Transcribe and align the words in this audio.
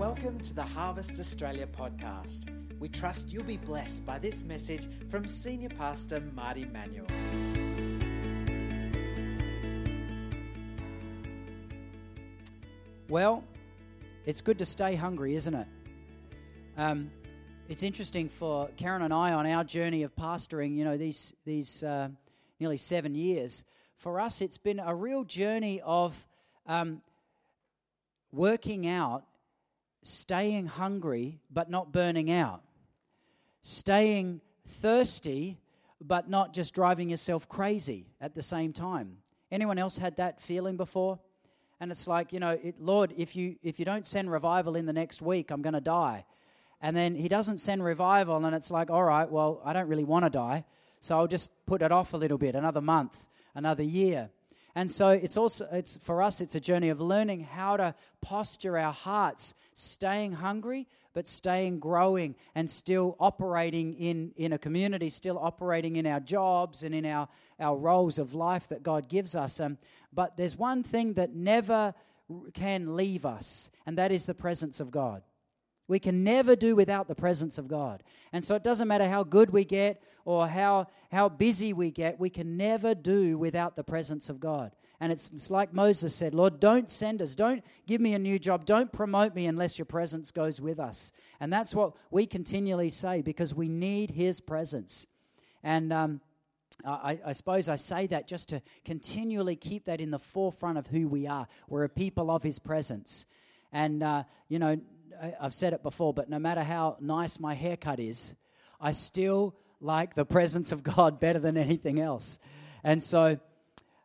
Welcome 0.00 0.38
to 0.38 0.54
the 0.54 0.62
Harvest 0.62 1.20
Australia 1.20 1.66
podcast. 1.66 2.48
We 2.78 2.88
trust 2.88 3.34
you'll 3.34 3.44
be 3.44 3.58
blessed 3.58 4.06
by 4.06 4.18
this 4.18 4.42
message 4.42 4.88
from 5.10 5.26
Senior 5.26 5.68
Pastor 5.68 6.22
Marty 6.34 6.64
Manuel. 6.64 7.04
Well, 13.10 13.44
it's 14.24 14.40
good 14.40 14.56
to 14.60 14.64
stay 14.64 14.94
hungry, 14.94 15.34
isn't 15.34 15.54
it? 15.54 15.66
Um, 16.78 17.10
it's 17.68 17.82
interesting 17.82 18.30
for 18.30 18.70
Karen 18.78 19.02
and 19.02 19.12
I 19.12 19.34
on 19.34 19.46
our 19.46 19.64
journey 19.64 20.02
of 20.02 20.16
pastoring, 20.16 20.76
you 20.76 20.84
know, 20.86 20.96
these, 20.96 21.34
these 21.44 21.84
uh, 21.84 22.08
nearly 22.58 22.78
seven 22.78 23.14
years. 23.14 23.66
For 23.98 24.18
us, 24.18 24.40
it's 24.40 24.56
been 24.56 24.80
a 24.80 24.94
real 24.94 25.24
journey 25.24 25.82
of 25.84 26.26
um, 26.66 27.02
working 28.32 28.86
out, 28.86 29.24
staying 30.02 30.66
hungry, 30.66 31.40
but 31.50 31.70
not 31.70 31.92
burning 31.92 32.30
out, 32.30 32.62
staying 33.60 34.40
thirsty, 34.66 35.58
but 36.00 36.28
not 36.28 36.54
just 36.54 36.74
driving 36.74 37.10
yourself 37.10 37.48
crazy 37.48 38.06
at 38.20 38.34
the 38.34 38.42
same 38.42 38.72
time. 38.72 39.18
Anyone 39.50 39.78
else 39.78 39.98
had 39.98 40.16
that 40.16 40.40
feeling 40.40 40.76
before? 40.76 41.18
and 41.80 41.90
it's 41.90 42.06
like 42.06 42.32
you 42.32 42.38
know 42.38 42.50
it, 42.50 42.80
lord 42.80 43.12
if 43.16 43.34
you 43.34 43.56
if 43.62 43.78
you 43.78 43.84
don't 43.84 44.06
send 44.06 44.30
revival 44.30 44.76
in 44.76 44.86
the 44.86 44.92
next 44.92 45.20
week 45.20 45.50
i'm 45.50 45.62
going 45.62 45.72
to 45.74 45.80
die 45.80 46.24
and 46.80 46.96
then 46.96 47.14
he 47.14 47.28
doesn't 47.28 47.58
send 47.58 47.82
revival 47.82 48.44
and 48.44 48.54
it's 48.54 48.70
like 48.70 48.90
all 48.90 49.02
right 49.02 49.30
well 49.30 49.60
i 49.64 49.72
don't 49.72 49.88
really 49.88 50.04
want 50.04 50.24
to 50.24 50.30
die 50.30 50.64
so 51.00 51.18
i'll 51.18 51.26
just 51.26 51.50
put 51.66 51.82
it 51.82 51.90
off 51.90 52.12
a 52.12 52.16
little 52.16 52.38
bit 52.38 52.54
another 52.54 52.80
month 52.80 53.26
another 53.54 53.82
year 53.82 54.30
and 54.74 54.90
so 54.90 55.08
it's 55.08 55.36
also 55.36 55.68
it's 55.72 55.96
for 55.98 56.22
us 56.22 56.40
it's 56.40 56.54
a 56.54 56.60
journey 56.60 56.88
of 56.88 57.00
learning 57.00 57.40
how 57.40 57.76
to 57.76 57.94
posture 58.20 58.78
our 58.78 58.92
hearts 58.92 59.54
staying 59.72 60.32
hungry 60.32 60.86
but 61.12 61.26
staying 61.26 61.80
growing 61.80 62.34
and 62.54 62.70
still 62.70 63.16
operating 63.18 63.94
in 63.94 64.32
in 64.36 64.52
a 64.52 64.58
community 64.58 65.08
still 65.08 65.38
operating 65.38 65.96
in 65.96 66.06
our 66.06 66.20
jobs 66.20 66.82
and 66.82 66.94
in 66.94 67.04
our 67.06 67.28
our 67.58 67.76
roles 67.76 68.18
of 68.18 68.34
life 68.34 68.68
that 68.68 68.82
god 68.82 69.08
gives 69.08 69.34
us. 69.34 69.60
Um, 69.60 69.78
but 70.12 70.36
there's 70.36 70.56
one 70.56 70.82
thing 70.82 71.14
that 71.14 71.34
never 71.34 71.94
can 72.54 72.96
leave 72.96 73.26
us 73.26 73.70
and 73.86 73.98
that 73.98 74.12
is 74.12 74.26
the 74.26 74.34
presence 74.34 74.78
of 74.78 74.90
god 74.90 75.22
we 75.90 75.98
can 75.98 76.22
never 76.22 76.54
do 76.54 76.76
without 76.76 77.08
the 77.08 77.16
presence 77.16 77.58
of 77.58 77.66
God. 77.66 78.04
And 78.32 78.44
so 78.44 78.54
it 78.54 78.62
doesn't 78.62 78.86
matter 78.86 79.08
how 79.08 79.24
good 79.24 79.50
we 79.50 79.64
get 79.64 80.00
or 80.24 80.46
how, 80.46 80.86
how 81.10 81.28
busy 81.28 81.72
we 81.72 81.90
get, 81.90 82.20
we 82.20 82.30
can 82.30 82.56
never 82.56 82.94
do 82.94 83.36
without 83.36 83.74
the 83.74 83.82
presence 83.82 84.28
of 84.28 84.38
God. 84.38 84.70
And 85.00 85.10
it's, 85.10 85.30
it's 85.34 85.50
like 85.50 85.74
Moses 85.74 86.14
said 86.14 86.32
Lord, 86.32 86.60
don't 86.60 86.88
send 86.88 87.20
us. 87.20 87.34
Don't 87.34 87.64
give 87.88 88.00
me 88.00 88.14
a 88.14 88.20
new 88.20 88.38
job. 88.38 88.66
Don't 88.66 88.92
promote 88.92 89.34
me 89.34 89.46
unless 89.46 89.78
your 89.78 89.86
presence 89.86 90.30
goes 90.30 90.60
with 90.60 90.78
us. 90.78 91.10
And 91.40 91.52
that's 91.52 91.74
what 91.74 91.96
we 92.12 92.24
continually 92.24 92.90
say 92.90 93.20
because 93.20 93.52
we 93.52 93.68
need 93.68 94.12
his 94.12 94.40
presence. 94.40 95.08
And 95.64 95.92
um, 95.92 96.20
I, 96.86 97.18
I, 97.26 97.32
suppose 97.32 97.68
I 97.68 97.74
say 97.74 98.06
that 98.06 98.28
just 98.28 98.50
to 98.50 98.62
continually 98.84 99.56
keep 99.56 99.86
that 99.86 100.00
in 100.00 100.12
the 100.12 100.20
forefront 100.20 100.78
of 100.78 100.86
who 100.86 101.08
we 101.08 101.26
are. 101.26 101.48
We're 101.68 101.84
a 101.84 101.88
people 101.88 102.30
of 102.30 102.44
his 102.44 102.60
presence. 102.60 103.26
And, 103.72 104.02
uh, 104.02 104.24
you 104.48 104.58
know, 104.58 104.80
I've 105.40 105.54
said 105.54 105.72
it 105.72 105.82
before, 105.82 106.14
but 106.14 106.30
no 106.30 106.38
matter 106.38 106.62
how 106.62 106.96
nice 107.00 107.38
my 107.38 107.54
haircut 107.54 108.00
is, 108.00 108.34
I 108.80 108.92
still 108.92 109.54
like 109.80 110.14
the 110.14 110.24
presence 110.24 110.72
of 110.72 110.82
God 110.82 111.20
better 111.20 111.38
than 111.38 111.56
anything 111.56 112.00
else. 112.00 112.38
And 112.82 113.02
so 113.02 113.38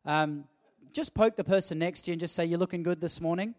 um, 0.05 0.45
just 0.93 1.13
poke 1.13 1.35
the 1.35 1.43
person 1.43 1.79
next 1.79 2.03
to 2.03 2.11
you 2.11 2.13
and 2.13 2.19
just 2.19 2.35
say, 2.35 2.45
You're 2.45 2.59
looking 2.59 2.83
good 2.83 3.01
this 3.01 3.21
morning. 3.21 3.55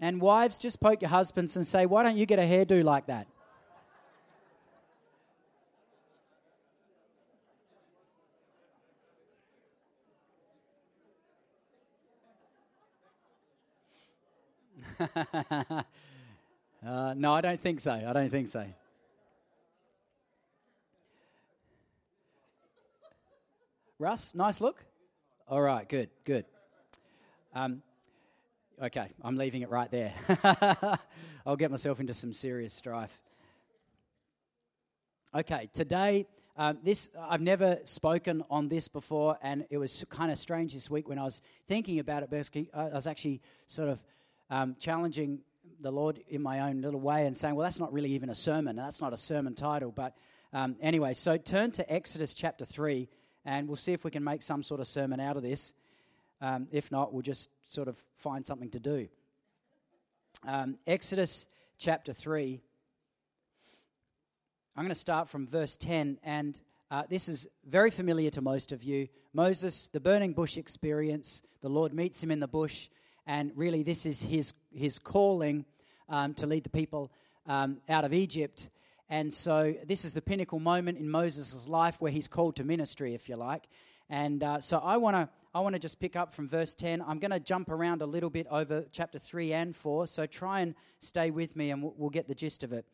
And 0.00 0.20
wives, 0.20 0.58
just 0.58 0.80
poke 0.80 1.00
your 1.00 1.10
husbands 1.10 1.56
and 1.56 1.66
say, 1.66 1.86
Why 1.86 2.02
don't 2.02 2.16
you 2.16 2.26
get 2.26 2.38
a 2.38 2.42
hairdo 2.42 2.84
like 2.84 3.06
that? 3.06 3.26
uh, 16.86 17.14
no, 17.16 17.34
I 17.34 17.40
don't 17.40 17.60
think 17.60 17.80
so. 17.80 17.92
I 17.92 18.12
don't 18.12 18.30
think 18.30 18.48
so. 18.48 18.66
Russ, 23.98 24.34
nice 24.34 24.60
look. 24.60 24.84
All 25.48 25.60
right, 25.60 25.88
good, 25.88 26.10
good. 26.24 26.44
Um, 27.54 27.82
okay, 28.82 29.08
I'm 29.22 29.36
leaving 29.36 29.62
it 29.62 29.70
right 29.70 29.90
there. 29.90 30.12
I'll 31.46 31.56
get 31.56 31.70
myself 31.70 32.00
into 32.00 32.14
some 32.14 32.32
serious 32.32 32.72
strife. 32.72 33.20
Okay, 35.34 35.68
today, 35.72 36.26
um, 36.56 36.78
this 36.82 37.10
I've 37.18 37.40
never 37.40 37.78
spoken 37.84 38.44
on 38.48 38.68
this 38.68 38.88
before, 38.88 39.36
and 39.42 39.66
it 39.70 39.78
was 39.78 40.04
kind 40.08 40.30
of 40.30 40.38
strange 40.38 40.74
this 40.74 40.88
week 40.88 41.08
when 41.08 41.18
I 41.18 41.24
was 41.24 41.42
thinking 41.66 41.98
about 41.98 42.22
it. 42.22 42.30
Because 42.30 42.50
I 42.72 42.84
was 42.88 43.06
actually 43.06 43.40
sort 43.66 43.88
of 43.88 44.00
um, 44.50 44.76
challenging 44.78 45.40
the 45.80 45.90
Lord 45.90 46.20
in 46.28 46.42
my 46.42 46.60
own 46.60 46.80
little 46.80 47.00
way 47.00 47.26
and 47.26 47.36
saying, 47.36 47.54
well, 47.54 47.64
that's 47.64 47.80
not 47.80 47.92
really 47.92 48.10
even 48.12 48.30
a 48.30 48.34
sermon. 48.34 48.76
That's 48.76 49.00
not 49.00 49.12
a 49.12 49.16
sermon 49.16 49.54
title. 49.54 49.92
But 49.94 50.16
um, 50.52 50.76
anyway, 50.80 51.12
so 51.12 51.36
turn 51.36 51.70
to 51.72 51.92
Exodus 51.92 52.34
chapter 52.34 52.64
3, 52.64 53.08
and 53.44 53.68
we'll 53.68 53.76
see 53.76 53.92
if 53.92 54.04
we 54.04 54.10
can 54.10 54.24
make 54.24 54.42
some 54.42 54.62
sort 54.62 54.80
of 54.80 54.86
sermon 54.86 55.20
out 55.20 55.36
of 55.36 55.42
this. 55.42 55.74
Um, 56.40 56.68
if 56.72 56.90
not, 56.90 57.12
we'll 57.12 57.22
just 57.22 57.50
sort 57.64 57.88
of 57.88 57.96
find 58.14 58.46
something 58.46 58.70
to 58.70 58.80
do. 58.80 59.08
Um, 60.46 60.78
Exodus 60.86 61.46
chapter 61.78 62.12
3. 62.12 62.60
I'm 64.76 64.82
going 64.84 64.88
to 64.88 64.94
start 64.94 65.28
from 65.28 65.46
verse 65.46 65.76
10, 65.76 66.18
and 66.22 66.60
uh, 66.90 67.04
this 67.08 67.28
is 67.28 67.46
very 67.66 67.90
familiar 67.90 68.30
to 68.30 68.40
most 68.40 68.72
of 68.72 68.82
you. 68.82 69.08
Moses, 69.32 69.88
the 69.88 70.00
burning 70.00 70.32
bush 70.32 70.56
experience. 70.56 71.42
The 71.60 71.68
Lord 71.68 71.92
meets 71.92 72.22
him 72.22 72.30
in 72.30 72.40
the 72.40 72.48
bush 72.48 72.88
and 73.26 73.52
really 73.54 73.82
this 73.82 74.06
is 74.06 74.22
his, 74.22 74.54
his 74.72 74.98
calling 74.98 75.64
um, 76.08 76.34
to 76.34 76.46
lead 76.46 76.64
the 76.64 76.70
people 76.70 77.10
um, 77.46 77.78
out 77.88 78.04
of 78.04 78.12
Egypt. 78.12 78.70
And 79.08 79.32
so 79.32 79.74
this 79.86 80.04
is 80.04 80.14
the 80.14 80.22
pinnacle 80.22 80.58
moment 80.58 80.98
in 80.98 81.10
Moses' 81.10 81.68
life 81.68 82.00
where 82.00 82.12
he's 82.12 82.28
called 82.28 82.56
to 82.56 82.64
ministry, 82.64 83.14
if 83.14 83.28
you 83.28 83.36
like. 83.36 83.64
And 84.10 84.42
uh, 84.42 84.60
so 84.60 84.78
I 84.78 84.96
want 84.96 85.16
to 85.16 85.28
I 85.56 85.60
want 85.60 85.74
to 85.74 85.78
just 85.78 86.00
pick 86.00 86.16
up 86.16 86.34
from 86.34 86.48
verse 86.48 86.74
10. 86.74 87.00
I'm 87.00 87.20
going 87.20 87.30
to 87.30 87.38
jump 87.38 87.70
around 87.70 88.02
a 88.02 88.06
little 88.06 88.28
bit 88.28 88.48
over 88.50 88.84
chapter 88.90 89.20
3 89.20 89.52
and 89.52 89.76
4, 89.76 90.08
so 90.08 90.26
try 90.26 90.60
and 90.60 90.74
stay 90.98 91.30
with 91.30 91.54
me 91.54 91.70
and 91.70 91.80
we'll, 91.80 91.94
we'll 91.96 92.10
get 92.10 92.26
the 92.26 92.34
gist 92.34 92.64
of 92.64 92.72
it. 92.72 92.84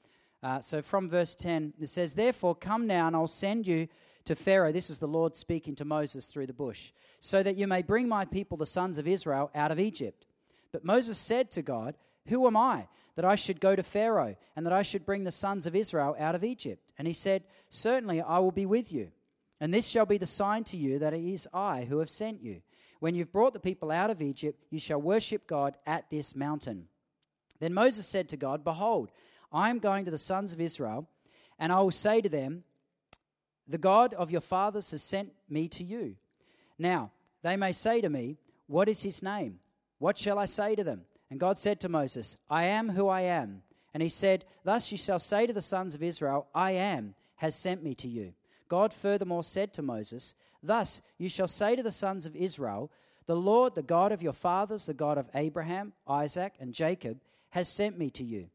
Uh, 0.42 0.60
so 0.60 0.82
from 0.82 1.08
verse 1.08 1.34
10, 1.34 1.72
it 1.80 1.86
says, 1.86 2.14
Therefore, 2.14 2.54
come 2.54 2.86
now 2.86 3.06
and 3.06 3.16
I'll 3.16 3.26
send 3.26 3.66
you 3.66 3.88
to 4.24 4.34
Pharaoh. 4.34 4.72
This 4.72 4.90
is 4.90 4.98
the 4.98 5.08
Lord 5.08 5.36
speaking 5.36 5.74
to 5.76 5.84
Moses 5.84 6.26
through 6.26 6.46
the 6.46 6.52
bush, 6.52 6.92
so 7.18 7.42
that 7.42 7.56
you 7.56 7.66
may 7.66 7.82
bring 7.82 8.08
my 8.08 8.24
people, 8.24 8.56
the 8.56 8.66
sons 8.66 8.98
of 8.98 9.08
Israel, 9.08 9.50
out 9.54 9.70
of 9.70 9.80
Egypt. 9.80 10.26
But 10.72 10.84
Moses 10.84 11.18
said 11.18 11.50
to 11.52 11.62
God, 11.62 11.96
Who 12.26 12.46
am 12.46 12.56
I 12.56 12.86
that 13.16 13.24
I 13.24 13.34
should 13.34 13.60
go 13.60 13.74
to 13.74 13.82
Pharaoh 13.82 14.36
and 14.54 14.64
that 14.66 14.72
I 14.72 14.82
should 14.82 15.04
bring 15.04 15.24
the 15.24 15.32
sons 15.32 15.66
of 15.66 15.74
Israel 15.74 16.16
out 16.18 16.34
of 16.34 16.44
Egypt? 16.44 16.92
And 16.98 17.06
he 17.06 17.14
said, 17.14 17.44
Certainly 17.68 18.22
I 18.22 18.38
will 18.38 18.52
be 18.52 18.66
with 18.66 18.92
you. 18.92 19.10
And 19.60 19.74
this 19.74 19.88
shall 19.88 20.06
be 20.06 20.18
the 20.18 20.26
sign 20.26 20.64
to 20.64 20.76
you 20.76 20.98
that 21.00 21.12
it 21.12 21.22
is 21.22 21.48
I 21.52 21.84
who 21.84 21.98
have 21.98 22.10
sent 22.10 22.42
you. 22.42 22.62
When 22.98 23.14
you've 23.14 23.32
brought 23.32 23.52
the 23.52 23.60
people 23.60 23.90
out 23.90 24.10
of 24.10 24.22
Egypt, 24.22 24.64
you 24.70 24.78
shall 24.78 25.00
worship 25.00 25.46
God 25.46 25.76
at 25.86 26.08
this 26.10 26.36
mountain. 26.36 26.86
Then 27.58 27.74
Moses 27.74 28.06
said 28.06 28.28
to 28.30 28.36
God, 28.36 28.64
Behold, 28.64 29.10
I 29.52 29.70
am 29.70 29.78
going 29.78 30.04
to 30.04 30.10
the 30.10 30.18
sons 30.18 30.52
of 30.52 30.60
Israel, 30.60 31.08
and 31.58 31.72
I 31.72 31.80
will 31.80 31.90
say 31.90 32.20
to 32.20 32.28
them, 32.28 32.64
The 33.70 33.78
God 33.78 34.14
of 34.14 34.32
your 34.32 34.40
fathers 34.40 34.90
has 34.90 35.00
sent 35.00 35.32
me 35.48 35.68
to 35.68 35.84
you. 35.84 36.16
Now, 36.76 37.12
they 37.42 37.56
may 37.56 37.70
say 37.70 38.00
to 38.00 38.08
me, 38.08 38.36
What 38.66 38.88
is 38.88 39.02
his 39.04 39.22
name? 39.22 39.60
What 39.98 40.18
shall 40.18 40.40
I 40.40 40.46
say 40.46 40.74
to 40.74 40.82
them? 40.82 41.02
And 41.30 41.38
God 41.38 41.56
said 41.56 41.78
to 41.80 41.88
Moses, 41.88 42.36
I 42.50 42.64
am 42.64 42.88
who 42.88 43.06
I 43.06 43.20
am. 43.20 43.62
And 43.94 44.02
he 44.02 44.08
said, 44.08 44.44
Thus 44.64 44.90
you 44.90 44.98
shall 44.98 45.20
say 45.20 45.46
to 45.46 45.52
the 45.52 45.60
sons 45.60 45.94
of 45.94 46.02
Israel, 46.02 46.48
I 46.52 46.72
am, 46.72 47.14
has 47.36 47.54
sent 47.54 47.84
me 47.84 47.94
to 47.94 48.08
you. 48.08 48.32
God 48.68 48.92
furthermore 48.92 49.44
said 49.44 49.72
to 49.74 49.82
Moses, 49.82 50.34
Thus 50.64 51.00
you 51.16 51.28
shall 51.28 51.48
say 51.48 51.76
to 51.76 51.82
the 51.82 51.92
sons 51.92 52.26
of 52.26 52.34
Israel, 52.34 52.90
The 53.26 53.36
Lord, 53.36 53.76
the 53.76 53.82
God 53.82 54.10
of 54.10 54.20
your 54.20 54.32
fathers, 54.32 54.86
the 54.86 54.94
God 54.94 55.16
of 55.16 55.30
Abraham, 55.32 55.92
Isaac, 56.08 56.54
and 56.58 56.74
Jacob, 56.74 57.20
has 57.50 57.68
sent 57.68 57.96
me 57.96 58.10
to 58.10 58.24
you. 58.24 58.48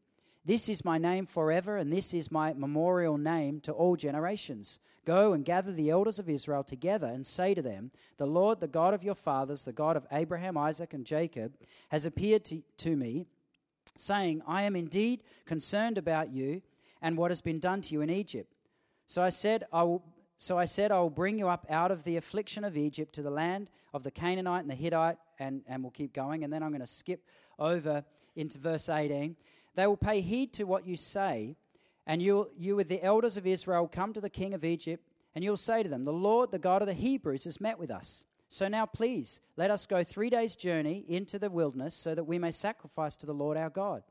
This 0.46 0.68
is 0.68 0.84
my 0.84 0.96
name 0.96 1.26
forever, 1.26 1.76
and 1.76 1.92
this 1.92 2.14
is 2.14 2.30
my 2.30 2.52
memorial 2.52 3.18
name 3.18 3.58
to 3.62 3.72
all 3.72 3.96
generations. 3.96 4.78
Go 5.04 5.32
and 5.32 5.44
gather 5.44 5.72
the 5.72 5.90
elders 5.90 6.20
of 6.20 6.28
Israel 6.28 6.62
together 6.62 7.08
and 7.08 7.26
say 7.26 7.52
to 7.52 7.62
them, 7.62 7.90
The 8.16 8.28
Lord, 8.28 8.60
the 8.60 8.68
God 8.68 8.94
of 8.94 9.02
your 9.02 9.16
fathers, 9.16 9.64
the 9.64 9.72
God 9.72 9.96
of 9.96 10.06
Abraham, 10.12 10.56
Isaac, 10.56 10.94
and 10.94 11.04
Jacob, 11.04 11.56
has 11.88 12.06
appeared 12.06 12.44
to, 12.44 12.62
to 12.76 12.96
me, 12.96 13.26
saying, 13.96 14.40
I 14.46 14.62
am 14.62 14.76
indeed 14.76 15.24
concerned 15.46 15.98
about 15.98 16.30
you 16.30 16.62
and 17.02 17.18
what 17.18 17.32
has 17.32 17.40
been 17.40 17.58
done 17.58 17.80
to 17.80 17.94
you 17.94 18.00
in 18.00 18.10
Egypt. 18.10 18.52
So 19.06 19.24
I 19.24 19.30
said, 19.30 19.64
I 19.72 19.82
will. 19.82 20.04
So 20.38 20.58
I 20.58 20.66
said, 20.66 20.92
I 20.92 21.00
will 21.00 21.08
bring 21.08 21.38
you 21.38 21.48
up 21.48 21.66
out 21.70 21.90
of 21.90 22.04
the 22.04 22.18
affliction 22.18 22.62
of 22.62 22.76
Egypt 22.76 23.14
to 23.14 23.22
the 23.22 23.30
land 23.30 23.70
of 23.94 24.02
the 24.02 24.10
Canaanite 24.10 24.60
and 24.60 24.70
the 24.70 24.74
Hittite 24.74 25.16
and, 25.38 25.62
and 25.66 25.82
we'll 25.82 25.92
keep 25.92 26.12
going. 26.12 26.44
And 26.44 26.52
then 26.52 26.62
I'm 26.62 26.68
going 26.68 26.82
to 26.82 26.86
skip 26.86 27.22
over 27.58 28.04
into 28.36 28.58
verse 28.58 28.90
18. 28.90 29.34
They 29.76 29.86
will 29.86 29.96
pay 29.96 30.22
heed 30.22 30.52
to 30.54 30.64
what 30.64 30.86
you 30.86 30.96
say, 30.96 31.56
and 32.06 32.22
you, 32.22 32.50
you 32.56 32.74
with 32.74 32.88
the 32.88 33.02
elders 33.02 33.36
of 33.36 33.46
Israel 33.46 33.86
come 33.86 34.12
to 34.12 34.20
the 34.20 34.30
king 34.30 34.54
of 34.54 34.64
Egypt, 34.64 35.06
and 35.34 35.44
you'll 35.44 35.56
say 35.56 35.82
to 35.82 35.88
them, 35.88 36.04
The 36.04 36.12
Lord, 36.12 36.50
the 36.50 36.58
God 36.58 36.82
of 36.82 36.88
the 36.88 36.94
Hebrews, 36.94 37.44
has 37.44 37.60
met 37.60 37.78
with 37.78 37.90
us. 37.90 38.24
So 38.48 38.68
now, 38.68 38.86
please, 38.86 39.40
let 39.56 39.70
us 39.70 39.86
go 39.86 40.02
three 40.02 40.30
days' 40.30 40.56
journey 40.56 41.04
into 41.08 41.38
the 41.38 41.50
wilderness 41.50 41.94
so 41.94 42.14
that 42.14 42.24
we 42.24 42.38
may 42.38 42.52
sacrifice 42.52 43.16
to 43.18 43.26
the 43.26 43.34
Lord 43.34 43.56
our 43.56 43.70
God. 43.70 44.02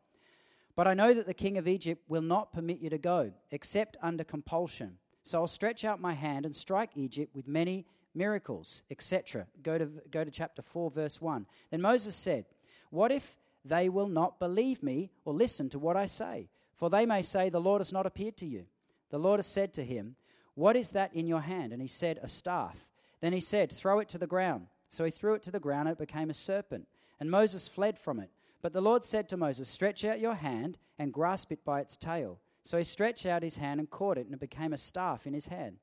But 0.75 0.87
I 0.87 0.93
know 0.93 1.13
that 1.13 1.25
the 1.25 1.33
king 1.33 1.57
of 1.57 1.67
Egypt 1.67 2.03
will 2.09 2.21
not 2.21 2.53
permit 2.53 2.79
you 2.79 2.89
to 2.89 2.97
go, 2.97 3.31
except 3.49 3.97
under 4.01 4.23
compulsion. 4.23 4.97
So 5.23 5.39
I'll 5.39 5.47
stretch 5.47 5.85
out 5.85 6.01
my 6.01 6.13
hand 6.13 6.45
and 6.45 6.55
strike 6.55 6.91
Egypt 6.95 7.33
with 7.33 7.47
many 7.47 7.85
miracles, 8.13 8.83
etc. 8.91 9.47
Go 9.63 9.77
to, 9.77 9.89
go 10.11 10.23
to 10.23 10.29
chapter 10.29 10.61
4, 10.61 10.91
verse 10.91 11.21
1. 11.21 11.45
Then 11.71 11.81
Moses 11.81 12.15
said, 12.15 12.45
What 12.91 13.11
if 13.11 13.39
they 13.65 13.89
will 13.89 14.07
not 14.07 14.39
believe 14.39 14.83
me 14.83 15.11
or 15.25 15.33
listen 15.33 15.69
to 15.69 15.79
what 15.79 15.97
I 15.97 16.05
say? 16.05 16.49
For 16.77 16.89
they 16.89 17.05
may 17.05 17.21
say, 17.21 17.49
The 17.49 17.59
Lord 17.59 17.79
has 17.79 17.91
not 17.91 18.05
appeared 18.05 18.37
to 18.37 18.45
you. 18.45 18.65
The 19.09 19.17
Lord 19.17 19.39
has 19.39 19.47
said 19.47 19.73
to 19.73 19.83
him, 19.83 20.15
What 20.53 20.75
is 20.75 20.91
that 20.91 21.13
in 21.13 21.27
your 21.27 21.41
hand? 21.41 21.73
And 21.73 21.81
he 21.81 21.87
said, 21.87 22.19
A 22.21 22.27
staff. 22.27 22.87
Then 23.21 23.33
he 23.33 23.39
said, 23.39 23.71
Throw 23.71 23.99
it 23.99 24.09
to 24.09 24.17
the 24.17 24.27
ground. 24.27 24.67
So 24.87 25.03
he 25.03 25.11
threw 25.11 25.33
it 25.33 25.43
to 25.43 25.51
the 25.51 25.59
ground, 25.59 25.87
and 25.87 25.97
it 25.97 25.99
became 25.99 26.29
a 26.29 26.33
serpent. 26.33 26.87
And 27.19 27.31
Moses 27.31 27.67
fled 27.67 27.97
from 27.97 28.19
it. 28.19 28.29
But 28.61 28.73
the 28.73 28.81
Lord 28.81 29.03
said 29.03 29.27
to 29.29 29.37
Moses, 29.37 29.67
Stretch 29.67 30.05
out 30.05 30.19
your 30.19 30.35
hand 30.35 30.77
and 30.99 31.11
grasp 31.11 31.51
it 31.51 31.65
by 31.65 31.81
its 31.81 31.97
tail. 31.97 32.39
So 32.61 32.77
he 32.77 32.83
stretched 32.83 33.25
out 33.25 33.43
his 33.43 33.57
hand 33.57 33.79
and 33.79 33.89
caught 33.89 34.17
it, 34.17 34.25
and 34.25 34.33
it 34.33 34.39
became 34.39 34.73
a 34.73 34.77
staff 34.77 35.25
in 35.25 35.33
his 35.33 35.47
hand 35.47 35.77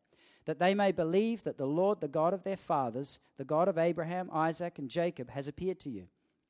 that 0.45 0.59
they 0.59 0.75
may 0.75 0.93
believe 0.93 1.45
that 1.45 1.59
the 1.59 1.67
Lord, 1.67 2.01
the 2.01 2.09
God 2.09 2.35
of 2.35 2.43
their 2.43 2.57
fathers, 2.57 3.21
the 3.37 3.45
God 3.45 3.69
of 3.69 3.79
Abraham, 3.79 4.29
Isaac, 4.33 4.79
and 4.79 4.89
Jacob, 4.89 5.31
has 5.31 5.49
appeared 5.49 5.79
to 5.81 5.91
you. 5.91 6.07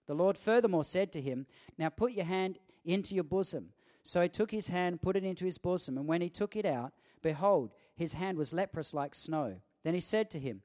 The 0.07 0.15
Lord 0.15 0.37
furthermore 0.37 0.85
said 0.85 1.13
to 1.13 1.21
him, 1.21 1.47
Now 1.79 1.89
put 1.89 2.13
your 2.13 2.25
hand 2.25 2.59
into 2.85 3.15
your 3.15 3.25
bosom. 3.25 3.71
So 4.03 4.21
he 4.21 4.29
took 4.29 4.51
his 4.51 4.69
hand, 4.69 5.01
put 5.01 5.17
it 5.17 5.25
into 5.25 5.45
his 5.45 5.59
bosom, 5.59 5.97
and 5.97 6.07
when 6.07 6.21
he 6.21 6.29
took 6.29 6.57
it 6.57 6.67
out, 6.67 6.93
behold, 7.23 7.71
his 7.95 8.15
hand 8.15 8.37
was 8.37 8.53
leprous 8.53 8.93
like 8.93 9.15
snow. 9.15 9.57
Then 9.85 9.95
he 9.95 10.01
said 10.01 10.31
to 10.31 10.39
him, 10.39 10.63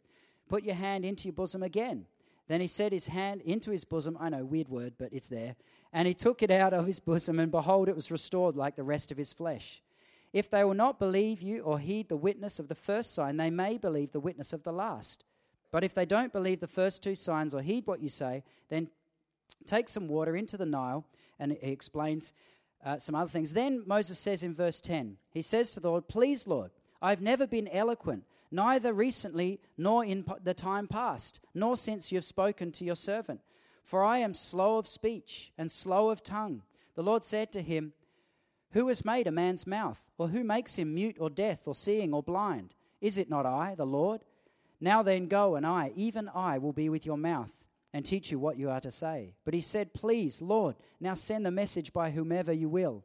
Put 0.49 0.63
your 0.63 0.75
hand 0.75 1.05
into 1.05 1.25
your 1.25 1.33
bosom 1.33 1.61
again. 1.61 2.05
Then 2.47 2.61
he 2.61 2.67
set 2.67 2.93
his 2.93 3.07
hand 3.07 3.41
into 3.41 3.71
his 3.71 3.83
bosom. 3.83 4.17
I 4.19 4.29
know, 4.29 4.45
weird 4.45 4.69
word, 4.69 4.93
but 4.97 5.09
it's 5.11 5.27
there. 5.27 5.55
And 5.91 6.07
he 6.07 6.13
took 6.13 6.41
it 6.41 6.49
out 6.49 6.73
of 6.73 6.87
his 6.87 6.99
bosom, 6.99 7.39
and 7.39 7.51
behold, 7.51 7.89
it 7.89 7.95
was 7.95 8.11
restored 8.11 8.55
like 8.55 8.75
the 8.75 8.83
rest 8.83 9.11
of 9.11 9.17
his 9.17 9.33
flesh. 9.33 9.81
If 10.33 10.49
they 10.49 10.63
will 10.63 10.73
not 10.73 10.99
believe 10.99 11.41
you 11.41 11.61
or 11.61 11.79
heed 11.79 12.09
the 12.09 12.17
witness 12.17 12.59
of 12.59 12.69
the 12.69 12.75
first 12.75 13.13
sign, 13.13 13.37
they 13.37 13.49
may 13.49 13.77
believe 13.77 14.11
the 14.11 14.19
witness 14.19 14.53
of 14.53 14.63
the 14.63 14.71
last. 14.71 15.23
But 15.71 15.83
if 15.83 15.93
they 15.93 16.05
don't 16.05 16.31
believe 16.31 16.59
the 16.59 16.67
first 16.67 17.03
two 17.03 17.15
signs 17.15 17.53
or 17.53 17.61
heed 17.61 17.87
what 17.87 18.01
you 18.01 18.09
say, 18.09 18.43
then 18.69 18.89
take 19.65 19.89
some 19.89 20.07
water 20.07 20.36
into 20.36 20.57
the 20.57 20.65
Nile. 20.65 21.06
And 21.39 21.57
he 21.62 21.71
explains 21.71 22.33
uh, 22.86 22.98
some 22.98 23.15
other 23.15 23.30
things. 23.30 23.54
Then 23.54 23.83
Moses 23.86 24.19
says 24.19 24.44
in 24.44 24.54
verse 24.54 24.81
10, 24.81 25.18
he 25.31 25.42
says 25.42 25.71
to 25.74 25.80
the 25.80 25.89
Lord, 25.89 26.07
Please, 26.07 26.48
Lord, 26.48 26.71
I've 27.01 27.21
never 27.21 27.45
been 27.45 27.68
eloquent, 27.68 28.24
neither 28.51 28.94
recently 28.94 29.59
nor 29.77 30.04
in 30.04 30.25
the 30.44 30.54
time 30.54 30.88
past, 30.88 31.39
nor 31.54 31.75
since 31.75 32.12
you 32.12 32.18
have 32.18 32.25
spoken 32.25 32.71
to 32.74 32.86
your 32.86 32.95
servant. 32.95 33.42
For 33.83 34.04
I 34.04 34.19
am 34.19 34.33
slow 34.33 34.77
of 34.77 34.88
speech 34.88 35.51
and 35.57 35.71
slow 35.71 36.09
of 36.09 36.24
tongue. 36.24 36.63
The 36.95 37.04
Lord 37.04 37.24
said 37.24 37.51
to 37.54 37.62
him, 37.62 37.94
who 38.71 38.88
has 38.89 39.06
made 39.06 39.27
a 39.27 39.31
man's 39.31 39.65
mouth? 39.65 40.07
Or 40.18 40.27
who 40.27 40.44
makes 40.44 40.75
him 40.75 40.94
mute 40.94 41.18
or 41.19 41.30
deaf 41.30 41.68
or 41.68 41.75
seeing 41.75 42.13
or 42.13 42.21
blind? 42.21 42.75
Is 43.01 43.18
it 43.18 43.30
not 43.30 43.45
I, 43.45 43.75
the 43.75 43.86
Lord? 43.86 44.21
Now 44.81 45.01
then, 45.04 45.27
go, 45.27 45.56
and 45.56 45.65
I, 45.65 45.92
even 45.95 46.30
I, 46.33 46.57
will 46.57 46.74
be 46.74 46.89
with 46.89 47.06
your 47.06 47.18
mouth 47.18 47.66
and 47.93 48.03
teach 48.03 48.31
you 48.31 48.39
what 48.39 48.57
you 48.57 48.69
are 48.69 48.79
to 48.79 48.91
say. 48.91 49.33
But 49.45 49.53
he 49.53 49.61
said, 49.61 49.93
Please, 49.93 50.41
Lord, 50.41 50.75
now 50.99 51.13
send 51.13 51.45
the 51.45 51.51
message 51.51 51.93
by 51.93 52.11
whomever 52.11 52.51
you 52.51 52.69
will. 52.69 53.03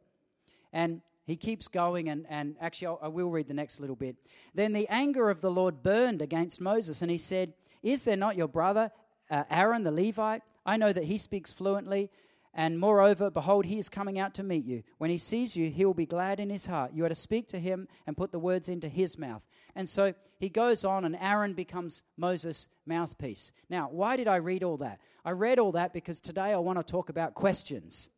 And 0.71 1.01
he 1.25 1.35
keeps 1.35 1.67
going, 1.67 2.09
and, 2.09 2.25
and 2.29 2.55
actually, 2.59 2.87
I'll, 2.87 2.99
I 3.01 3.07
will 3.07 3.29
read 3.29 3.47
the 3.47 3.53
next 3.53 3.79
little 3.79 3.95
bit. 3.95 4.17
Then 4.53 4.73
the 4.73 4.87
anger 4.89 5.29
of 5.29 5.41
the 5.41 5.51
Lord 5.51 5.83
burned 5.83 6.21
against 6.21 6.59
Moses, 6.59 7.01
and 7.01 7.09
he 7.09 7.17
said, 7.17 7.53
Is 7.81 8.03
there 8.03 8.17
not 8.17 8.35
your 8.35 8.47
brother 8.47 8.91
uh, 9.29 9.43
Aaron 9.49 9.83
the 9.83 9.91
Levite? 9.91 10.41
I 10.65 10.77
know 10.77 10.93
that 10.93 11.05
he 11.05 11.17
speaks 11.17 11.53
fluently 11.53 12.09
and 12.55 12.79
moreover, 12.79 13.31
behold, 13.31 13.65
he 13.65 13.79
is 13.79 13.89
coming 13.89 14.19
out 14.19 14.35
to 14.35 14.43
meet 14.43 14.63
you. 14.63 14.83
When 14.99 15.09
he 15.09 15.17
sees 15.17 15.55
you, 15.55 15.71
he 15.71 15.85
will 15.85 15.95
be 15.95 16.05
glad 16.05 16.39
in 16.39 16.51
his 16.51 16.67
heart. 16.67 16.91
You 16.93 17.03
are 17.03 17.09
to 17.09 17.15
speak 17.15 17.47
to 17.47 17.59
him 17.59 17.87
and 18.05 18.15
put 18.15 18.31
the 18.31 18.37
words 18.39 18.69
into 18.69 18.87
his 18.89 19.17
mouth. 19.17 19.43
And 19.75 19.89
so 19.89 20.13
he 20.39 20.49
goes 20.49 20.85
on, 20.85 21.03
and 21.03 21.17
Aaron 21.19 21.53
becomes 21.53 22.03
Moses' 22.15 22.67
mouthpiece. 22.85 23.51
Now, 23.69 23.89
why 23.91 24.15
did 24.15 24.27
I 24.27 24.37
read 24.37 24.63
all 24.63 24.77
that? 24.77 24.99
I 25.23 25.31
read 25.31 25.59
all 25.59 25.71
that 25.73 25.93
because 25.93 26.21
today 26.21 26.53
I 26.53 26.57
want 26.57 26.79
to 26.79 26.83
talk 26.83 27.09
about 27.09 27.33
questions. 27.33 28.09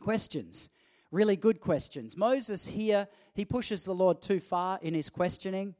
Questions. 0.00 0.70
Really 1.10 1.36
good 1.36 1.60
questions. 1.60 2.16
Moses 2.16 2.66
here, 2.68 3.08
he 3.34 3.44
pushes 3.44 3.84
the 3.84 3.94
Lord 3.94 4.22
too 4.22 4.40
far 4.40 4.78
in 4.82 4.94
his 4.94 5.10
questioning. 5.10 5.74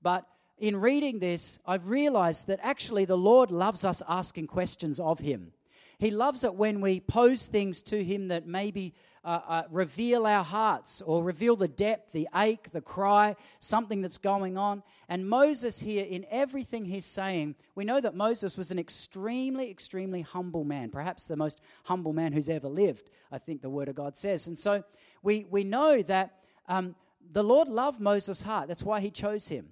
But 0.00 0.26
in 0.58 0.76
reading 0.76 1.18
this, 1.18 1.58
I've 1.66 1.88
realized 1.88 2.46
that 2.46 2.60
actually 2.62 3.04
the 3.04 3.18
Lord 3.18 3.50
loves 3.50 3.84
us 3.84 4.02
asking 4.08 4.46
questions 4.46 5.00
of 5.00 5.18
him. 5.18 5.52
He 5.98 6.10
loves 6.10 6.44
it 6.44 6.54
when 6.54 6.80
we 6.80 7.00
pose 7.00 7.46
things 7.46 7.80
to 7.82 8.04
Him 8.04 8.28
that 8.28 8.46
maybe 8.46 8.94
uh, 9.24 9.40
uh, 9.48 9.62
reveal 9.70 10.24
our 10.24 10.44
hearts 10.44 11.02
or 11.02 11.24
reveal 11.24 11.56
the 11.56 11.66
depth, 11.66 12.12
the 12.12 12.28
ache, 12.34 12.70
the 12.70 12.80
cry, 12.80 13.34
something 13.58 14.00
that's 14.00 14.18
going 14.18 14.56
on. 14.56 14.84
And 15.08 15.28
Moses, 15.28 15.80
here, 15.80 16.04
in 16.04 16.24
everything 16.30 16.84
he's 16.84 17.06
saying, 17.06 17.56
we 17.74 17.84
know 17.84 18.00
that 18.00 18.14
Moses 18.14 18.56
was 18.56 18.70
an 18.70 18.78
extremely, 18.78 19.68
extremely 19.68 20.22
humble 20.22 20.62
man, 20.62 20.90
perhaps 20.90 21.26
the 21.26 21.36
most 21.36 21.60
humble 21.84 22.12
man 22.12 22.32
who's 22.32 22.48
ever 22.48 22.68
lived, 22.68 23.10
I 23.32 23.38
think 23.38 23.62
the 23.62 23.70
Word 23.70 23.88
of 23.88 23.96
God 23.96 24.16
says. 24.16 24.46
And 24.46 24.56
so 24.56 24.84
we, 25.22 25.44
we 25.50 25.64
know 25.64 26.02
that 26.02 26.38
um, 26.68 26.94
the 27.32 27.42
Lord 27.42 27.66
loved 27.66 28.00
Moses' 28.00 28.42
heart. 28.42 28.68
That's 28.68 28.84
why 28.84 29.00
he 29.00 29.10
chose 29.10 29.48
him. 29.48 29.70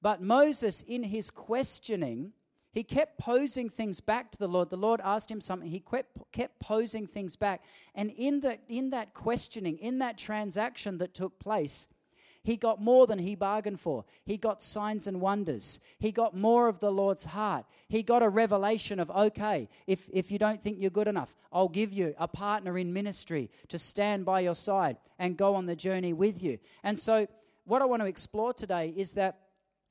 But 0.00 0.22
Moses, 0.22 0.82
in 0.82 1.02
his 1.02 1.30
questioning, 1.30 2.34
he 2.76 2.84
kept 2.84 3.16
posing 3.16 3.70
things 3.70 4.00
back 4.00 4.30
to 4.32 4.38
the 4.38 4.46
Lord. 4.46 4.68
The 4.68 4.76
Lord 4.76 5.00
asked 5.02 5.30
him 5.30 5.40
something. 5.40 5.70
He 5.70 5.80
kept, 5.80 6.10
kept 6.30 6.60
posing 6.60 7.06
things 7.06 7.34
back. 7.34 7.64
And 7.94 8.10
in, 8.10 8.40
the, 8.40 8.58
in 8.68 8.90
that 8.90 9.14
questioning, 9.14 9.78
in 9.78 9.98
that 10.00 10.18
transaction 10.18 10.98
that 10.98 11.14
took 11.14 11.38
place, 11.38 11.88
he 12.42 12.58
got 12.58 12.78
more 12.78 13.06
than 13.06 13.18
he 13.18 13.34
bargained 13.34 13.80
for. 13.80 14.04
He 14.26 14.36
got 14.36 14.62
signs 14.62 15.06
and 15.06 15.22
wonders. 15.22 15.80
He 15.98 16.12
got 16.12 16.36
more 16.36 16.68
of 16.68 16.80
the 16.80 16.92
Lord's 16.92 17.24
heart. 17.24 17.64
He 17.88 18.02
got 18.02 18.22
a 18.22 18.28
revelation 18.28 19.00
of, 19.00 19.10
okay, 19.10 19.70
if, 19.86 20.10
if 20.12 20.30
you 20.30 20.38
don't 20.38 20.62
think 20.62 20.76
you're 20.78 20.90
good 20.90 21.08
enough, 21.08 21.34
I'll 21.50 21.70
give 21.70 21.94
you 21.94 22.14
a 22.18 22.28
partner 22.28 22.76
in 22.76 22.92
ministry 22.92 23.50
to 23.68 23.78
stand 23.78 24.26
by 24.26 24.40
your 24.40 24.54
side 24.54 24.98
and 25.18 25.38
go 25.38 25.54
on 25.54 25.64
the 25.64 25.76
journey 25.76 26.12
with 26.12 26.42
you. 26.42 26.58
And 26.84 26.98
so, 26.98 27.26
what 27.64 27.80
I 27.80 27.86
want 27.86 28.02
to 28.02 28.06
explore 28.06 28.52
today 28.52 28.92
is 28.94 29.14
that 29.14 29.45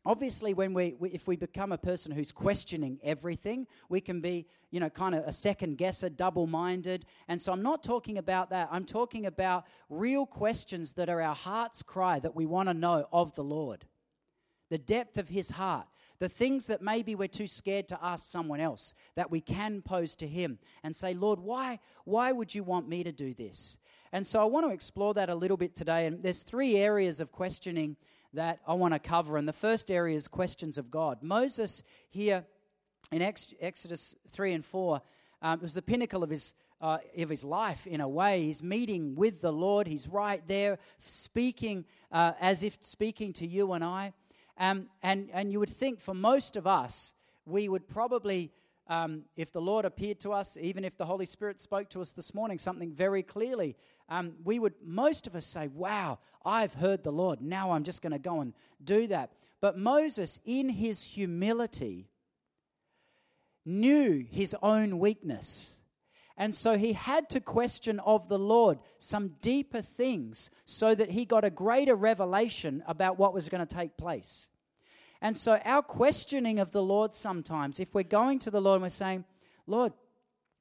obviously 0.05 0.53
when 0.53 0.73
we, 0.73 0.95
we, 0.99 1.09
if 1.09 1.27
we 1.27 1.35
become 1.35 1.71
a 1.71 1.77
person 1.77 2.11
who's 2.11 2.31
questioning 2.31 2.99
everything 3.03 3.67
we 3.89 4.01
can 4.01 4.21
be 4.21 4.45
you 4.71 4.79
know 4.79 4.89
kind 4.89 5.15
of 5.15 5.23
a 5.25 5.31
second 5.31 5.77
guesser 5.77 6.09
double 6.09 6.47
minded 6.47 7.05
and 7.27 7.41
so 7.41 7.51
i'm 7.51 7.63
not 7.63 7.83
talking 7.83 8.17
about 8.17 8.49
that. 8.49 8.69
I'm 8.71 8.85
talking 8.85 9.25
about 9.25 9.65
real 9.89 10.25
questions 10.25 10.93
that 10.93 11.09
are 11.09 11.21
our 11.21 11.35
heart's 11.35 11.83
cry 11.83 12.19
that 12.19 12.35
we 12.35 12.45
want 12.45 12.69
to 12.69 12.73
know 12.73 13.07
of 13.11 13.35
the 13.35 13.43
lord. 13.43 13.85
The 14.69 14.77
depth 14.77 15.17
of 15.17 15.29
his 15.29 15.51
heart. 15.51 15.87
The 16.19 16.29
things 16.29 16.67
that 16.67 16.81
maybe 16.81 17.13
we're 17.13 17.27
too 17.27 17.47
scared 17.47 17.87
to 17.89 17.99
ask 18.01 18.25
someone 18.29 18.59
else 18.59 18.93
that 19.15 19.29
we 19.29 19.41
can 19.41 19.81
pose 19.81 20.15
to 20.17 20.27
him 20.27 20.59
and 20.83 20.95
say 20.95 21.13
lord 21.13 21.39
why 21.39 21.79
why 22.05 22.31
would 22.31 22.55
you 22.55 22.63
want 22.63 22.87
me 22.87 23.03
to 23.03 23.11
do 23.11 23.33
this? 23.33 23.77
And 24.11 24.25
so 24.25 24.41
i 24.41 24.45
want 24.45 24.65
to 24.65 24.73
explore 24.73 25.13
that 25.13 25.29
a 25.29 25.35
little 25.35 25.57
bit 25.57 25.75
today. 25.75 26.07
And 26.07 26.23
there's 26.23 26.43
three 26.43 26.77
areas 26.77 27.19
of 27.19 27.31
questioning 27.31 27.97
that 28.35 28.59
I 28.67 28.73
want 28.73 28.93
to 28.93 28.99
cover. 28.99 29.37
And 29.37 29.47
the 29.47 29.53
first 29.53 29.89
area 29.89 30.15
is 30.15 30.27
questions 30.27 30.77
of 30.77 30.91
God. 30.91 31.21
Moses, 31.21 31.83
here 32.09 32.45
in 33.11 33.21
Exodus 33.21 34.15
3 34.29 34.53
and 34.53 34.65
4, 34.65 35.01
um, 35.41 35.59
was 35.61 35.73
the 35.73 35.81
pinnacle 35.81 36.23
of 36.23 36.29
his. 36.29 36.53
Uh, 36.81 36.97
of 37.17 37.29
his 37.29 37.45
life, 37.45 37.87
in 37.87 38.01
a 38.01 38.07
way, 38.07 38.43
he's 38.43 38.61
meeting 38.61 39.15
with 39.15 39.41
the 39.41 39.51
Lord. 39.51 39.87
He's 39.87 40.09
right 40.09 40.45
there, 40.45 40.77
speaking 40.99 41.85
uh, 42.11 42.33
as 42.39 42.63
if 42.63 42.77
speaking 42.81 43.31
to 43.33 43.47
you 43.47 43.71
and 43.71 43.83
I. 43.83 44.11
Um, 44.57 44.87
and 45.01 45.29
and 45.31 45.53
you 45.53 45.59
would 45.59 45.69
think 45.69 46.01
for 46.01 46.13
most 46.13 46.57
of 46.57 46.67
us, 46.67 47.15
we 47.45 47.69
would 47.69 47.87
probably 47.87 48.51
um, 48.87 49.23
if 49.35 49.51
the 49.51 49.61
Lord 49.61 49.85
appeared 49.85 50.19
to 50.21 50.31
us, 50.31 50.57
even 50.61 50.85
if 50.85 50.95
the 50.97 51.05
Holy 51.05 51.25
Spirit 51.25 51.59
spoke 51.59 51.89
to 51.89 52.01
us 52.01 52.11
this 52.11 52.33
morning, 52.33 52.59
something 52.59 52.91
very 52.91 53.23
clearly, 53.23 53.75
um, 54.09 54.33
we 54.43 54.59
would, 54.59 54.73
most 54.83 55.25
of 55.25 55.35
us 55.35 55.45
say, 55.45 55.67
Wow, 55.67 56.19
I've 56.45 56.75
heard 56.75 57.03
the 57.03 57.11
Lord. 57.11 57.41
Now 57.41 57.71
I'm 57.71 57.83
just 57.83 58.01
going 58.01 58.13
to 58.13 58.19
go 58.19 58.41
and 58.41 58.53
do 58.83 59.07
that. 59.07 59.31
But 59.61 59.77
Moses, 59.77 60.39
in 60.45 60.69
his 60.69 61.03
humility, 61.03 62.09
knew 63.65 64.25
his 64.29 64.55
own 64.61 64.99
weakness. 64.99 65.81
And 66.37 66.53
so 66.53 66.77
he 66.77 66.93
had 66.93 67.29
to 67.29 67.39
question 67.39 67.99
of 68.01 68.27
the 68.27 68.37
Lord 68.37 68.79
some 68.97 69.35
deeper 69.41 69.81
things 69.81 70.51
so 70.65 70.93
that 70.93 71.11
he 71.11 71.25
got 71.25 71.45
a 71.45 71.49
greater 71.49 71.95
revelation 71.95 72.83
about 72.87 73.17
what 73.17 73.33
was 73.33 73.49
going 73.49 73.65
to 73.65 73.75
take 73.75 73.97
place. 73.97 74.49
And 75.21 75.35
so, 75.35 75.59
our 75.65 75.81
questioning 75.81 76.59
of 76.59 76.71
the 76.71 76.83
Lord 76.83 77.15
sometimes, 77.15 77.79
if 77.79 77.93
we're 77.93 78.03
going 78.03 78.39
to 78.39 78.51
the 78.51 78.61
Lord 78.61 78.75
and 78.75 78.83
we're 78.83 78.89
saying, 78.89 79.25
Lord, 79.67 79.93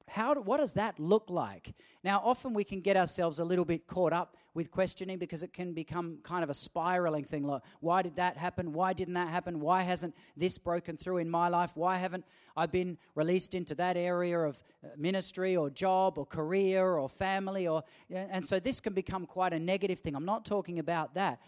how, 0.07 0.35
what 0.35 0.57
does 0.57 0.73
that 0.73 0.99
look 0.99 1.29
like? 1.29 1.73
Now, 2.03 2.21
often 2.23 2.53
we 2.53 2.63
can 2.63 2.79
get 2.81 2.95
ourselves 2.95 3.39
a 3.39 3.43
little 3.43 3.65
bit 3.65 3.87
caught 3.87 4.13
up 4.13 4.37
with 4.53 4.69
questioning 4.69 5.17
because 5.17 5.41
it 5.41 5.51
can 5.51 5.73
become 5.73 6.19
kind 6.23 6.43
of 6.43 6.49
a 6.51 6.53
spiraling 6.53 7.23
thing. 7.23 7.43
Like, 7.43 7.63
why 7.79 8.03
did 8.03 8.15
that 8.17 8.37
happen? 8.37 8.71
Why 8.71 8.93
didn't 8.93 9.15
that 9.15 9.29
happen? 9.29 9.59
Why 9.59 9.81
hasn't 9.81 10.15
this 10.37 10.59
broken 10.59 10.95
through 10.95 11.17
in 11.17 11.29
my 11.29 11.49
life? 11.49 11.71
Why 11.73 11.97
haven't 11.97 12.25
I 12.55 12.67
been 12.67 12.99
released 13.15 13.55
into 13.55 13.73
that 13.75 13.97
area 13.97 14.39
of 14.39 14.63
uh, 14.83 14.89
ministry 14.95 15.57
or 15.57 15.71
job 15.71 16.19
or 16.19 16.25
career 16.27 16.97
or 16.97 17.09
family? 17.09 17.67
Or, 17.67 17.83
and 18.13 18.45
so 18.45 18.59
this 18.59 18.79
can 18.79 18.93
become 18.93 19.25
quite 19.25 19.53
a 19.53 19.59
negative 19.59 19.99
thing. 19.99 20.15
I'm 20.15 20.25
not 20.25 20.45
talking 20.45 20.77
about 20.77 21.15
that 21.15 21.41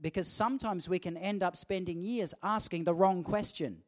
because 0.00 0.28
sometimes 0.28 0.88
we 0.88 0.98
can 0.98 1.16
end 1.16 1.42
up 1.42 1.56
spending 1.56 2.02
years 2.02 2.34
asking 2.42 2.84
the 2.84 2.94
wrong 2.94 3.22
question. 3.22 3.82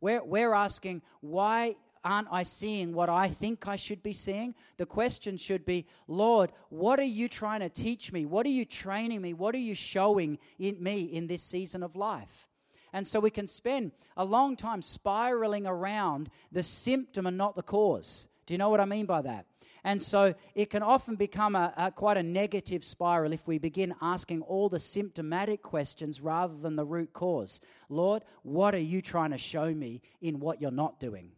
We're, 0.00 0.24
we're 0.24 0.52
asking, 0.52 1.02
why 1.20 1.76
aren't 2.04 2.28
I 2.30 2.44
seeing 2.44 2.94
what 2.94 3.08
I 3.08 3.28
think 3.28 3.66
I 3.66 3.76
should 3.76 4.02
be 4.02 4.12
seeing? 4.12 4.54
The 4.76 4.86
question 4.86 5.36
should 5.36 5.64
be, 5.64 5.86
Lord, 6.06 6.52
what 6.68 7.00
are 7.00 7.04
you 7.04 7.28
trying 7.28 7.60
to 7.60 7.68
teach 7.68 8.12
me? 8.12 8.24
What 8.24 8.46
are 8.46 8.50
you 8.50 8.64
training 8.64 9.22
me? 9.22 9.34
What 9.34 9.54
are 9.54 9.58
you 9.58 9.74
showing 9.74 10.38
in 10.58 10.82
me 10.82 11.02
in 11.02 11.26
this 11.26 11.42
season 11.42 11.82
of 11.82 11.96
life? 11.96 12.46
And 12.92 13.06
so 13.06 13.20
we 13.20 13.30
can 13.30 13.46
spend 13.46 13.92
a 14.16 14.24
long 14.24 14.56
time 14.56 14.80
spiraling 14.82 15.66
around 15.66 16.30
the 16.52 16.62
symptom 16.62 17.26
and 17.26 17.36
not 17.36 17.56
the 17.56 17.62
cause. 17.62 18.28
Do 18.46 18.54
you 18.54 18.58
know 18.58 18.68
what 18.68 18.80
I 18.80 18.84
mean 18.84 19.06
by 19.06 19.22
that? 19.22 19.46
And 19.86 20.02
so 20.02 20.34
it 20.56 20.68
can 20.68 20.82
often 20.82 21.14
become 21.14 21.54
a, 21.54 21.72
a, 21.76 21.92
quite 21.92 22.16
a 22.16 22.22
negative 22.22 22.84
spiral 22.84 23.32
if 23.32 23.46
we 23.46 23.58
begin 23.58 23.94
asking 24.02 24.42
all 24.42 24.68
the 24.68 24.80
symptomatic 24.80 25.62
questions 25.62 26.20
rather 26.20 26.56
than 26.56 26.74
the 26.74 26.84
root 26.84 27.12
cause. 27.12 27.60
Lord, 27.88 28.24
what 28.42 28.74
are 28.74 28.80
you 28.80 29.00
trying 29.00 29.30
to 29.30 29.38
show 29.38 29.72
me 29.72 30.02
in 30.20 30.40
what 30.40 30.60
you're 30.60 30.72
not 30.72 30.98
doing? 30.98 31.30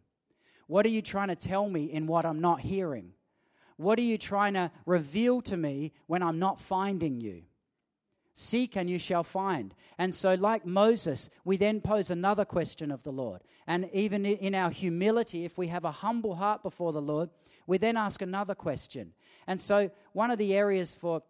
What 0.65 0.83
are 0.87 0.89
you 0.89 1.03
trying 1.03 1.27
to 1.27 1.35
tell 1.35 1.69
me 1.69 1.85
in 1.91 2.07
what 2.07 2.25
I'm 2.25 2.41
not 2.41 2.61
hearing? 2.61 3.11
What 3.77 3.99
are 3.99 4.03
you 4.03 4.17
trying 4.17 4.55
to 4.55 4.71
reveal 4.87 5.43
to 5.43 5.55
me 5.55 5.93
when 6.07 6.23
I'm 6.23 6.39
not 6.39 6.59
finding 6.59 7.21
you? 7.21 7.43
Seek 8.33 8.77
and 8.77 8.89
you 8.89 8.97
shall 8.97 9.23
find. 9.23 9.75
And 9.97 10.15
so, 10.15 10.33
like 10.33 10.65
Moses, 10.65 11.29
we 11.43 11.57
then 11.57 11.81
pose 11.81 12.09
another 12.09 12.45
question 12.45 12.89
of 12.89 13.03
the 13.03 13.11
Lord. 13.11 13.41
And 13.67 13.89
even 13.93 14.25
in 14.25 14.55
our 14.55 14.69
humility, 14.69 15.45
if 15.45 15.57
we 15.57 15.67
have 15.67 15.85
a 15.85 15.91
humble 15.91 16.35
heart 16.35 16.63
before 16.63 16.93
the 16.93 17.01
Lord, 17.01 17.29
we 17.69 17.77
then 17.77 17.97
ask 17.97 18.21
another 18.21 18.55
question. 18.55 19.13
And 19.47 19.61
so, 19.61 19.91
one 20.13 20.31
of 20.31 20.37
the 20.37 20.55
areas 20.55 20.95
for, 20.95 21.21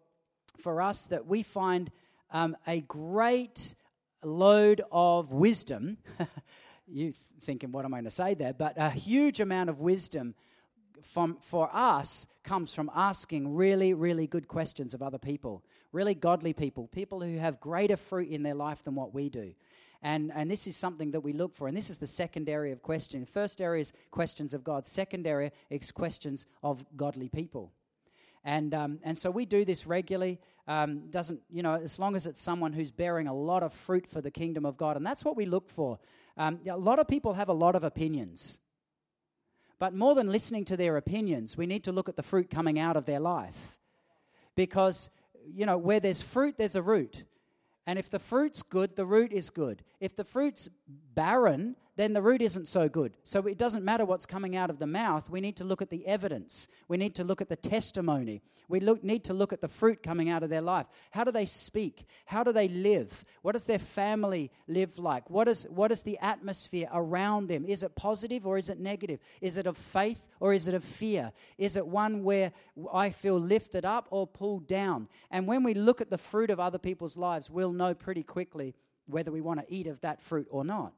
for 0.58 0.80
us 0.80 1.06
that 1.06 1.26
we 1.26 1.42
find 1.42 1.90
um, 2.30 2.56
a 2.66 2.80
great 2.80 3.74
load 4.22 4.82
of 4.90 5.32
wisdom 5.32 5.98
you 6.86 7.12
thinking, 7.42 7.72
what 7.72 7.84
am 7.84 7.94
I 7.94 7.98
going 7.98 8.04
to 8.04 8.10
say 8.10 8.34
there? 8.34 8.52
But 8.52 8.74
a 8.76 8.90
huge 8.90 9.40
amount 9.40 9.70
of 9.70 9.80
wisdom 9.80 10.34
from, 11.02 11.38
for 11.40 11.70
us 11.72 12.26
comes 12.42 12.74
from 12.74 12.90
asking 12.94 13.54
really, 13.54 13.94
really 13.94 14.26
good 14.26 14.48
questions 14.48 14.92
of 14.94 15.02
other 15.02 15.18
people, 15.18 15.64
really 15.92 16.14
godly 16.14 16.52
people, 16.52 16.88
people 16.88 17.20
who 17.20 17.38
have 17.38 17.60
greater 17.60 17.96
fruit 17.96 18.28
in 18.28 18.42
their 18.42 18.54
life 18.54 18.82
than 18.82 18.94
what 18.94 19.14
we 19.14 19.28
do. 19.28 19.52
And, 20.02 20.32
and 20.34 20.50
this 20.50 20.66
is 20.66 20.76
something 20.76 21.10
that 21.10 21.20
we 21.20 21.32
look 21.32 21.54
for. 21.54 21.68
And 21.68 21.76
this 21.76 21.90
is 21.90 21.98
the 21.98 22.06
second 22.06 22.48
area 22.48 22.72
of 22.72 22.82
question. 22.82 23.26
First 23.26 23.60
area 23.60 23.82
is 23.82 23.92
questions 24.10 24.54
of 24.54 24.64
God. 24.64 24.86
Second 24.86 25.26
area 25.26 25.52
is 25.68 25.92
questions 25.92 26.46
of 26.62 26.84
godly 26.96 27.28
people. 27.28 27.72
And, 28.42 28.72
um, 28.72 28.98
and 29.02 29.18
so 29.18 29.30
we 29.30 29.44
do 29.44 29.64
this 29.64 29.86
regularly. 29.86 30.40
Um, 30.66 31.10
doesn't, 31.10 31.40
you 31.50 31.62
know, 31.62 31.74
as 31.74 31.98
long 31.98 32.16
as 32.16 32.26
it's 32.26 32.40
someone 32.40 32.72
who's 32.72 32.90
bearing 32.90 33.26
a 33.26 33.34
lot 33.34 33.62
of 33.62 33.74
fruit 33.74 34.06
for 34.06 34.20
the 34.20 34.30
kingdom 34.30 34.64
of 34.64 34.76
God. 34.76 34.96
And 34.96 35.04
that's 35.04 35.24
what 35.24 35.36
we 35.36 35.44
look 35.44 35.68
for. 35.68 35.98
Um, 36.36 36.60
a 36.66 36.76
lot 36.76 36.98
of 36.98 37.08
people 37.08 37.34
have 37.34 37.48
a 37.48 37.54
lot 37.54 37.74
of 37.74 37.84
opinions. 37.84 38.60
But 39.78 39.94
more 39.94 40.14
than 40.14 40.30
listening 40.30 40.64
to 40.66 40.76
their 40.76 40.96
opinions, 40.96 41.56
we 41.56 41.66
need 41.66 41.84
to 41.84 41.92
look 41.92 42.08
at 42.08 42.16
the 42.16 42.22
fruit 42.22 42.50
coming 42.50 42.78
out 42.78 42.96
of 42.96 43.04
their 43.04 43.20
life. 43.20 43.78
Because, 44.54 45.10
you 45.44 45.66
know, 45.66 45.76
where 45.76 46.00
there's 46.00 46.22
fruit, 46.22 46.56
there's 46.56 46.76
a 46.76 46.82
root. 46.82 47.24
And 47.90 47.98
if 47.98 48.08
the 48.08 48.20
fruit's 48.20 48.62
good, 48.62 48.94
the 48.94 49.04
root 49.04 49.32
is 49.32 49.50
good. 49.50 49.82
If 49.98 50.14
the 50.14 50.22
fruit's 50.22 50.68
barren, 50.86 51.74
then 52.00 52.14
the 52.14 52.22
root 52.22 52.40
isn't 52.40 52.66
so 52.66 52.88
good. 52.88 53.16
So 53.24 53.46
it 53.46 53.58
doesn't 53.58 53.84
matter 53.84 54.04
what's 54.04 54.24
coming 54.24 54.56
out 54.56 54.70
of 54.70 54.78
the 54.78 54.86
mouth. 54.86 55.28
We 55.28 55.40
need 55.40 55.56
to 55.56 55.64
look 55.64 55.82
at 55.82 55.90
the 55.90 56.06
evidence. 56.06 56.68
We 56.88 56.96
need 56.96 57.14
to 57.16 57.24
look 57.24 57.42
at 57.42 57.48
the 57.48 57.56
testimony. 57.56 58.40
We 58.68 58.80
look, 58.80 59.04
need 59.04 59.24
to 59.24 59.34
look 59.34 59.52
at 59.52 59.60
the 59.60 59.68
fruit 59.68 60.02
coming 60.02 60.30
out 60.30 60.42
of 60.42 60.48
their 60.48 60.62
life. 60.62 60.86
How 61.10 61.24
do 61.24 61.30
they 61.30 61.44
speak? 61.44 62.06
How 62.24 62.42
do 62.42 62.52
they 62.52 62.68
live? 62.68 63.24
What 63.42 63.52
does 63.52 63.66
their 63.66 63.78
family 63.78 64.50
live 64.66 64.98
like? 64.98 65.28
What 65.28 65.46
is, 65.46 65.66
what 65.68 65.92
is 65.92 66.02
the 66.02 66.18
atmosphere 66.20 66.88
around 66.92 67.48
them? 67.48 67.66
Is 67.66 67.82
it 67.82 67.94
positive 67.96 68.46
or 68.46 68.56
is 68.56 68.70
it 68.70 68.80
negative? 68.80 69.20
Is 69.40 69.58
it 69.58 69.66
of 69.66 69.76
faith 69.76 70.28
or 70.40 70.54
is 70.54 70.68
it 70.68 70.74
of 70.74 70.84
fear? 70.84 71.32
Is 71.58 71.76
it 71.76 71.86
one 71.86 72.24
where 72.24 72.52
I 72.92 73.10
feel 73.10 73.38
lifted 73.38 73.84
up 73.84 74.08
or 74.10 74.26
pulled 74.26 74.66
down? 74.66 75.08
And 75.30 75.46
when 75.46 75.62
we 75.62 75.74
look 75.74 76.00
at 76.00 76.08
the 76.08 76.18
fruit 76.18 76.50
of 76.50 76.58
other 76.58 76.78
people's 76.78 77.16
lives, 77.16 77.50
we'll 77.50 77.72
know 77.72 77.92
pretty 77.92 78.22
quickly 78.22 78.74
whether 79.06 79.30
we 79.30 79.40
want 79.40 79.60
to 79.60 79.66
eat 79.68 79.86
of 79.86 80.00
that 80.00 80.22
fruit 80.22 80.46
or 80.50 80.64
not. 80.64 80.94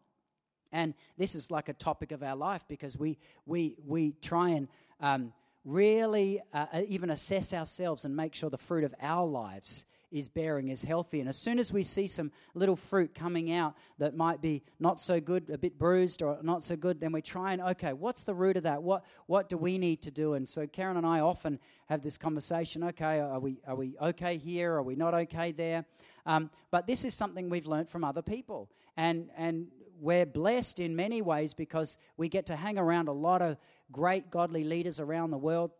And 0.73 0.95
this 1.19 1.35
is 1.35 1.51
like 1.51 1.69
a 1.69 1.75
topic 1.75 2.13
of 2.13 2.23
our 2.23 2.37
life 2.37 2.65
because 2.67 2.99
we, 2.99 3.19
we, 3.47 3.77
we 3.87 4.13
try 4.23 4.51
and 4.51 4.69
um, 5.01 5.33
really 5.65 6.41
uh, 6.53 6.67
uh, 6.73 6.83
even 6.89 7.11
assess 7.11 7.53
ourselves 7.53 8.05
and 8.05 8.17
make 8.17 8.35
sure 8.35 8.51
the 8.51 8.59
fruit 8.59 8.85
of 8.85 8.95
our 9.01 9.27
lives 9.27 9.85
is 10.11 10.29
bearing 10.29 10.69
is 10.69 10.83
healthy. 10.83 11.21
And 11.21 11.29
as 11.29 11.39
soon 11.39 11.59
as 11.59 11.73
we 11.73 11.83
see 11.83 12.07
some 12.07 12.31
little 12.55 12.77
fruit 12.77 13.15
coming 13.15 13.53
out 13.53 13.75
that 13.99 14.15
might 14.15 14.43
be 14.43 14.63
not 14.79 15.01
so 15.01 15.21
good, 15.21 15.49
a 15.51 15.57
bit 15.57 15.79
bruised 15.79 16.23
or 16.23 16.39
not 16.43 16.63
so 16.63 16.77
good, 16.77 17.01
then 17.01 17.13
we 17.13 17.23
try 17.23 17.55
and, 17.55 17.63
okay, 17.63 17.95
what's 17.95 18.25
the 18.25 18.35
root 18.35 18.59
of 18.59 18.65
that? 18.65 18.83
What, 18.83 19.05
what 19.27 19.49
do 19.49 19.57
we 19.57 19.79
need 19.79 20.03
to 20.03 20.11
do? 20.11 20.35
And 20.35 20.47
so 20.47 20.67
Karen 20.67 20.99
and 20.99 21.07
I 21.07 21.21
often 21.21 21.59
have 21.87 22.03
this 22.03 22.19
conversation 22.19 22.85
okay, 22.85 23.21
are 23.21 23.41
we, 23.41 23.57
are 23.67 23.75
we 23.75 23.97
okay 24.03 24.37
here? 24.37 24.75
Are 24.75 24.83
we 24.83 24.97
not 24.97 25.15
okay 25.15 25.51
there? 25.51 25.87
Um, 26.27 26.51
but 26.71 26.87
this 26.87 27.05
is 27.05 27.15
something 27.15 27.49
we've 27.49 27.67
learned 27.67 27.89
from 27.89 28.05
other 28.05 28.23
people. 28.23 28.69
And, 28.97 29.31
and 29.37 29.69
we're 30.03 30.27
blessed 30.27 30.81
in 30.81 30.97
many 30.97 31.23
ways 31.23 31.55
because 31.55 31.97
we 32.17 32.29
get 32.29 32.45
to 32.47 32.57
hang 32.57 32.77
around 32.77 33.07
a 33.07 33.13
lot 33.13 33.41
of 33.41 33.57
great 33.93 34.31
godly 34.31 34.65
leaders 34.65 34.99
around 34.99 35.31
the 35.31 35.39
world. 35.39 35.71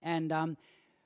And 0.00 0.30
um, 0.30 0.56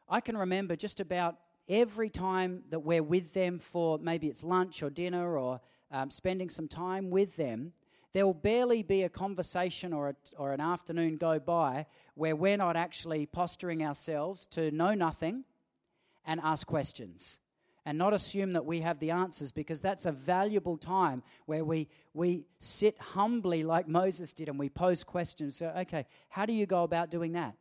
I 0.06 0.20
can 0.20 0.36
remember 0.36 0.76
just 0.76 1.00
about 1.00 1.38
every 1.66 2.10
time 2.10 2.62
that 2.68 2.80
we're 2.80 3.02
with 3.02 3.32
them 3.32 3.58
for 3.58 3.98
maybe 3.98 4.26
it's 4.26 4.44
lunch 4.44 4.82
or 4.82 4.90
dinner 4.90 5.38
or 5.38 5.62
um, 5.90 6.10
spending 6.10 6.50
some 6.50 6.68
time 6.68 7.08
with 7.08 7.36
them, 7.36 7.72
there 8.12 8.26
will 8.26 8.34
barely 8.34 8.82
be 8.82 9.04
a 9.04 9.08
conversation 9.08 9.94
or, 9.94 10.10
a, 10.10 10.14
or 10.36 10.52
an 10.52 10.60
afternoon 10.60 11.16
go 11.16 11.38
by 11.38 11.86
where 12.16 12.36
we're 12.36 12.58
not 12.58 12.76
actually 12.76 13.24
posturing 13.24 13.82
ourselves 13.82 14.46
to 14.48 14.70
know 14.72 14.92
nothing 14.92 15.44
and 16.26 16.38
ask 16.44 16.66
questions 16.66 17.40
and 17.84 17.98
not 17.98 18.12
assume 18.12 18.52
that 18.52 18.64
we 18.64 18.80
have 18.80 18.98
the 18.98 19.10
answers 19.10 19.50
because 19.50 19.80
that's 19.80 20.06
a 20.06 20.12
valuable 20.12 20.76
time 20.76 21.22
where 21.46 21.64
we, 21.64 21.88
we 22.14 22.44
sit 22.58 22.98
humbly 22.98 23.64
like 23.64 23.88
Moses 23.88 24.32
did 24.32 24.48
and 24.48 24.58
we 24.58 24.68
pose 24.68 25.02
questions. 25.04 25.56
So, 25.56 25.72
okay, 25.78 26.06
how 26.28 26.46
do 26.46 26.52
you 26.52 26.66
go 26.66 26.84
about 26.84 27.10
doing 27.10 27.32
that? 27.32 27.54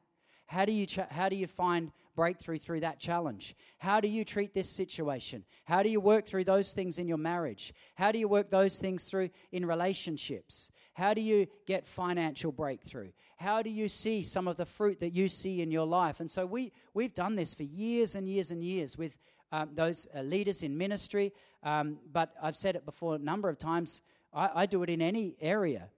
How 0.45 0.65
do 0.65 0.73
you, 0.73 0.85
ch- 0.85 0.99
how 1.09 1.29
do 1.29 1.37
you 1.37 1.47
find 1.47 1.91
breakthrough 2.13 2.57
through 2.57 2.81
that 2.81 2.99
challenge? 2.99 3.55
How 3.77 4.01
do 4.01 4.09
you 4.09 4.25
treat 4.25 4.53
this 4.53 4.69
situation? 4.69 5.45
How 5.63 5.81
do 5.81 5.89
you 5.89 6.01
work 6.01 6.25
through 6.25 6.43
those 6.43 6.73
things 6.73 6.99
in 6.99 7.07
your 7.07 7.17
marriage? 7.17 7.73
How 7.95 8.11
do 8.11 8.19
you 8.19 8.27
work 8.27 8.49
those 8.49 8.77
things 8.77 9.05
through 9.05 9.29
in 9.51 9.65
relationships? 9.65 10.69
How 10.93 11.13
do 11.13 11.21
you 11.21 11.47
get 11.67 11.87
financial 11.87 12.51
breakthrough? 12.51 13.11
How 13.37 13.61
do 13.61 13.69
you 13.69 13.87
see 13.87 14.23
some 14.23 14.47
of 14.47 14.57
the 14.57 14.65
fruit 14.65 14.99
that 14.99 15.15
you 15.15 15.29
see 15.29 15.61
in 15.61 15.71
your 15.71 15.87
life? 15.87 16.19
And 16.19 16.29
so 16.29 16.45
we, 16.45 16.73
we've 16.93 17.13
done 17.13 17.35
this 17.35 17.53
for 17.53 17.63
years 17.63 18.15
and 18.15 18.27
years 18.27 18.51
and 18.51 18.61
years 18.61 18.97
with 18.97 19.17
um, 19.51 19.69
those 19.73 20.07
uh, 20.15 20.21
leaders 20.21 20.63
in 20.63 20.77
ministry. 20.77 21.33
Um, 21.63 21.97
but 22.11 22.33
I've 22.41 22.55
said 22.55 22.75
it 22.75 22.85
before 22.85 23.15
a 23.15 23.19
number 23.19 23.49
of 23.49 23.57
times. 23.57 24.01
I, 24.33 24.49
I 24.55 24.65
do 24.65 24.83
it 24.83 24.89
in 24.89 25.01
any 25.01 25.35
area, 25.41 25.89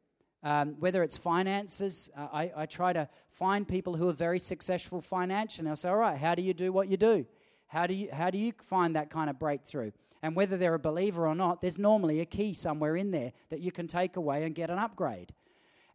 um, 0.43 0.75
whether 0.79 1.03
it's 1.03 1.17
finances. 1.17 2.09
Uh, 2.17 2.27
I, 2.33 2.51
I, 2.55 2.65
try 2.65 2.93
to 2.93 3.07
find 3.29 3.67
people 3.67 3.95
who 3.95 4.09
are 4.09 4.13
very 4.13 4.39
successful 4.39 5.01
financially. 5.01 5.69
I 5.69 5.73
say, 5.75 5.89
all 5.89 5.97
right, 5.97 6.17
how 6.17 6.35
do 6.35 6.41
you 6.41 6.53
do 6.53 6.73
what 6.73 6.89
you 6.89 6.97
do? 6.97 7.25
How 7.67 7.87
do 7.87 7.93
you 7.93 8.09
how 8.11 8.29
do 8.29 8.37
you 8.37 8.53
find 8.65 8.95
that 8.95 9.09
kind 9.09 9.29
of 9.29 9.39
breakthrough? 9.39 9.91
And 10.21 10.35
whether 10.35 10.57
they're 10.57 10.73
a 10.73 10.79
believer 10.79 11.27
or 11.27 11.35
not, 11.35 11.61
there's 11.61 11.77
normally 11.77 12.21
a 12.21 12.25
key 12.25 12.53
somewhere 12.53 12.95
in 12.95 13.11
there 13.11 13.33
that 13.49 13.59
you 13.59 13.71
can 13.71 13.87
take 13.87 14.15
away 14.15 14.43
and 14.43 14.55
get 14.55 14.69
an 14.69 14.79
upgrade. 14.79 15.33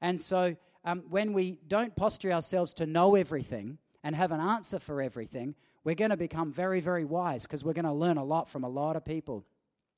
And 0.01 0.21
so 0.21 0.57
um, 0.85 1.05
when 1.09 1.33
we 1.33 1.59
don't 1.67 1.97
posture 1.97 2.33
ourselves 2.33 2.75
to 2.75 2.87
know 2.87 3.15
everything 3.15 3.79
and 4.05 4.15
have 4.15 4.33
an 4.33 4.41
answer 4.41 4.79
for 4.79 5.01
everything, 5.01 5.55
we're 5.85 5.95
going 5.95 6.11
to 6.11 6.17
become 6.17 6.53
very, 6.53 6.81
very 6.81 7.05
wise 7.05 7.43
because 7.45 7.65
we're 7.65 7.73
going 7.73 7.85
to 7.85 7.93
learn 7.93 8.19
a 8.19 8.25
lot 8.25 8.49
from 8.49 8.65
a 8.65 8.69
lot 8.69 8.97
of 8.97 9.05
people. 9.05 9.45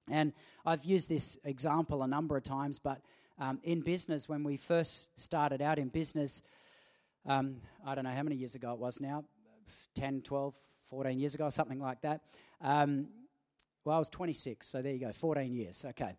And 0.08 0.32
I've 0.64 0.84
used 0.84 1.08
this 1.08 1.38
example 1.44 2.02
a 2.02 2.06
number 2.06 2.36
of 2.36 2.42
times, 2.42 2.78
but 2.78 3.00
um, 3.38 3.60
in 3.62 3.80
business, 3.80 4.28
when 4.28 4.42
we 4.44 4.56
first 4.56 5.08
started 5.18 5.62
out 5.62 5.78
in 5.78 5.88
business, 5.88 6.42
um, 7.26 7.56
I 7.86 7.94
don't 7.94 8.04
know 8.04 8.10
how 8.10 8.22
many 8.22 8.36
years 8.36 8.54
ago 8.54 8.72
it 8.72 8.78
was 8.78 9.00
now 9.00 9.24
10, 9.94 10.22
12, 10.22 10.54
14 10.84 11.18
years 11.18 11.34
ago, 11.34 11.48
something 11.50 11.80
like 11.80 12.00
that. 12.02 12.22
Um, 12.60 13.08
Well, 13.84 13.96
I 13.96 13.98
was 13.98 14.10
26, 14.10 14.66
so 14.66 14.82
there 14.82 14.92
you 14.92 15.00
go, 15.00 15.12
14 15.12 15.54
years. 15.54 15.84
Okay. 15.88 16.14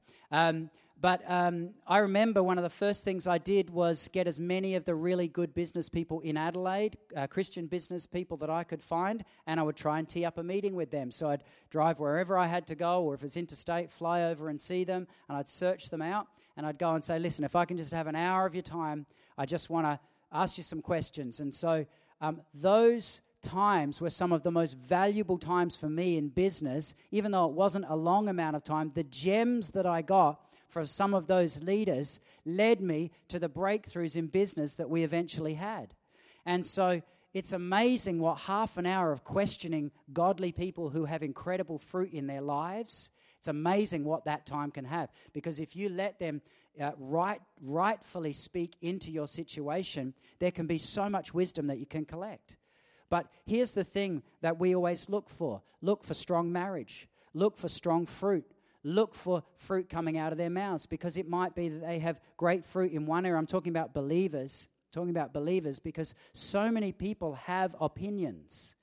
But 1.02 1.24
um, 1.28 1.72
I 1.88 1.98
remember 1.98 2.44
one 2.44 2.60
of 2.60 2.64
the 2.64 2.70
first 2.70 3.04
things 3.04 3.26
I 3.26 3.40
did 3.40 3.72
was 3.72 4.08
get 4.10 4.28
as 4.28 4.40
many 4.40 4.76
of 4.76 4.86
the 4.86 4.94
really 4.94 5.28
good 5.28 5.52
business 5.56 5.90
people 5.90 6.20
in 6.20 6.38
Adelaide, 6.38 6.96
uh, 7.18 7.26
Christian 7.26 7.66
business 7.66 8.06
people 8.06 8.38
that 8.38 8.52
I 8.52 8.64
could 8.64 8.84
find, 8.84 9.24
and 9.48 9.60
I 9.60 9.64
would 9.64 9.76
try 9.76 9.98
and 9.98 10.08
tee 10.08 10.26
up 10.26 10.38
a 10.38 10.44
meeting 10.44 10.76
with 10.76 10.92
them. 10.92 11.10
So 11.10 11.32
I'd 11.32 11.44
drive 11.72 12.00
wherever 12.00 12.38
I 12.38 12.46
had 12.46 12.68
to 12.68 12.76
go, 12.76 13.02
or 13.02 13.16
if 13.16 13.24
it's 13.24 13.36
interstate, 13.36 13.92
fly 13.92 14.26
over 14.26 14.48
and 14.48 14.62
see 14.62 14.84
them, 14.84 15.08
and 15.28 15.40
I'd 15.40 15.50
search 15.50 15.90
them 15.90 16.04
out, 16.04 16.28
and 16.56 16.68
I'd 16.68 16.78
go 16.78 16.94
and 16.94 17.04
say, 17.04 17.18
listen, 17.18 17.44
if 17.44 17.56
I 17.56 17.66
can 17.66 17.78
just 17.78 17.92
have 17.94 18.06
an 18.06 18.16
hour 18.16 18.46
of 18.46 18.54
your 18.54 18.62
time, 18.62 19.08
I 19.40 19.48
just 19.48 19.72
want 19.72 19.88
to 19.88 20.00
ask 20.32 20.60
you 20.60 20.64
some 20.64 20.84
questions. 20.84 21.40
And 21.40 21.52
so 21.52 21.88
um, 22.22 22.42
those 22.54 23.22
times 23.42 24.00
were 24.02 24.12
some 24.12 24.32
of 24.32 24.44
the 24.44 24.52
most 24.52 24.78
valuable 24.78 25.40
times 25.40 25.76
for 25.76 25.90
me 25.90 26.16
in 26.18 26.30
business, 26.30 26.94
even 27.10 27.32
though 27.32 27.46
it 27.46 27.54
wasn't 27.54 27.86
a 27.90 27.96
long 27.96 28.30
amount 28.30 28.56
of 28.56 28.64
time. 28.64 28.92
The 28.94 29.04
gems 29.04 29.72
that 29.72 29.88
I 29.88 30.04
got 30.04 30.40
from 30.72 30.88
some 30.88 31.14
of 31.14 31.28
those 31.28 31.62
leaders 31.62 32.22
led 32.46 32.82
me 32.82 33.12
to 33.28 33.40
the 33.40 33.50
breakthroughs 33.50 34.16
in 34.16 34.28
business 34.28 34.76
that 34.76 34.90
we 34.90 35.04
eventually 35.04 35.56
had. 35.56 35.94
And 36.46 36.66
so 36.66 37.02
it's 37.34 37.52
amazing 37.52 38.20
what 38.20 38.40
half 38.40 38.78
an 38.78 38.86
hour 38.86 39.12
of 39.12 39.24
questioning 39.24 39.92
godly 40.14 40.54
people 40.54 40.90
who 40.90 41.06
have 41.06 41.24
incredible 41.24 41.78
fruit 41.78 42.14
in 42.14 42.26
their 42.26 42.42
lives. 42.42 43.12
It's 43.38 43.50
amazing 43.50 44.06
what 44.06 44.26
that 44.26 44.46
time 44.46 44.72
can 44.72 44.86
have 44.86 45.10
because 45.34 45.60
if 45.60 45.76
you 45.76 45.90
let 45.90 46.20
them 46.20 46.42
uh, 46.80 46.92
right, 46.98 47.42
rightfully 47.62 48.32
speak 48.32 48.76
into 48.82 49.12
your 49.12 49.28
situation, 49.28 50.14
there 50.40 50.52
can 50.52 50.68
be 50.68 50.78
so 50.78 51.10
much 51.10 51.34
wisdom 51.34 51.68
that 51.68 51.80
you 51.80 51.86
can 51.86 52.06
collect. 52.06 52.56
But 53.10 53.28
here's 53.46 53.74
the 53.74 53.84
thing 53.84 54.24
that 54.40 54.58
we 54.58 54.74
always 54.74 55.10
look 55.10 55.30
for 55.30 55.62
look 55.82 56.04
for 56.04 56.14
strong 56.14 56.52
marriage, 56.52 57.10
look 57.34 57.58
for 57.58 57.68
strong 57.68 58.06
fruit, 58.06 58.46
look 58.84 59.14
for 59.14 59.44
fruit 59.58 59.90
coming 59.90 60.18
out 60.18 60.32
of 60.32 60.38
their 60.38 60.50
mouths 60.50 60.86
because 60.86 61.18
it 61.18 61.28
might 61.30 61.56
be 61.56 61.70
that 61.70 61.82
they 61.82 62.00
have 62.00 62.20
great 62.38 62.66
fruit 62.66 62.92
in 62.92 63.06
one 63.06 63.26
area. 63.26 63.38
I'm 63.38 63.48
talking 63.48 63.72
about 63.72 63.94
believers, 63.94 64.70
talking 64.92 65.10
about 65.10 65.34
believers 65.34 65.80
because 65.80 66.16
so 66.34 66.72
many 66.72 66.92
people 66.92 67.36
have 67.36 67.76
opinions. 67.80 68.76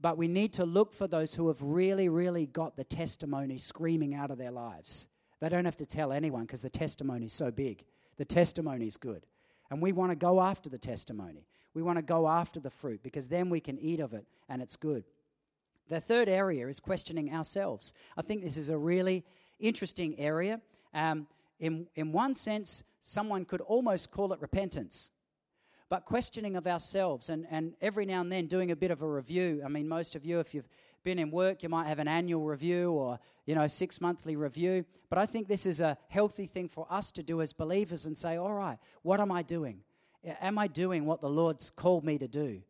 But 0.00 0.18
we 0.18 0.28
need 0.28 0.52
to 0.54 0.64
look 0.64 0.92
for 0.92 1.06
those 1.06 1.34
who 1.34 1.48
have 1.48 1.62
really, 1.62 2.08
really 2.08 2.46
got 2.46 2.76
the 2.76 2.84
testimony 2.84 3.58
screaming 3.58 4.14
out 4.14 4.30
of 4.30 4.38
their 4.38 4.50
lives. 4.50 5.08
They 5.40 5.48
don't 5.48 5.64
have 5.64 5.76
to 5.76 5.86
tell 5.86 6.12
anyone 6.12 6.42
because 6.42 6.62
the 6.62 6.70
testimony 6.70 7.26
is 7.26 7.32
so 7.32 7.50
big. 7.50 7.84
The 8.16 8.24
testimony 8.24 8.86
is 8.86 8.96
good. 8.96 9.26
And 9.70 9.80
we 9.80 9.92
want 9.92 10.10
to 10.10 10.16
go 10.16 10.40
after 10.40 10.70
the 10.70 10.78
testimony. 10.78 11.46
We 11.74 11.82
want 11.82 11.98
to 11.98 12.02
go 12.02 12.28
after 12.28 12.60
the 12.60 12.70
fruit 12.70 13.02
because 13.02 13.28
then 13.28 13.50
we 13.50 13.60
can 13.60 13.78
eat 13.78 14.00
of 14.00 14.14
it 14.14 14.26
and 14.48 14.62
it's 14.62 14.76
good. 14.76 15.04
The 15.88 16.00
third 16.00 16.28
area 16.28 16.66
is 16.68 16.80
questioning 16.80 17.32
ourselves. 17.32 17.92
I 18.16 18.22
think 18.22 18.42
this 18.42 18.56
is 18.56 18.68
a 18.70 18.78
really 18.78 19.24
interesting 19.58 20.18
area. 20.18 20.60
Um, 20.92 21.26
in, 21.58 21.86
in 21.94 22.12
one 22.12 22.34
sense, 22.34 22.84
someone 23.00 23.44
could 23.44 23.60
almost 23.60 24.10
call 24.10 24.32
it 24.32 24.40
repentance, 24.40 25.10
but 25.88 26.04
questioning 26.04 26.56
of 26.56 26.66
ourselves 26.66 27.28
and, 27.28 27.46
and 27.50 27.74
every 27.80 28.06
now 28.06 28.20
and 28.20 28.32
then 28.32 28.46
doing 28.46 28.70
a 28.70 28.76
bit 28.76 28.90
of 28.90 29.02
a 29.02 29.08
review. 29.08 29.62
I 29.64 29.68
mean, 29.68 29.88
most 29.88 30.16
of 30.16 30.24
you, 30.24 30.40
if 30.40 30.54
you've 30.54 30.68
been 31.04 31.18
in 31.18 31.30
work, 31.30 31.62
you 31.62 31.68
might 31.68 31.86
have 31.86 31.98
an 31.98 32.08
annual 32.08 32.44
review 32.44 32.90
or, 32.90 33.18
you 33.44 33.54
know, 33.54 33.66
six 33.66 34.00
monthly 34.00 34.36
review. 34.36 34.84
But 35.10 35.18
I 35.18 35.26
think 35.26 35.48
this 35.48 35.66
is 35.66 35.80
a 35.80 35.98
healthy 36.08 36.46
thing 36.46 36.68
for 36.68 36.86
us 36.90 37.12
to 37.12 37.22
do 37.22 37.42
as 37.42 37.52
believers 37.52 38.06
and 38.06 38.16
say, 38.16 38.36
all 38.36 38.54
right, 38.54 38.78
what 39.02 39.20
am 39.20 39.30
I 39.30 39.42
doing? 39.42 39.80
Am 40.40 40.58
I 40.58 40.66
doing 40.66 41.04
what 41.04 41.20
the 41.20 41.28
Lord's 41.28 41.68
called 41.70 42.04
me 42.04 42.16
to 42.18 42.26
do? 42.26 42.62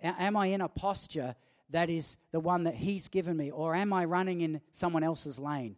Am 0.00 0.36
I 0.36 0.46
in 0.46 0.62
a 0.62 0.68
posture 0.68 1.34
that 1.70 1.90
is 1.90 2.18
the 2.32 2.40
one 2.40 2.64
that 2.64 2.74
He's 2.74 3.08
given 3.08 3.36
me? 3.36 3.50
Or 3.50 3.74
am 3.74 3.92
I 3.92 4.04
running 4.04 4.40
in 4.40 4.60
someone 4.70 5.02
else's 5.02 5.38
lane? 5.38 5.76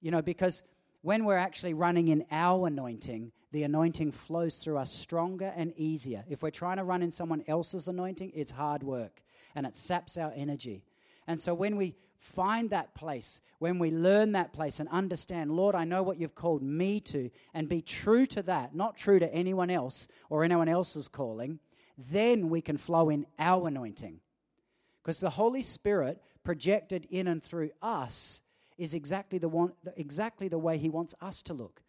You 0.00 0.10
know, 0.10 0.22
because 0.22 0.62
when 1.02 1.24
we're 1.24 1.36
actually 1.36 1.74
running 1.74 2.08
in 2.08 2.24
our 2.30 2.66
anointing, 2.66 3.32
the 3.52 3.62
anointing 3.62 4.12
flows 4.12 4.56
through 4.56 4.78
us 4.78 4.92
stronger 4.92 5.52
and 5.56 5.72
easier. 5.76 6.24
If 6.28 6.42
we're 6.42 6.50
trying 6.50 6.78
to 6.78 6.84
run 6.84 7.02
in 7.02 7.10
someone 7.10 7.44
else's 7.46 7.88
anointing, 7.88 8.32
it's 8.34 8.50
hard 8.50 8.82
work 8.82 9.22
and 9.54 9.66
it 9.66 9.74
saps 9.74 10.18
our 10.18 10.32
energy. 10.36 10.84
And 11.26 11.40
so 11.40 11.54
when 11.54 11.76
we 11.76 11.94
find 12.18 12.70
that 12.70 12.94
place, 12.94 13.40
when 13.58 13.78
we 13.78 13.90
learn 13.90 14.32
that 14.32 14.52
place 14.52 14.80
and 14.80 14.88
understand, 14.90 15.50
Lord, 15.50 15.74
I 15.74 15.84
know 15.84 16.02
what 16.02 16.18
you've 16.18 16.34
called 16.34 16.62
me 16.62 17.00
to, 17.00 17.30
and 17.54 17.68
be 17.68 17.82
true 17.82 18.26
to 18.26 18.42
that, 18.42 18.74
not 18.74 18.96
true 18.96 19.18
to 19.18 19.32
anyone 19.32 19.70
else 19.70 20.08
or 20.28 20.44
anyone 20.44 20.68
else's 20.68 21.08
calling, 21.08 21.60
then 21.96 22.50
we 22.50 22.60
can 22.60 22.76
flow 22.76 23.08
in 23.10 23.26
our 23.38 23.68
anointing. 23.68 24.20
Because 25.06 25.20
the 25.20 25.30
Holy 25.30 25.62
Spirit 25.62 26.20
projected 26.42 27.06
in 27.12 27.28
and 27.28 27.40
through 27.40 27.70
us 27.80 28.42
is 28.76 28.92
exactly 28.92 29.38
the, 29.38 29.48
one, 29.48 29.70
exactly 29.96 30.48
the 30.48 30.58
way 30.58 30.78
He 30.78 30.88
wants 30.88 31.14
us 31.20 31.44
to 31.44 31.54
look. 31.54 31.80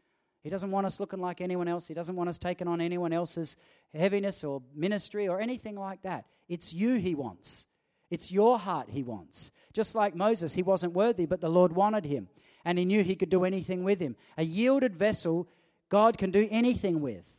He 0.44 0.52
doesn't 0.52 0.70
want 0.70 0.86
us 0.86 1.00
looking 1.00 1.20
like 1.20 1.42
anyone 1.42 1.68
else. 1.68 1.88
He 1.88 1.96
doesn't 1.96 2.16
want 2.16 2.30
us 2.30 2.38
taking 2.38 2.68
on 2.68 2.80
anyone 2.80 3.12
else's 3.12 3.58
heaviness 3.92 4.44
or 4.44 4.62
ministry 4.76 5.28
or 5.28 5.40
anything 5.40 5.76
like 5.76 6.04
that. 6.04 6.26
It's 6.48 6.76
you 6.76 6.98
He 6.98 7.16
wants. 7.16 7.66
It's 8.12 8.32
your 8.32 8.60
heart 8.60 8.90
He 8.92 9.02
wants. 9.02 9.50
Just 9.74 9.96
like 9.96 10.16
Moses, 10.16 10.54
he 10.54 10.62
wasn't 10.62 10.94
worthy, 10.94 11.26
but 11.26 11.42
the 11.42 11.50
Lord 11.50 11.74
wanted 11.74 12.06
him, 12.06 12.28
and 12.64 12.78
He 12.78 12.86
knew 12.86 13.02
He 13.02 13.16
could 13.16 13.32
do 13.32 13.46
anything 13.46 13.84
with 13.84 14.00
him. 14.00 14.16
A 14.38 14.44
yielded 14.44 14.96
vessel, 14.96 15.48
God 15.90 16.20
can 16.20 16.30
do 16.30 16.48
anything 16.52 17.02
with. 17.02 17.37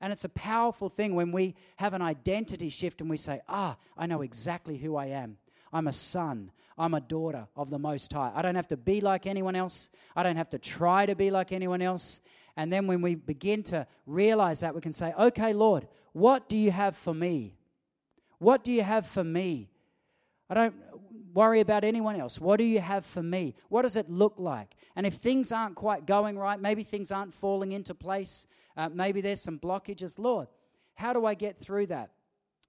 And 0.00 0.12
it's 0.12 0.24
a 0.24 0.30
powerful 0.30 0.88
thing 0.88 1.14
when 1.14 1.30
we 1.30 1.54
have 1.76 1.92
an 1.92 2.02
identity 2.02 2.68
shift 2.68 3.00
and 3.00 3.10
we 3.10 3.16
say, 3.16 3.40
Ah, 3.48 3.76
I 3.96 4.06
know 4.06 4.22
exactly 4.22 4.78
who 4.78 4.96
I 4.96 5.06
am. 5.06 5.36
I'm 5.72 5.86
a 5.86 5.92
son. 5.92 6.50
I'm 6.78 6.94
a 6.94 7.00
daughter 7.00 7.46
of 7.56 7.68
the 7.68 7.78
Most 7.78 8.12
High. 8.12 8.32
I 8.34 8.40
don't 8.40 8.54
have 8.54 8.68
to 8.68 8.76
be 8.76 9.02
like 9.02 9.26
anyone 9.26 9.54
else. 9.54 9.90
I 10.16 10.22
don't 10.22 10.36
have 10.36 10.48
to 10.50 10.58
try 10.58 11.04
to 11.04 11.14
be 11.14 11.30
like 11.30 11.52
anyone 11.52 11.82
else. 11.82 12.22
And 12.56 12.72
then 12.72 12.86
when 12.86 13.02
we 13.02 13.14
begin 13.14 13.62
to 13.64 13.86
realize 14.06 14.60
that, 14.60 14.74
we 14.74 14.80
can 14.80 14.92
say, 14.92 15.12
Okay, 15.18 15.52
Lord, 15.52 15.86
what 16.12 16.48
do 16.48 16.56
you 16.56 16.70
have 16.70 16.96
for 16.96 17.14
me? 17.14 17.54
What 18.38 18.64
do 18.64 18.72
you 18.72 18.82
have 18.82 19.06
for 19.06 19.22
me? 19.22 19.68
I 20.48 20.54
don't 20.54 20.74
worry 21.32 21.60
about 21.60 21.84
anyone 21.84 22.20
else. 22.20 22.40
What 22.40 22.56
do 22.56 22.64
you 22.64 22.80
have 22.80 23.04
for 23.06 23.22
me? 23.22 23.54
What 23.68 23.82
does 23.82 23.96
it 23.96 24.10
look 24.10 24.34
like? 24.38 24.74
And 24.96 25.06
if 25.06 25.14
things 25.14 25.52
aren't 25.52 25.76
quite 25.76 26.06
going 26.06 26.38
right, 26.38 26.60
maybe 26.60 26.82
things 26.82 27.12
aren't 27.12 27.34
falling 27.34 27.72
into 27.72 27.94
place, 27.94 28.46
uh, 28.76 28.88
maybe 28.88 29.20
there's 29.20 29.40
some 29.40 29.58
blockages, 29.58 30.18
Lord, 30.18 30.48
how 30.94 31.12
do 31.12 31.24
I 31.24 31.34
get 31.34 31.56
through 31.56 31.86
that? 31.86 32.10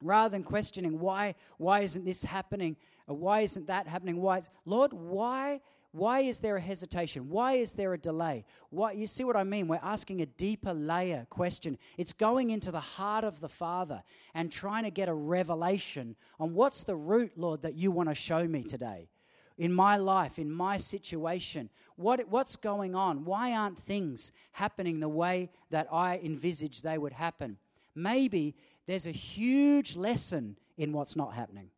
Rather 0.01 0.29
than 0.29 0.43
questioning 0.43 0.99
why, 0.99 1.35
why 1.57 1.81
isn't 1.81 2.05
this 2.05 2.23
happening? 2.23 2.75
Or 3.07 3.15
why 3.15 3.41
isn't 3.41 3.67
that 3.67 3.87
happening? 3.87 4.21
Why 4.21 4.37
is, 4.37 4.49
Lord, 4.65 4.93
why 4.93 5.61
why 5.91 6.21
is 6.21 6.39
there 6.39 6.55
a 6.55 6.61
hesitation? 6.61 7.29
Why 7.29 7.53
is 7.53 7.73
there 7.73 7.93
a 7.93 7.97
delay? 7.97 8.45
Why, 8.69 8.93
you 8.93 9.07
see 9.07 9.25
what 9.25 9.35
I 9.35 9.43
mean? 9.43 9.67
We're 9.67 9.79
asking 9.83 10.21
a 10.21 10.25
deeper 10.25 10.73
layer 10.73 11.27
question. 11.29 11.77
It's 11.97 12.13
going 12.13 12.51
into 12.51 12.71
the 12.71 12.79
heart 12.79 13.25
of 13.25 13.41
the 13.41 13.49
Father 13.49 14.01
and 14.33 14.49
trying 14.49 14.85
to 14.85 14.91
get 14.91 15.09
a 15.09 15.13
revelation 15.13 16.15
on 16.39 16.53
what's 16.53 16.83
the 16.83 16.95
root, 16.95 17.33
Lord, 17.35 17.61
that 17.63 17.75
you 17.75 17.91
want 17.91 18.07
to 18.07 18.15
show 18.15 18.47
me 18.47 18.63
today 18.63 19.09
in 19.57 19.73
my 19.73 19.97
life, 19.97 20.39
in 20.39 20.49
my 20.49 20.77
situation. 20.77 21.69
What, 21.97 22.25
what's 22.29 22.55
going 22.55 22.95
on? 22.95 23.25
Why 23.25 23.53
aren't 23.53 23.77
things 23.77 24.31
happening 24.53 25.01
the 25.01 25.09
way 25.09 25.49
that 25.71 25.87
I 25.91 26.21
envisaged 26.23 26.83
they 26.83 26.97
would 26.97 27.13
happen? 27.13 27.57
Maybe 27.95 28.55
there's 28.87 29.07
a 29.07 29.11
huge 29.11 29.97
lesson 29.97 30.55
in 30.77 30.93
what's 30.93 31.17
not 31.17 31.33
happening. 31.33 31.69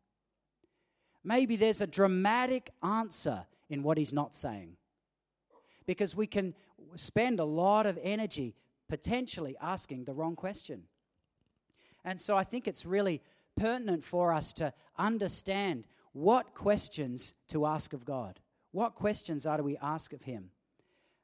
Maybe 1.24 1.56
there's 1.56 1.80
a 1.80 1.86
dramatic 1.86 2.70
answer 2.80 3.44
in 3.68 3.82
what 3.82 3.98
he's 3.98 4.12
not 4.12 4.34
saying. 4.34 4.76
Because 5.86 6.16
we 6.16 6.26
can 6.26 6.54
spend 6.96 7.40
a 7.40 7.44
lot 7.44 7.86
of 7.86 7.98
energy 8.02 8.54
potentially 8.88 9.56
asking 9.60 10.04
the 10.04 10.14
wrong 10.14 10.36
question. 10.36 10.84
And 12.04 12.20
so 12.20 12.36
I 12.36 12.44
think 12.44 12.68
it's 12.68 12.84
really 12.84 13.22
pertinent 13.56 14.04
for 14.04 14.32
us 14.32 14.52
to 14.54 14.72
understand 14.98 15.84
what 16.12 16.54
questions 16.54 17.34
to 17.48 17.66
ask 17.66 17.92
of 17.92 18.04
God. 18.04 18.40
What 18.72 18.94
questions 18.94 19.46
are 19.46 19.56
do 19.56 19.62
we 19.62 19.76
ask 19.78 20.12
of 20.12 20.22
Him? 20.22 20.50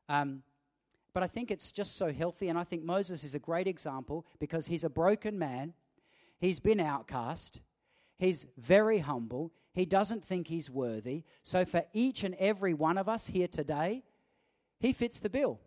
Um, 0.08 0.42
but 1.12 1.22
I 1.22 1.26
think 1.26 1.50
it's 1.50 1.72
just 1.72 1.96
so 1.96 2.12
healthy, 2.12 2.48
and 2.48 2.58
I 2.58 2.64
think 2.64 2.84
Moses 2.84 3.24
is 3.24 3.34
a 3.34 3.38
great 3.38 3.66
example 3.66 4.24
because 4.38 4.66
he's 4.66 4.84
a 4.84 4.90
broken 4.90 5.38
man. 5.38 5.74
He's 6.38 6.60
been 6.60 6.80
outcast. 6.80 7.60
He's 8.18 8.46
very 8.56 8.98
humble. 8.98 9.52
He 9.72 9.86
doesn't 9.86 10.24
think 10.24 10.48
he's 10.48 10.68
worthy. 10.68 11.24
So, 11.42 11.64
for 11.64 11.84
each 11.92 12.24
and 12.24 12.34
every 12.36 12.74
one 12.74 12.98
of 12.98 13.08
us 13.08 13.28
here 13.28 13.48
today, 13.48 14.02
he 14.80 14.92
fits 14.92 15.20
the 15.20 15.30
bill. 15.30 15.60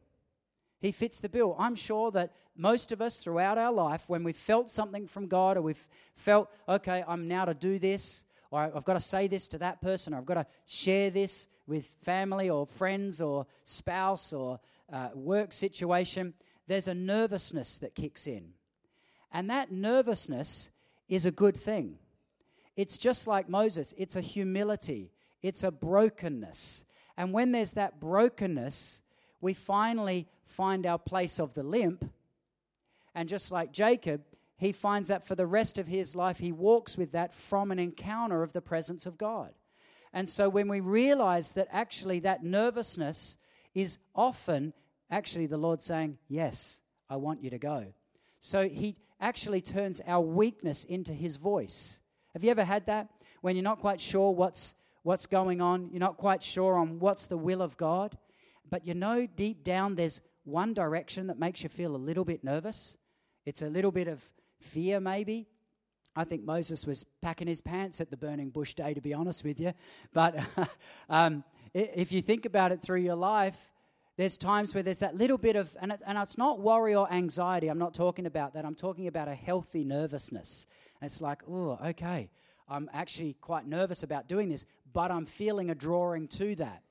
He 0.80 0.92
fits 0.92 1.22
the 1.22 1.30
bill. 1.30 1.56
I'm 1.58 1.76
sure 1.76 2.12
that 2.12 2.34
most 2.58 2.92
of 2.92 3.02
us 3.02 3.18
throughout 3.18 3.58
our 3.58 3.72
life, 3.72 4.04
when 4.08 4.24
we've 4.24 4.36
felt 4.36 4.70
something 4.70 5.08
from 5.08 5.28
God 5.28 5.56
or 5.56 5.62
we've 5.62 5.88
felt, 6.16 6.50
okay, 6.68 7.06
I'm 7.08 7.30
now 7.30 7.46
to 7.46 7.54
do 7.54 7.80
this, 7.80 8.26
or 8.52 8.60
I've 8.60 8.84
got 8.84 8.96
to 8.96 9.00
say 9.00 9.28
this 9.28 9.48
to 9.50 9.58
that 9.60 9.82
person, 9.82 10.14
or 10.14 10.18
I've 10.18 10.26
got 10.26 10.34
to 10.34 10.46
share 10.66 11.10
this 11.10 11.48
with 11.68 11.94
family 12.04 12.50
or 12.50 12.68
friends 12.68 13.22
or 13.22 13.46
spouse 13.64 14.34
or 14.34 14.60
uh, 14.92 15.10
work 15.14 15.54
situation, 15.54 16.34
there's 16.68 16.90
a 16.90 16.94
nervousness 16.94 17.78
that 17.78 17.96
kicks 17.96 18.28
in. 18.28 18.50
And 19.32 19.50
that 19.50 19.72
nervousness 19.72 20.70
is 21.08 21.26
a 21.26 21.32
good 21.32 21.56
thing. 21.56 21.98
It's 22.76 22.98
just 22.98 23.28
like 23.28 23.50
Moses, 23.50 23.94
it's 23.98 24.16
a 24.16 24.22
humility. 24.22 25.12
it's 25.42 25.64
a 25.64 25.72
brokenness. 25.72 26.86
And 27.18 27.34
when 27.34 27.52
there's 27.52 27.74
that 27.74 28.00
brokenness, 28.00 29.02
we 29.42 29.54
finally 29.54 30.28
find 30.46 30.86
our 30.86 30.98
place 30.98 31.40
of 31.40 31.54
the 31.54 31.64
limp. 31.64 32.10
And 33.14 33.28
just 33.28 33.52
like 33.52 33.74
Jacob, 33.74 34.22
he 34.58 34.72
finds 34.72 35.10
that 35.10 35.28
for 35.28 35.36
the 35.36 35.46
rest 35.46 35.78
of 35.78 35.88
his 35.88 36.16
life, 36.16 36.40
he 36.40 36.52
walks 36.52 36.98
with 36.98 37.12
that 37.12 37.34
from 37.34 37.72
an 37.72 37.80
encounter 37.80 38.42
of 38.42 38.54
the 38.54 38.62
presence 38.62 39.06
of 39.06 39.18
God. 39.18 39.52
And 40.14 40.30
so 40.30 40.48
when 40.48 40.68
we 40.70 40.80
realize 40.80 41.54
that 41.54 41.68
actually 41.72 42.20
that 42.20 42.44
nervousness 42.44 43.38
is 43.74 43.98
often 44.16 44.74
actually 45.10 45.48
the 45.48 45.58
Lord 45.58 45.82
saying, 45.82 46.18
Yes, 46.30 46.82
I 47.10 47.18
want 47.18 47.44
you 47.44 47.50
to 47.50 47.58
go. 47.58 47.88
So 48.40 48.70
he 48.70 48.96
actually 49.20 49.62
turns 49.62 50.02
our 50.08 50.22
weakness 50.22 50.84
into 50.84 51.14
his 51.14 51.36
voice. 51.38 52.02
Have 52.34 52.44
you 52.44 52.52
ever 52.52 52.64
had 52.64 52.86
that? 52.88 53.10
When 53.42 53.56
you're 53.56 53.64
not 53.64 53.80
quite 53.80 54.00
sure 54.00 54.32
what's, 54.32 54.76
what's 55.04 55.26
going 55.26 55.62
on, 55.62 55.90
you're 55.92 56.00
not 56.00 56.18
quite 56.18 56.42
sure 56.42 56.78
on 56.78 57.00
what's 57.00 57.28
the 57.28 57.38
will 57.38 57.62
of 57.62 57.78
God, 57.78 58.18
but 58.70 58.88
you 58.88 58.94
know 58.94 59.28
deep 59.28 59.64
down 59.64 59.96
there's 59.96 60.22
one 60.44 60.74
direction 60.74 61.28
that 61.28 61.40
makes 61.40 61.64
you 61.64 61.70
feel 61.70 61.96
a 61.96 61.98
little 61.98 62.26
bit 62.26 62.44
nervous. 62.44 62.98
It's 63.46 63.62
a 63.62 63.68
little 63.68 63.92
bit 63.92 64.08
of 64.08 64.24
fear, 64.60 65.00
maybe. 65.00 65.48
I 66.16 66.24
think 66.24 66.44
Moses 66.44 66.86
was 66.86 67.04
packing 67.22 67.48
his 67.48 67.62
pants 67.62 68.00
at 68.00 68.12
the 68.12 68.18
burning 68.18 68.50
bush 68.50 68.74
day, 68.74 68.94
to 68.94 69.02
be 69.02 69.14
honest 69.14 69.44
with 69.44 69.60
you. 69.60 69.74
But 70.14 70.40
um, 71.10 71.44
if 71.74 72.12
you 72.12 72.22
think 72.22 72.46
about 72.46 72.72
it 72.72 72.82
through 72.82 73.02
your 73.02 73.16
life, 73.16 73.72
there's 74.18 74.38
times 74.38 74.74
where 74.74 74.84
there's 74.84 75.00
that 75.00 75.16
little 75.16 75.38
bit 75.38 75.56
of, 75.56 75.76
and, 75.82 75.92
it, 75.92 76.02
and 76.06 76.18
it's 76.18 76.38
not 76.38 76.60
worry 76.60 76.94
or 76.94 77.12
anxiety. 77.12 77.68
I'm 77.68 77.80
not 77.80 77.94
talking 77.94 78.26
about 78.26 78.54
that. 78.54 78.66
I'm 78.66 78.76
talking 78.76 79.08
about 79.08 79.28
a 79.28 79.36
healthy 79.36 79.84
nervousness. 79.84 80.68
it's 81.02 81.22
like, 81.22 81.42
oh, 81.50 81.80
okay, 81.84 82.30
I'm 82.70 82.90
actually 82.94 83.34
quite 83.42 83.66
nervous 83.66 84.04
about 84.04 84.28
doing 84.28 84.50
this, 84.50 84.66
but 84.94 85.12
I'm 85.12 85.26
feeling 85.26 85.70
a 85.70 85.76
drawing 85.76 86.28
to 86.30 86.56
that. 86.56 86.84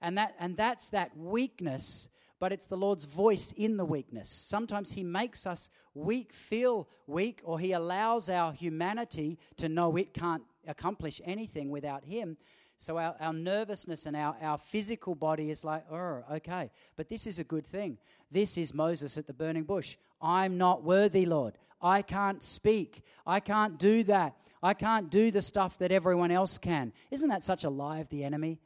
And, 0.00 0.16
that, 0.18 0.34
and 0.38 0.56
that's 0.56 0.88
that 0.90 1.16
weakness 1.16 2.08
but 2.42 2.50
it's 2.50 2.66
the 2.66 2.76
Lord's 2.76 3.04
voice 3.04 3.52
in 3.56 3.76
the 3.76 3.84
weakness. 3.84 4.28
Sometimes 4.28 4.90
He 4.90 5.04
makes 5.04 5.46
us 5.46 5.70
weak, 5.94 6.32
feel 6.32 6.88
weak, 7.06 7.40
or 7.44 7.60
He 7.60 7.70
allows 7.70 8.28
our 8.28 8.52
humanity 8.52 9.38
to 9.58 9.68
know 9.68 9.94
it 9.94 10.12
can't 10.12 10.42
accomplish 10.66 11.20
anything 11.24 11.70
without 11.70 12.02
Him. 12.04 12.36
So 12.82 12.98
our, 12.98 13.14
our 13.20 13.32
nervousness 13.32 14.06
and 14.06 14.16
our, 14.16 14.34
our 14.42 14.58
physical 14.58 15.14
body 15.14 15.50
is 15.50 15.64
like, 15.64 15.84
oh, 15.88 16.24
okay. 16.32 16.68
But 16.96 17.08
this 17.08 17.28
is 17.28 17.38
a 17.38 17.44
good 17.44 17.64
thing. 17.64 17.96
This 18.28 18.58
is 18.58 18.74
Moses 18.74 19.16
at 19.16 19.28
the 19.28 19.32
burning 19.32 19.62
bush. 19.62 19.96
I'm 20.20 20.58
not 20.58 20.82
worthy, 20.82 21.24
Lord. 21.24 21.58
I 21.80 22.02
can't 22.02 22.42
speak. 22.42 23.04
I 23.24 23.38
can't 23.38 23.78
do 23.78 24.02
that. 24.04 24.34
I 24.64 24.74
can't 24.74 25.12
do 25.12 25.30
the 25.30 25.42
stuff 25.42 25.78
that 25.78 25.92
everyone 25.92 26.32
else 26.32 26.58
can. 26.58 26.92
Isn't 27.12 27.28
that 27.28 27.44
such 27.44 27.62
a 27.62 27.70
lie 27.70 28.00
of 28.00 28.08
the 28.08 28.24
enemy? 28.24 28.58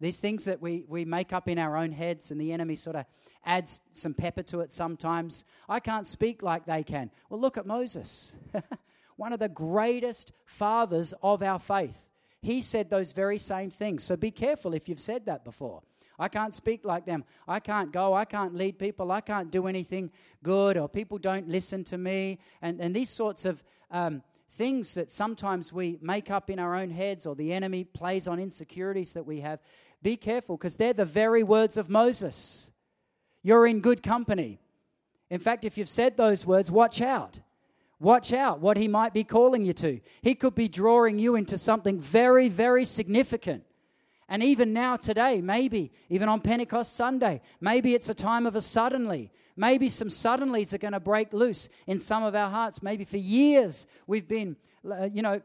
These 0.00 0.20
things 0.20 0.44
that 0.44 0.62
we, 0.62 0.84
we 0.86 1.04
make 1.04 1.32
up 1.32 1.48
in 1.48 1.58
our 1.58 1.76
own 1.76 1.90
heads, 1.90 2.30
and 2.30 2.40
the 2.40 2.52
enemy 2.52 2.76
sort 2.76 2.94
of 2.94 3.06
adds 3.44 3.80
some 3.90 4.14
pepper 4.14 4.44
to 4.44 4.60
it 4.60 4.70
sometimes. 4.70 5.44
I 5.68 5.80
can't 5.80 6.06
speak 6.06 6.44
like 6.44 6.64
they 6.64 6.84
can. 6.84 7.10
Well, 7.28 7.40
look 7.40 7.58
at 7.58 7.66
Moses, 7.66 8.36
one 9.16 9.32
of 9.32 9.40
the 9.40 9.48
greatest 9.48 10.30
fathers 10.44 11.12
of 11.24 11.42
our 11.42 11.58
faith. 11.58 12.08
He 12.44 12.60
said 12.60 12.90
those 12.90 13.12
very 13.12 13.38
same 13.38 13.70
things. 13.70 14.04
So 14.04 14.16
be 14.16 14.30
careful 14.30 14.74
if 14.74 14.86
you've 14.86 15.00
said 15.00 15.24
that 15.24 15.44
before. 15.44 15.80
I 16.18 16.28
can't 16.28 16.52
speak 16.52 16.84
like 16.84 17.06
them. 17.06 17.24
I 17.48 17.58
can't 17.58 17.90
go. 17.90 18.12
I 18.12 18.26
can't 18.26 18.54
lead 18.54 18.78
people. 18.78 19.10
I 19.10 19.22
can't 19.22 19.50
do 19.50 19.66
anything 19.66 20.10
good, 20.42 20.76
or 20.76 20.86
people 20.86 21.16
don't 21.16 21.48
listen 21.48 21.84
to 21.84 21.96
me. 21.96 22.38
And, 22.60 22.80
and 22.80 22.94
these 22.94 23.08
sorts 23.08 23.46
of 23.46 23.64
um, 23.90 24.22
things 24.50 24.92
that 24.92 25.10
sometimes 25.10 25.72
we 25.72 25.98
make 26.02 26.30
up 26.30 26.50
in 26.50 26.58
our 26.58 26.74
own 26.74 26.90
heads, 26.90 27.24
or 27.24 27.34
the 27.34 27.50
enemy 27.50 27.82
plays 27.82 28.28
on 28.28 28.38
insecurities 28.38 29.14
that 29.14 29.24
we 29.24 29.40
have. 29.40 29.60
Be 30.02 30.18
careful 30.18 30.58
because 30.58 30.76
they're 30.76 30.92
the 30.92 31.06
very 31.06 31.42
words 31.42 31.78
of 31.78 31.88
Moses. 31.88 32.72
You're 33.42 33.66
in 33.66 33.80
good 33.80 34.02
company. 34.02 34.60
In 35.30 35.40
fact, 35.40 35.64
if 35.64 35.78
you've 35.78 35.88
said 35.88 36.18
those 36.18 36.44
words, 36.44 36.70
watch 36.70 37.00
out. 37.00 37.38
Watch 38.00 38.32
out 38.32 38.60
what 38.60 38.76
he 38.76 38.88
might 38.88 39.14
be 39.14 39.24
calling 39.24 39.64
you 39.64 39.72
to. 39.74 40.00
He 40.22 40.34
could 40.34 40.54
be 40.54 40.68
drawing 40.68 41.18
you 41.18 41.36
into 41.36 41.56
something 41.56 42.00
very, 42.00 42.48
very 42.48 42.84
significant. 42.84 43.64
And 44.28 44.42
even 44.42 44.72
now, 44.72 44.96
today, 44.96 45.40
maybe, 45.40 45.92
even 46.08 46.28
on 46.28 46.40
Pentecost 46.40 46.96
Sunday, 46.96 47.40
maybe 47.60 47.94
it's 47.94 48.08
a 48.08 48.14
time 48.14 48.46
of 48.46 48.56
a 48.56 48.60
suddenly. 48.60 49.30
Maybe 49.56 49.88
some 49.88 50.08
suddenlies 50.08 50.72
are 50.72 50.78
going 50.78 50.92
to 50.92 51.00
break 51.00 51.32
loose 51.32 51.68
in 51.86 51.98
some 51.98 52.22
of 52.24 52.34
our 52.34 52.50
hearts. 52.50 52.82
Maybe 52.82 53.04
for 53.04 53.18
years 53.18 53.86
we've 54.06 54.26
been, 54.26 54.56
uh, 54.90 55.08
you 55.12 55.22
know, 55.22 55.40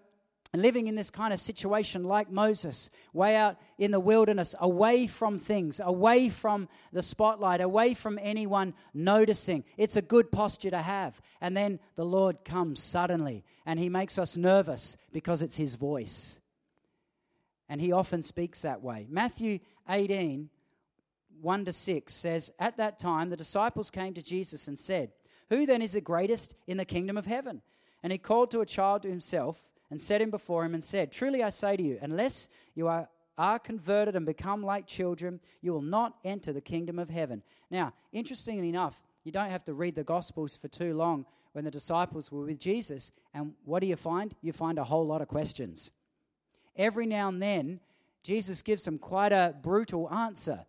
living 0.58 0.88
in 0.88 0.96
this 0.96 1.12
kind 1.12 1.32
of 1.32 1.40
situation 1.40 2.04
like 2.04 2.32
Moses, 2.32 2.90
way 3.14 3.36
out 3.36 3.58
in 3.78 3.92
the 3.92 4.00
wilderness, 4.00 4.56
away 4.60 5.06
from 5.06 5.38
things, 5.38 5.80
away 5.84 6.28
from 6.28 6.68
the 6.92 7.04
spotlight, 7.04 7.62
away 7.62 7.94
from 7.94 8.18
anyone 8.22 8.74
noticing. 8.94 9.64
It's 9.78 9.96
a 9.96 10.02
good 10.02 10.32
posture 10.32 10.72
to 10.72 10.82
have. 10.82 11.22
And 11.40 11.56
then 11.56 11.80
the 11.96 12.06
Lord 12.06 12.44
comes 12.44 12.82
suddenly 12.82 13.44
and 13.66 13.80
he 13.80 13.90
makes 13.90 14.18
us 14.18 14.38
nervous 14.38 14.98
because 15.14 15.44
it's 15.44 15.58
his 15.58 15.76
voice. 15.76 16.42
And 17.68 17.80
he 17.80 17.92
often 17.92 18.24
speaks 18.24 18.64
that 18.64 18.82
way. 18.82 19.06
Matthew 19.08 19.60
18, 19.88 20.50
1 21.42 21.66
to 21.66 21.72
6 21.72 22.12
says, 22.12 22.52
At 22.58 22.78
that 22.78 22.98
time 22.98 23.30
the 23.30 23.38
disciples 23.38 23.92
came 23.92 24.16
to 24.16 24.24
Jesus 24.24 24.68
and 24.68 24.80
said, 24.80 25.12
Who 25.50 25.68
then 25.68 25.84
is 25.84 25.94
the 25.94 26.02
greatest 26.02 26.56
in 26.66 26.78
the 26.78 26.86
kingdom 26.86 27.18
of 27.18 27.28
heaven? 27.28 27.62
And 28.02 28.12
he 28.12 28.18
called 28.18 28.50
to 28.52 28.62
a 28.62 28.66
child 28.66 29.04
to 29.04 29.10
himself 29.10 29.70
and 29.90 30.00
set 30.00 30.22
him 30.22 30.30
before 30.30 30.66
him 30.66 30.74
and 30.74 30.84
said, 30.84 31.12
Truly 31.12 31.44
I 31.44 31.50
say 31.50 31.76
to 31.76 31.84
you, 31.84 31.98
unless 32.02 32.50
you 32.76 32.88
are, 32.88 33.10
are 33.38 33.60
converted 33.60 34.16
and 34.16 34.26
become 34.26 34.64
like 34.64 34.86
children, 34.86 35.40
you 35.62 35.74
will 35.74 35.82
not 35.82 36.16
enter 36.24 36.54
the 36.54 36.62
kingdom 36.62 37.00
of 37.00 37.10
heaven. 37.10 37.42
Now, 37.72 37.94
interestingly 38.12 38.70
enough, 38.70 39.02
you 39.24 39.32
don't 39.32 39.50
have 39.50 39.64
to 39.66 39.74
read 39.74 39.96
the 39.96 40.04
Gospels 40.04 40.56
for 40.56 40.68
too 40.68 40.94
long 40.96 41.26
when 41.54 41.66
the 41.66 41.72
disciples 41.72 42.32
were 42.32 42.46
with 42.46 42.60
Jesus. 42.60 43.12
And 43.34 43.54
what 43.66 43.80
do 43.80 43.88
you 43.88 43.96
find? 43.96 44.34
You 44.42 44.54
find 44.54 44.78
a 44.78 44.84
whole 44.84 45.06
lot 45.06 45.22
of 45.22 45.28
questions. 45.28 45.92
Every 46.76 47.06
now 47.06 47.28
and 47.30 47.42
then, 47.42 47.80
Jesus 48.24 48.62
gives 48.62 48.86
them 48.86 48.98
quite 48.98 49.32
a 49.32 49.56
brutal 49.62 50.12
answer. 50.12 50.66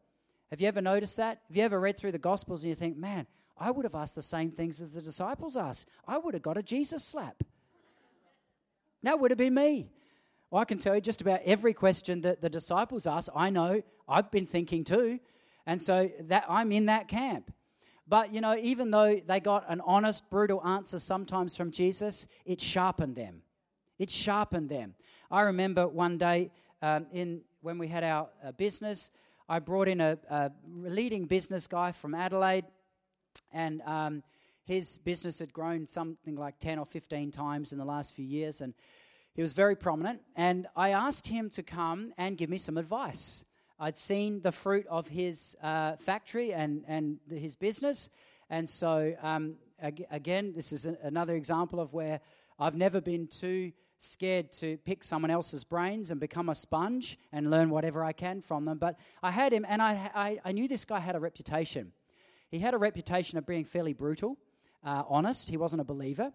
Have 0.50 0.60
you 0.60 0.68
ever 0.68 0.80
noticed 0.80 1.16
that? 1.18 1.40
Have 1.48 1.56
you 1.56 1.62
ever 1.62 1.78
read 1.78 1.96
through 1.96 2.12
the 2.12 2.18
Gospels 2.18 2.64
and 2.64 2.70
you 2.70 2.74
think, 2.74 2.96
man, 2.96 3.26
I 3.56 3.70
would 3.70 3.84
have 3.84 3.94
asked 3.94 4.14
the 4.14 4.22
same 4.22 4.50
things 4.50 4.80
as 4.80 4.94
the 4.94 5.00
disciples 5.00 5.56
asked? 5.56 5.88
I 6.08 6.18
would 6.18 6.34
have 6.34 6.42
got 6.42 6.56
a 6.56 6.62
Jesus 6.62 7.04
slap. 7.04 7.44
That 9.02 9.18
would 9.18 9.30
have 9.30 9.38
been 9.38 9.54
me. 9.54 9.88
Well, 10.50 10.60
I 10.60 10.64
can 10.64 10.78
tell 10.78 10.94
you 10.94 11.00
just 11.00 11.20
about 11.20 11.40
every 11.44 11.72
question 11.72 12.22
that 12.22 12.40
the 12.40 12.50
disciples 12.50 13.06
asked, 13.06 13.30
I 13.34 13.50
know, 13.50 13.82
I've 14.08 14.30
been 14.30 14.46
thinking 14.46 14.84
too. 14.84 15.20
And 15.66 15.80
so 15.80 16.10
that 16.22 16.44
I'm 16.48 16.72
in 16.72 16.86
that 16.86 17.06
camp. 17.06 17.52
But, 18.08 18.34
you 18.34 18.40
know, 18.40 18.56
even 18.56 18.90
though 18.90 19.20
they 19.24 19.38
got 19.38 19.64
an 19.68 19.80
honest, 19.84 20.28
brutal 20.30 20.66
answer 20.66 20.98
sometimes 20.98 21.56
from 21.56 21.70
Jesus, 21.70 22.26
it 22.44 22.60
sharpened 22.60 23.14
them. 23.14 23.42
It 24.00 24.10
sharpened 24.10 24.68
them. 24.68 24.94
I 25.30 25.42
remember 25.42 25.86
one 25.86 26.18
day 26.18 26.50
um, 26.82 27.06
in 27.12 27.42
when 27.60 27.78
we 27.78 27.86
had 27.86 28.02
our 28.02 28.28
uh, 28.42 28.52
business, 28.52 29.10
I 29.48 29.58
brought 29.58 29.86
in 29.86 30.00
a, 30.00 30.18
a, 30.28 30.50
leading 30.66 31.26
business 31.26 31.66
guy 31.66 31.92
from 31.92 32.14
Adelaide, 32.14 32.64
and 33.52 33.82
um, 33.82 34.22
his 34.70 34.98
business 34.98 35.40
had 35.40 35.52
grown 35.52 35.84
something 35.84 36.36
like 36.36 36.60
10 36.60 36.78
or 36.78 36.86
15 36.86 37.32
times 37.32 37.72
in 37.72 37.78
the 37.78 37.84
last 37.84 38.14
few 38.14 38.24
years, 38.24 38.60
and 38.60 38.72
he 39.34 39.42
was 39.42 39.52
very 39.52 39.74
prominent. 39.74 40.20
And 40.36 40.68
I 40.76 40.90
asked 40.90 41.26
him 41.26 41.50
to 41.50 41.62
come 41.64 42.12
and 42.16 42.38
give 42.38 42.48
me 42.48 42.56
some 42.56 42.78
advice. 42.78 43.44
I'd 43.80 43.96
seen 43.96 44.42
the 44.42 44.52
fruit 44.52 44.86
of 44.86 45.08
his 45.08 45.56
uh, 45.60 45.96
factory 45.96 46.52
and, 46.54 46.84
and 46.86 47.18
his 47.28 47.56
business. 47.56 48.10
And 48.48 48.68
so, 48.70 49.12
um, 49.22 49.56
ag- 49.82 50.06
again, 50.08 50.52
this 50.54 50.72
is 50.72 50.86
another 50.86 51.34
example 51.34 51.80
of 51.80 51.92
where 51.92 52.20
I've 52.56 52.76
never 52.76 53.00
been 53.00 53.26
too 53.26 53.72
scared 53.98 54.52
to 54.52 54.76
pick 54.84 55.02
someone 55.02 55.32
else's 55.32 55.64
brains 55.64 56.12
and 56.12 56.20
become 56.20 56.48
a 56.48 56.54
sponge 56.54 57.18
and 57.32 57.50
learn 57.50 57.70
whatever 57.70 58.04
I 58.04 58.12
can 58.12 58.40
from 58.40 58.66
them. 58.66 58.78
But 58.78 59.00
I 59.20 59.32
had 59.32 59.52
him, 59.52 59.66
and 59.68 59.82
I, 59.82 60.12
I, 60.14 60.38
I 60.44 60.52
knew 60.52 60.68
this 60.68 60.84
guy 60.84 61.00
had 61.00 61.16
a 61.16 61.20
reputation. 61.20 61.90
He 62.52 62.60
had 62.60 62.72
a 62.72 62.78
reputation 62.78 63.36
of 63.36 63.46
being 63.46 63.64
fairly 63.64 63.94
brutal 63.94 64.38
uh, 64.84 65.04
honest. 65.08 65.50
He 65.50 65.56
wasn't 65.56 65.80
a 65.80 65.84
believer. 65.84 66.32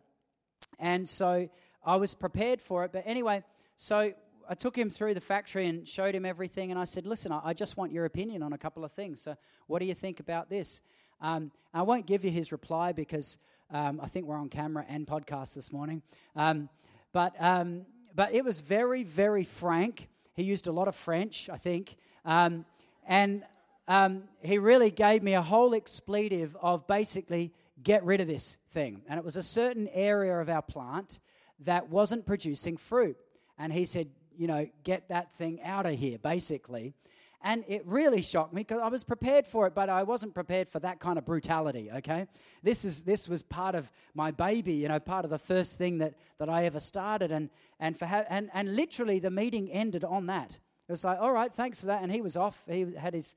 And 0.79 1.07
so 1.07 1.49
I 1.83 1.97
was 1.97 2.13
prepared 2.13 2.61
for 2.61 2.83
it. 2.83 2.91
But 2.91 3.03
anyway, 3.05 3.43
so 3.75 4.13
I 4.49 4.53
took 4.53 4.77
him 4.77 4.89
through 4.89 5.13
the 5.13 5.21
factory 5.21 5.67
and 5.67 5.87
showed 5.87 6.15
him 6.15 6.25
everything. 6.25 6.71
And 6.71 6.79
I 6.79 6.83
said, 6.83 7.05
Listen, 7.05 7.31
I 7.31 7.53
just 7.53 7.77
want 7.77 7.91
your 7.91 8.05
opinion 8.05 8.43
on 8.43 8.53
a 8.53 8.57
couple 8.57 8.83
of 8.83 8.91
things. 8.91 9.21
So, 9.21 9.35
what 9.67 9.79
do 9.79 9.85
you 9.85 9.95
think 9.95 10.19
about 10.19 10.49
this? 10.49 10.81
Um, 11.21 11.51
I 11.73 11.81
won't 11.81 12.05
give 12.05 12.23
you 12.23 12.31
his 12.31 12.51
reply 12.51 12.91
because 12.91 13.37
um, 13.71 13.99
I 14.01 14.07
think 14.07 14.25
we're 14.25 14.37
on 14.37 14.49
camera 14.49 14.85
and 14.87 15.07
podcast 15.07 15.55
this 15.55 15.71
morning. 15.71 16.01
Um, 16.35 16.69
but, 17.13 17.33
um, 17.39 17.85
but 18.13 18.33
it 18.33 18.43
was 18.43 18.59
very, 18.59 19.03
very 19.03 19.43
frank. 19.43 20.09
He 20.33 20.43
used 20.43 20.67
a 20.67 20.71
lot 20.71 20.87
of 20.87 20.95
French, 20.95 21.49
I 21.49 21.57
think. 21.57 21.95
Um, 22.25 22.65
and 23.07 23.43
um, 23.87 24.23
he 24.41 24.57
really 24.57 24.91
gave 24.91 25.23
me 25.23 25.33
a 25.33 25.41
whole 25.41 25.73
expletive 25.73 26.55
of 26.61 26.87
basically 26.87 27.53
get 27.85 28.03
rid 28.03 28.19
of 28.19 28.27
this 28.27 28.57
thing. 28.71 29.03
And 29.07 29.17
it 29.17 29.23
was 29.23 29.37
a 29.37 29.43
certain 29.43 29.87
area 29.93 30.37
of 30.41 30.49
our 30.49 30.61
plant 30.61 31.21
that 31.61 31.89
wasn't 31.89 32.25
producing 32.25 32.75
fruit. 32.75 33.15
And 33.57 33.71
he 33.71 33.85
said, 33.85 34.09
you 34.37 34.47
know, 34.47 34.67
get 34.83 35.07
that 35.07 35.33
thing 35.35 35.61
out 35.61 35.85
of 35.85 35.97
here, 35.97 36.17
basically. 36.17 36.93
And 37.41 37.63
it 37.67 37.85
really 37.85 38.23
shocked 38.23 38.53
me 38.53 38.61
because 38.61 38.81
I 38.83 38.87
was 38.87 39.03
prepared 39.03 39.45
for 39.45 39.67
it, 39.67 39.75
but 39.75 39.87
I 39.87 40.01
wasn't 40.01 40.33
prepared 40.33 40.67
for 40.67 40.79
that 40.79 40.99
kind 40.99 41.19
of 41.19 41.25
brutality, 41.25 41.91
okay? 41.97 42.25
This, 42.63 42.85
is, 42.85 43.03
this 43.03 43.29
was 43.29 43.43
part 43.43 43.75
of 43.75 43.91
my 44.15 44.31
baby, 44.31 44.73
you 44.73 44.87
know, 44.87 44.99
part 44.99 45.25
of 45.25 45.31
the 45.31 45.37
first 45.37 45.77
thing 45.77 45.99
that, 45.99 46.15
that 46.39 46.49
I 46.49 46.63
ever 46.65 46.79
started. 46.79 47.31
And, 47.31 47.51
and, 47.79 47.97
for 47.97 48.07
ha- 48.07 48.25
and, 48.29 48.49
and 48.53 48.75
literally 48.75 49.19
the 49.19 49.29
meeting 49.29 49.71
ended 49.71 50.03
on 50.03 50.25
that. 50.25 50.57
It 50.87 50.91
was 50.91 51.05
like, 51.05 51.19
all 51.19 51.31
right, 51.31 51.53
thanks 51.53 51.79
for 51.79 51.85
that. 51.85 52.01
And 52.01 52.11
he 52.11 52.21
was 52.21 52.35
off. 52.35 52.63
He 52.67 52.87
had 52.97 53.13
his, 53.13 53.35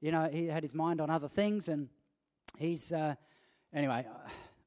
you 0.00 0.12
know, 0.12 0.30
he 0.32 0.46
had 0.46 0.62
his 0.62 0.74
mind 0.74 1.00
on 1.00 1.10
other 1.10 1.28
things. 1.28 1.68
And 1.68 1.90
he's, 2.58 2.90
uh, 2.90 3.16
anyway, 3.74 4.06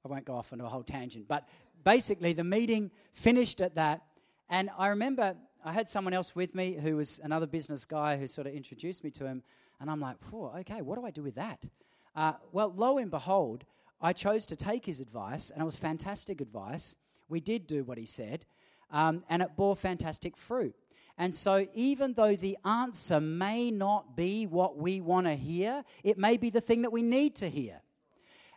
I 0.04 0.08
won't 0.08 0.26
go 0.26 0.36
off 0.36 0.54
into 0.54 0.66
a 0.66 0.70
whole 0.70 0.84
tangent. 0.84 1.28
But 1.28 1.48
basically, 1.84 2.34
the 2.34 2.44
meeting 2.44 2.92
finished 3.14 3.62
at 3.62 3.76
that. 3.76 4.02
And 4.50 4.70
I 4.78 4.88
remember 4.88 5.36
I 5.64 5.74
had 5.74 5.90
someone 5.90 6.14
else 6.14 6.36
with 6.36 6.54
me 6.54 6.74
who 6.74 6.98
was 6.98 7.20
another 7.24 7.48
business 7.48 7.86
guy 7.86 8.18
who 8.18 8.28
sort 8.28 8.46
of 8.46 8.54
introduced 8.54 9.04
me 9.04 9.10
to 9.12 9.26
him. 9.26 9.42
And 9.80 9.90
I'm 9.90 10.00
like, 10.00 10.18
okay, 10.34 10.82
what 10.82 11.00
do 11.00 11.06
I 11.06 11.12
do 11.12 11.24
with 11.24 11.36
that? 11.36 11.64
Uh, 12.16 12.34
well, 12.52 12.72
lo 12.76 12.98
and 12.98 13.12
behold, 13.12 13.66
I 14.00 14.14
chose 14.14 14.46
to 14.48 14.56
take 14.56 14.86
his 14.86 15.02
advice, 15.02 15.50
and 15.50 15.62
it 15.62 15.66
was 15.66 15.76
fantastic 15.76 16.40
advice. 16.40 16.96
We 17.28 17.40
did 17.40 17.66
do 17.66 17.84
what 17.84 17.98
he 17.98 18.06
said, 18.06 18.46
um, 18.92 19.24
and 19.30 19.42
it 19.42 19.56
bore 19.58 19.76
fantastic 19.76 20.38
fruit. 20.38 20.76
And 21.18 21.34
so, 21.34 21.68
even 21.74 22.14
though 22.14 22.36
the 22.36 22.58
answer 22.66 23.20
may 23.20 23.72
not 23.72 24.16
be 24.16 24.46
what 24.46 24.78
we 24.78 25.02
want 25.02 25.28
to 25.28 25.36
hear, 25.36 25.84
it 26.04 26.18
may 26.18 26.38
be 26.38 26.50
the 26.50 26.62
thing 26.62 26.82
that 26.84 26.92
we 26.92 27.02
need 27.02 27.36
to 27.38 27.50
hear. 27.50 27.82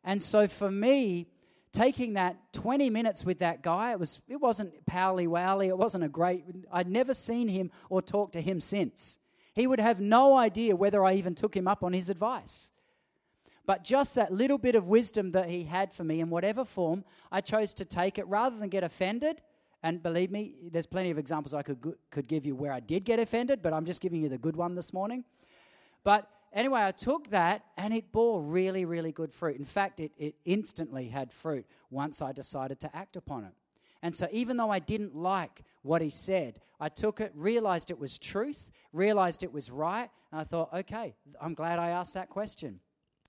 And 0.04 0.22
so, 0.22 0.48
for 0.48 0.70
me, 0.70 1.28
taking 1.72 2.14
that 2.14 2.36
20 2.52 2.90
minutes 2.90 3.24
with 3.24 3.38
that 3.40 3.62
guy, 3.62 3.92
it, 3.92 4.00
was, 4.00 4.20
it 4.28 4.40
wasn't 4.40 4.86
pally 4.86 5.26
wally, 5.26 5.68
it 5.68 5.78
wasn't 5.78 6.04
a 6.04 6.08
great, 6.08 6.44
I'd 6.72 6.88
never 6.88 7.14
seen 7.14 7.48
him 7.48 7.70
or 7.90 8.00
talked 8.02 8.32
to 8.34 8.40
him 8.40 8.60
since. 8.60 9.18
He 9.54 9.66
would 9.66 9.80
have 9.80 10.00
no 10.00 10.36
idea 10.36 10.76
whether 10.76 11.04
I 11.04 11.14
even 11.14 11.34
took 11.34 11.54
him 11.56 11.68
up 11.68 11.82
on 11.82 11.92
his 11.92 12.10
advice. 12.10 12.72
But 13.66 13.84
just 13.84 14.14
that 14.14 14.32
little 14.32 14.56
bit 14.56 14.74
of 14.74 14.86
wisdom 14.86 15.32
that 15.32 15.50
he 15.50 15.64
had 15.64 15.92
for 15.92 16.04
me 16.04 16.20
in 16.20 16.30
whatever 16.30 16.64
form, 16.64 17.04
I 17.30 17.42
chose 17.42 17.74
to 17.74 17.84
take 17.84 18.18
it 18.18 18.26
rather 18.26 18.56
than 18.56 18.70
get 18.70 18.82
offended 18.82 19.42
and 19.82 20.02
believe 20.02 20.30
me, 20.30 20.54
there's 20.72 20.86
plenty 20.86 21.10
of 21.10 21.18
examples 21.18 21.54
I 21.54 21.62
could, 21.62 21.94
could 22.10 22.26
give 22.26 22.44
you 22.44 22.56
where 22.56 22.72
I 22.72 22.80
did 22.80 23.04
get 23.04 23.20
offended, 23.20 23.62
but 23.62 23.72
I'm 23.72 23.84
just 23.84 24.00
giving 24.00 24.22
you 24.22 24.28
the 24.28 24.38
good 24.38 24.56
one 24.56 24.74
this 24.74 24.92
morning. 24.92 25.24
But 26.02 26.28
anyway, 26.52 26.82
I 26.82 26.90
took 26.90 27.30
that 27.30 27.64
and 27.76 27.94
it 27.94 28.12
bore 28.12 28.40
really, 28.42 28.84
really 28.84 29.12
good 29.12 29.32
fruit. 29.32 29.56
In 29.56 29.64
fact, 29.64 30.00
it, 30.00 30.12
it 30.16 30.34
instantly 30.44 31.08
had 31.08 31.32
fruit 31.32 31.66
once 31.90 32.22
I 32.22 32.32
decided 32.32 32.80
to 32.80 32.96
act 32.96 33.16
upon 33.16 33.44
it. 33.44 33.52
And 34.02 34.14
so, 34.14 34.28
even 34.30 34.56
though 34.56 34.70
I 34.70 34.78
didn't 34.78 35.16
like 35.16 35.62
what 35.82 36.02
he 36.02 36.10
said, 36.10 36.60
I 36.78 36.88
took 36.88 37.20
it, 37.20 37.32
realized 37.34 37.90
it 37.90 37.98
was 37.98 38.18
truth, 38.18 38.70
realized 38.92 39.42
it 39.42 39.52
was 39.52 39.70
right, 39.70 40.08
and 40.30 40.40
I 40.40 40.44
thought, 40.44 40.72
okay, 40.72 41.14
I'm 41.40 41.54
glad 41.54 41.78
I 41.78 41.90
asked 41.90 42.14
that 42.14 42.28
question. 42.28 42.78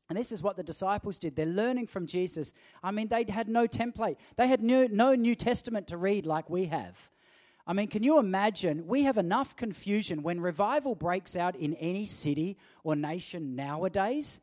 And 0.09 0.17
this 0.17 0.31
is 0.31 0.41
what 0.41 0.57
the 0.57 0.63
disciples 0.63 1.19
did. 1.19 1.35
They're 1.35 1.45
learning 1.45 1.87
from 1.87 2.07
Jesus. 2.07 2.53
I 2.83 2.91
mean, 2.91 3.07
they 3.07 3.25
had 3.29 3.47
no 3.47 3.67
template, 3.67 4.17
they 4.37 4.47
had 4.47 4.61
no, 4.61 4.87
no 4.87 5.13
New 5.13 5.35
Testament 5.35 5.87
to 5.87 5.97
read 5.97 6.25
like 6.25 6.49
we 6.49 6.65
have. 6.65 7.09
I 7.69 7.73
mean, 7.73 7.87
can 7.87 8.01
you 8.01 8.17
imagine? 8.17 8.87
We 8.87 9.03
have 9.03 9.19
enough 9.19 9.55
confusion 9.55 10.23
when 10.23 10.41
revival 10.41 10.95
breaks 10.95 11.35
out 11.35 11.55
in 11.55 11.75
any 11.75 12.07
city 12.07 12.57
or 12.83 12.95
nation 12.95 13.55
nowadays. 13.55 14.39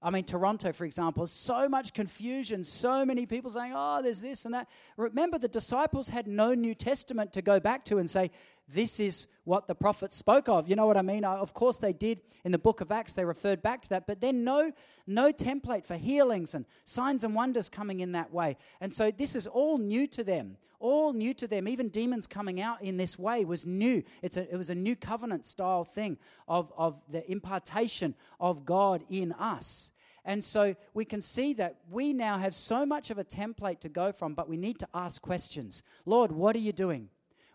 I 0.00 0.08
mean, 0.08 0.24
Toronto, 0.24 0.72
for 0.72 0.86
example, 0.86 1.26
so 1.26 1.68
much 1.68 1.92
confusion, 1.92 2.64
so 2.64 3.04
many 3.04 3.26
people 3.26 3.50
saying, 3.50 3.74
oh, 3.76 4.00
there's 4.02 4.22
this 4.22 4.46
and 4.46 4.54
that. 4.54 4.68
Remember, 4.96 5.36
the 5.36 5.48
disciples 5.48 6.08
had 6.08 6.26
no 6.26 6.54
New 6.54 6.74
Testament 6.74 7.34
to 7.34 7.42
go 7.42 7.60
back 7.60 7.84
to 7.84 7.98
and 7.98 8.08
say, 8.08 8.30
this 8.68 8.98
is 8.98 9.26
what 9.44 9.68
the 9.68 9.74
prophets 9.74 10.16
spoke 10.16 10.48
of. 10.48 10.66
You 10.66 10.74
know 10.74 10.86
what 10.86 10.96
I 10.96 11.02
mean? 11.02 11.24
Uh, 11.24 11.34
of 11.34 11.52
course, 11.52 11.76
they 11.76 11.92
did 11.92 12.20
in 12.42 12.52
the 12.52 12.58
book 12.58 12.80
of 12.80 12.90
Acts, 12.90 13.12
they 13.12 13.24
referred 13.24 13.60
back 13.60 13.82
to 13.82 13.88
that, 13.90 14.06
but 14.06 14.22
then 14.22 14.44
no, 14.44 14.72
no 15.06 15.30
template 15.30 15.84
for 15.84 15.96
healings 15.96 16.54
and 16.54 16.64
signs 16.84 17.22
and 17.22 17.34
wonders 17.34 17.68
coming 17.68 18.00
in 18.00 18.12
that 18.12 18.32
way. 18.32 18.56
And 18.80 18.92
so 18.92 19.10
this 19.10 19.36
is 19.36 19.46
all 19.46 19.76
new 19.76 20.06
to 20.08 20.24
them, 20.24 20.56
all 20.82 21.12
new 21.12 21.32
to 21.34 21.46
them. 21.46 21.66
Even 21.66 21.88
demons 21.88 22.26
coming 22.26 22.60
out 22.60 22.82
in 22.82 22.98
this 22.98 23.18
way 23.18 23.44
was 23.44 23.64
new. 23.64 24.02
It's 24.20 24.36
a, 24.36 24.52
it 24.52 24.56
was 24.56 24.68
a 24.68 24.74
new 24.74 24.96
covenant 24.96 25.46
style 25.46 25.84
thing 25.84 26.18
of, 26.46 26.72
of 26.76 27.00
the 27.08 27.28
impartation 27.30 28.14
of 28.38 28.66
God 28.66 29.04
in 29.08 29.32
us. 29.32 29.92
And 30.24 30.44
so 30.44 30.76
we 30.94 31.04
can 31.04 31.20
see 31.20 31.52
that 31.54 31.76
we 31.90 32.12
now 32.12 32.38
have 32.38 32.54
so 32.54 32.84
much 32.84 33.10
of 33.10 33.18
a 33.18 33.24
template 33.24 33.80
to 33.80 33.88
go 33.88 34.12
from, 34.12 34.34
but 34.34 34.48
we 34.48 34.56
need 34.56 34.78
to 34.80 34.88
ask 34.94 35.22
questions. 35.22 35.82
Lord, 36.04 36.30
what 36.30 36.54
are 36.54 36.60
you 36.60 36.72
doing? 36.72 37.08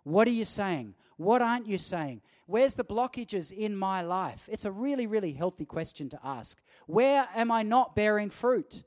What 0.04 0.28
are 0.28 0.32
you 0.32 0.46
saying? 0.46 0.96
What 1.18 1.42
aren't 1.42 1.68
you 1.68 1.78
saying? 1.78 2.22
Where's 2.46 2.76
the 2.76 2.84
blockages 2.84 3.52
in 3.52 3.76
my 3.76 4.02
life? 4.02 4.48
It's 4.52 4.66
a 4.66 4.72
really, 4.72 5.08
really 5.08 5.34
healthy 5.34 5.66
question 5.66 6.10
to 6.10 6.20
ask. 6.24 6.60
Where 6.86 7.28
am 7.36 7.52
I 7.52 7.64
not 7.64 7.96
bearing 7.96 8.30
fruit? 8.30 8.84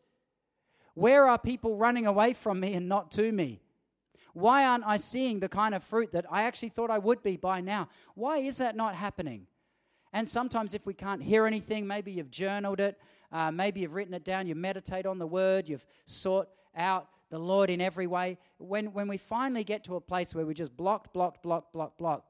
Where 0.94 1.26
are 1.26 1.38
people 1.38 1.76
running 1.76 2.07
away 2.07 2.33
from 2.33 2.61
me 2.61 2.74
and 2.74 2.88
not 2.88 3.11
to 3.12 3.33
me? 3.33 3.61
Why 4.35 4.64
aren't 4.64 4.87
I 4.87 4.97
seeing 4.97 5.40
the 5.40 5.49
kind 5.49 5.75
of 5.75 5.83
fruit 5.83 6.12
that 6.12 6.27
I 6.31 6.43
actually 6.43 6.71
thought 6.71 6.90
I 6.90 6.99
would 6.99 7.23
be 7.23 7.37
by 7.37 7.61
now? 7.61 7.88
Why 8.14 8.38
is 8.38 8.59
that 8.59 8.77
not 8.77 8.95
happening? 8.95 9.47
And 10.12 10.29
sometimes, 10.29 10.75
if 10.75 10.87
we 10.87 10.95
can't 10.95 11.23
hear 11.23 11.47
anything, 11.47 11.87
maybe 11.87 12.11
you've 12.11 12.31
journaled 12.31 12.81
it, 12.81 13.01
uh, 13.31 13.51
maybe 13.53 13.81
you've 13.81 13.95
written 13.95 14.14
it 14.14 14.25
down, 14.25 14.47
you 14.47 14.55
meditate 14.55 15.07
on 15.07 15.19
the 15.19 15.27
word, 15.27 15.69
you've 15.69 15.87
sought 16.05 16.49
out 16.77 17.09
the 17.31 17.38
Lord 17.38 17.71
in 17.71 17.81
every 17.81 18.09
way. 18.09 18.38
When, 18.59 18.93
when 18.93 19.07
we 19.07 19.16
finally 19.16 19.62
get 19.62 19.85
to 19.85 19.95
a 19.95 20.01
place 20.01 20.35
where 20.35 20.45
we're 20.45 20.53
just 20.53 20.77
blocked, 20.77 21.12
blocked, 21.12 21.43
blocked, 21.43 21.73
blocked, 21.73 21.99
blocked, 21.99 22.29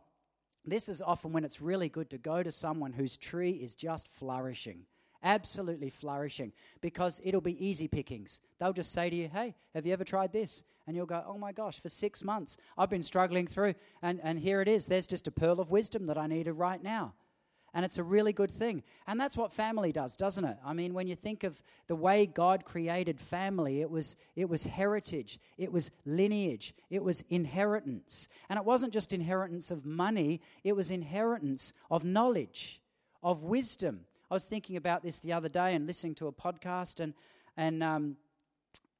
this 0.64 0.90
is 0.90 1.00
often 1.00 1.32
when 1.32 1.44
it's 1.44 1.62
really 1.62 1.88
good 1.88 2.10
to 2.10 2.18
go 2.18 2.42
to 2.42 2.52
someone 2.52 2.92
whose 2.92 3.16
tree 3.16 3.52
is 3.52 3.74
just 3.74 4.08
flourishing, 4.08 4.82
absolutely 5.22 5.90
flourishing, 5.90 6.52
because 6.80 7.20
it'll 7.24 7.40
be 7.40 7.64
easy 7.64 7.88
pickings. 7.88 8.40
They'll 8.58 8.72
just 8.72 8.92
say 8.92 9.10
to 9.10 9.16
you, 9.16 9.28
Hey, 9.28 9.54
have 9.74 9.86
you 9.86 9.92
ever 9.92 10.04
tried 10.04 10.32
this? 10.32 10.64
And 10.86 10.96
you'll 10.96 11.06
go, 11.06 11.22
Oh 11.26 11.38
my 11.38 11.52
gosh, 11.52 11.78
for 11.78 11.88
six 11.88 12.24
months 12.24 12.56
I've 12.76 12.90
been 12.90 13.02
struggling 13.02 13.46
through, 13.46 13.74
and, 14.02 14.20
and 14.22 14.38
here 14.38 14.60
it 14.60 14.68
is. 14.68 14.86
There's 14.86 15.06
just 15.06 15.28
a 15.28 15.32
pearl 15.32 15.60
of 15.60 15.70
wisdom 15.70 16.06
that 16.06 16.18
I 16.18 16.26
needed 16.26 16.52
right 16.52 16.82
now 16.82 17.14
and 17.72 17.84
it's 17.84 17.98
a 17.98 18.02
really 18.02 18.32
good 18.32 18.50
thing. 18.50 18.82
And 19.06 19.20
that's 19.20 19.36
what 19.36 19.52
family 19.52 19.92
does, 19.92 20.16
doesn't 20.16 20.44
it? 20.44 20.56
I 20.64 20.72
mean, 20.72 20.92
when 20.94 21.06
you 21.06 21.14
think 21.14 21.44
of 21.44 21.62
the 21.86 21.94
way 21.96 22.26
God 22.26 22.64
created 22.64 23.20
family, 23.20 23.80
it 23.80 23.90
was 23.90 24.16
it 24.34 24.48
was 24.48 24.64
heritage, 24.64 25.38
it 25.56 25.72
was 25.72 25.90
lineage, 26.04 26.74
it 26.90 27.02
was 27.02 27.22
inheritance. 27.30 28.28
And 28.48 28.58
it 28.58 28.64
wasn't 28.64 28.92
just 28.92 29.12
inheritance 29.12 29.70
of 29.70 29.86
money, 29.86 30.40
it 30.64 30.74
was 30.74 30.90
inheritance 30.90 31.72
of 31.90 32.04
knowledge, 32.04 32.82
of 33.22 33.42
wisdom. 33.42 34.00
I 34.30 34.34
was 34.34 34.46
thinking 34.46 34.76
about 34.76 35.02
this 35.02 35.18
the 35.18 35.32
other 35.32 35.48
day 35.48 35.74
and 35.74 35.86
listening 35.86 36.14
to 36.16 36.28
a 36.28 36.32
podcast 36.32 37.00
and 37.00 37.14
and 37.56 37.82
um, 37.82 38.16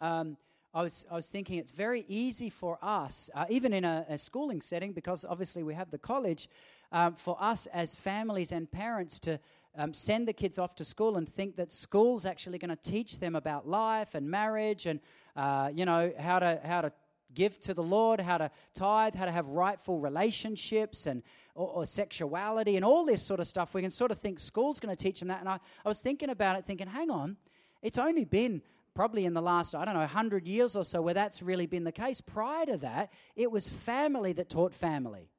um, 0.01 0.37
I 0.73 0.83
was, 0.83 1.05
I 1.11 1.15
was 1.15 1.29
thinking 1.31 1.59
it's 1.59 1.73
very 1.73 2.05
easy 2.09 2.49
for 2.49 2.79
us, 2.81 3.29
uh, 3.35 3.45
even 3.49 3.73
in 3.73 3.85
a, 3.85 4.07
a, 4.09 4.17
schooling 4.17 4.61
setting, 4.61 4.93
because 4.93 5.25
obviously 5.29 5.65
we 5.65 5.75
have 5.75 5.91
the 5.91 5.99
college, 5.99 6.49
um, 6.93 7.15
for 7.15 7.37
us 7.41 7.67
as 7.67 7.97
families 7.97 8.53
and 8.53 8.71
parents 8.71 9.19
to 9.21 9.41
um, 9.77 9.93
send 9.93 10.29
the 10.29 10.33
kids 10.33 10.59
off 10.59 10.77
to 10.77 10.85
school 10.85 11.17
and 11.17 11.29
think 11.29 11.57
that 11.57 11.73
school's 11.73 12.25
actually 12.25 12.59
going 12.59 12.77
to 12.77 12.91
teach 12.91 13.19
them 13.19 13.35
about 13.35 13.69
life 13.69 14.15
and 14.15 14.31
marriage 14.31 14.87
and, 14.87 15.01
uh, 15.35 15.71
you 15.75 15.85
know, 15.85 16.13
how 16.19 16.39
to, 16.39 16.61
how 16.65 16.81
to 16.81 16.93
give 17.35 17.59
to 17.61 17.75
the 17.75 17.83
Lord, 17.83 18.21
how 18.21 18.39
to 18.39 18.51
tithe, 18.75 19.15
how 19.15 19.25
to 19.25 19.31
have 19.31 19.47
rightful 19.47 19.99
relationships 19.99 21.07
and 21.07 21.23
or, 21.55 21.69
or, 21.69 21.87
sexuality 21.87 22.77
and 22.77 22.85
all 22.85 23.05
this 23.05 23.23
sort 23.23 23.41
of 23.41 23.47
stuff. 23.47 23.75
We 23.75 23.83
can 23.83 23.91
sort 23.91 24.11
of 24.11 24.19
think 24.19 24.39
school's 24.39 24.81
going 24.81 24.95
to 24.95 25.03
teach 25.03 25.21
them 25.21 25.29
that. 25.29 25.41
And 25.41 25.49
I, 25.49 25.59
I 25.85 25.89
was 25.89 26.01
thinking 26.01 26.31
about 26.31 26.57
it, 26.59 26.65
thinking, 26.65 26.87
hang 26.87 27.11
on, 27.11 27.37
it's 27.83 27.99
only 27.99 28.25
been 28.25 28.63
probably 28.95 29.25
in 29.25 29.35
the 29.35 29.43
last, 29.43 29.75
I 29.75 29.85
don't 29.85 29.95
know, 29.95 30.01
100 30.01 30.47
years 30.47 30.77
or 30.77 30.85
so 30.85 31.01
where 31.01 31.15
that's 31.15 31.43
really 31.43 31.67
been 31.67 31.85
the 31.85 31.93
case. 31.93 32.21
Prior 32.21 32.67
to 32.67 32.77
that, 32.79 33.13
it 33.37 33.51
was 33.51 33.69
family 33.69 34.33
that 34.35 34.49
taught 34.49 34.75
family. 34.75 35.31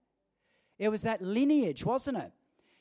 It 0.80 0.90
was 0.90 1.04
that 1.04 1.22
lineage, 1.22 1.86
wasn't 1.86 2.18
it? 2.18 2.32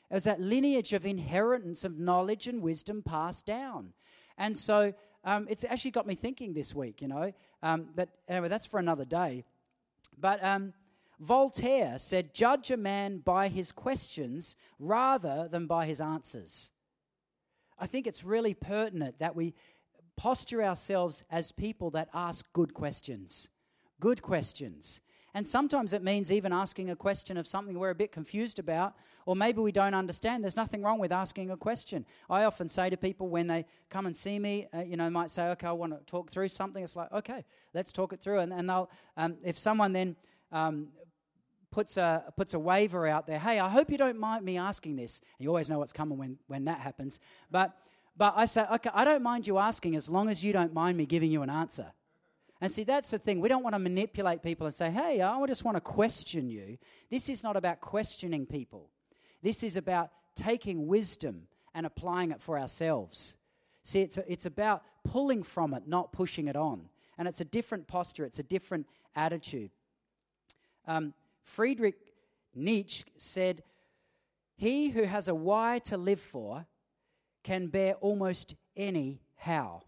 It 0.09 0.13
was 0.13 0.23
that 0.23 0.41
lineage 0.41 0.93
of 0.93 1.05
inheritance 1.05 1.83
of 1.83 1.99
knowledge 1.99 2.47
and 2.47 2.61
wisdom 2.61 3.01
passed 3.01 3.45
down. 3.45 3.93
And 4.37 4.57
so 4.57 4.93
um, 5.23 5.47
it's 5.49 5.63
actually 5.63 5.91
got 5.91 6.07
me 6.07 6.15
thinking 6.15 6.53
this 6.53 6.73
week, 6.73 7.01
you 7.01 7.07
know. 7.07 7.31
Um, 7.61 7.89
but 7.95 8.09
anyway, 8.27 8.47
that's 8.47 8.65
for 8.65 8.79
another 8.79 9.05
day. 9.05 9.45
But 10.17 10.43
um, 10.43 10.73
Voltaire 11.19 11.99
said, 11.99 12.33
Judge 12.33 12.71
a 12.71 12.77
man 12.77 13.19
by 13.19 13.47
his 13.47 13.71
questions 13.71 14.55
rather 14.79 15.47
than 15.49 15.67
by 15.67 15.85
his 15.85 16.01
answers. 16.01 16.71
I 17.77 17.85
think 17.85 18.07
it's 18.07 18.23
really 18.23 18.53
pertinent 18.53 19.19
that 19.19 19.35
we 19.35 19.53
posture 20.17 20.63
ourselves 20.63 21.23
as 21.29 21.51
people 21.51 21.91
that 21.91 22.09
ask 22.13 22.51
good 22.53 22.73
questions. 22.73 23.49
Good 23.99 24.21
questions. 24.21 25.01
And 25.33 25.47
sometimes 25.47 25.93
it 25.93 26.03
means 26.03 26.31
even 26.31 26.51
asking 26.51 26.89
a 26.89 26.95
question 26.95 27.37
of 27.37 27.47
something 27.47 27.79
we're 27.79 27.91
a 27.91 27.95
bit 27.95 28.11
confused 28.11 28.59
about, 28.59 28.95
or 29.25 29.35
maybe 29.35 29.61
we 29.61 29.71
don't 29.71 29.93
understand. 29.93 30.43
There's 30.43 30.57
nothing 30.57 30.81
wrong 30.81 30.99
with 30.99 31.11
asking 31.11 31.51
a 31.51 31.57
question. 31.57 32.05
I 32.29 32.43
often 32.43 32.67
say 32.67 32.89
to 32.89 32.97
people 32.97 33.29
when 33.29 33.47
they 33.47 33.65
come 33.89 34.05
and 34.05 34.15
see 34.15 34.39
me, 34.39 34.67
uh, 34.73 34.81
you 34.81 34.97
know, 34.97 35.09
might 35.09 35.29
say, 35.29 35.47
okay, 35.49 35.67
I 35.67 35.71
want 35.71 35.93
to 35.93 35.99
talk 36.05 36.29
through 36.29 36.49
something. 36.49 36.83
It's 36.83 36.95
like, 36.95 37.11
okay, 37.13 37.45
let's 37.73 37.93
talk 37.93 38.11
it 38.11 38.19
through. 38.19 38.39
And, 38.39 38.51
and 38.51 38.69
they'll, 38.69 38.89
um, 39.15 39.37
if 39.43 39.57
someone 39.57 39.93
then 39.93 40.17
um, 40.51 40.89
puts 41.71 41.95
a, 41.95 42.25
puts 42.35 42.53
a 42.53 42.59
waiver 42.59 43.07
out 43.07 43.25
there. 43.25 43.39
Hey, 43.39 43.59
I 43.59 43.69
hope 43.69 43.89
you 43.89 43.97
don't 43.97 44.19
mind 44.19 44.43
me 44.43 44.57
asking 44.57 44.97
this. 44.97 45.21
You 45.39 45.47
always 45.47 45.69
know 45.69 45.79
what's 45.79 45.93
coming 45.93 46.17
when, 46.17 46.37
when 46.47 46.65
that 46.65 46.79
happens. 46.79 47.19
But, 47.49 47.73
but 48.17 48.33
I 48.35 48.45
say, 48.45 48.65
okay, 48.73 48.89
I 48.93 49.05
don't 49.05 49.23
mind 49.23 49.47
you 49.47 49.57
asking 49.57 49.95
as 49.95 50.09
long 50.09 50.29
as 50.29 50.43
you 50.43 50.51
don't 50.51 50.73
mind 50.73 50.97
me 50.97 51.05
giving 51.05 51.31
you 51.31 51.41
an 51.41 51.49
answer. 51.49 51.93
And 52.61 52.71
see, 52.71 52.83
that's 52.83 53.09
the 53.09 53.17
thing. 53.17 53.41
We 53.41 53.49
don't 53.49 53.63
want 53.63 53.73
to 53.73 53.79
manipulate 53.79 54.43
people 54.43 54.67
and 54.67 54.73
say, 54.73 54.91
hey, 54.91 55.19
I 55.21 55.45
just 55.47 55.65
want 55.65 55.77
to 55.77 55.81
question 55.81 56.47
you. 56.47 56.77
This 57.09 57.27
is 57.27 57.43
not 57.43 57.57
about 57.57 57.81
questioning 57.81 58.45
people. 58.45 58.91
This 59.41 59.63
is 59.63 59.77
about 59.77 60.11
taking 60.35 60.85
wisdom 60.85 61.47
and 61.73 61.87
applying 61.87 62.29
it 62.29 62.39
for 62.39 62.59
ourselves. 62.59 63.37
See, 63.83 64.01
it's, 64.01 64.19
a, 64.19 64.31
it's 64.31 64.45
about 64.45 64.83
pulling 65.03 65.41
from 65.41 65.73
it, 65.73 65.87
not 65.87 66.11
pushing 66.11 66.47
it 66.47 66.55
on. 66.55 66.87
And 67.17 67.27
it's 67.27 67.41
a 67.41 67.45
different 67.45 67.87
posture, 67.87 68.25
it's 68.25 68.39
a 68.39 68.43
different 68.43 68.85
attitude. 69.15 69.71
Um, 70.85 71.15
Friedrich 71.43 71.95
Nietzsche 72.53 73.05
said, 73.17 73.63
He 74.55 74.89
who 74.89 75.03
has 75.03 75.27
a 75.27 75.35
why 75.35 75.79
to 75.85 75.97
live 75.97 76.19
for 76.19 76.67
can 77.43 77.67
bear 77.67 77.95
almost 77.95 78.55
any 78.77 79.21
how. 79.35 79.81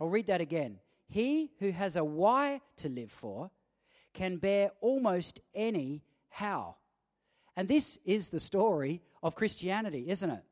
I'll 0.00 0.08
read 0.08 0.28
that 0.28 0.40
again. 0.40 0.78
He 1.08 1.52
who 1.58 1.70
has 1.70 1.96
a 1.96 2.04
why 2.04 2.60
to 2.76 2.88
live 2.88 3.10
for 3.10 3.50
can 4.14 4.36
bear 4.36 4.70
almost 4.80 5.40
any 5.54 6.02
how. 6.28 6.76
And 7.56 7.66
this 7.68 7.98
is 8.04 8.28
the 8.28 8.40
story 8.40 9.02
of 9.22 9.34
Christianity, 9.34 10.04
isn't 10.08 10.30
it? 10.30 10.42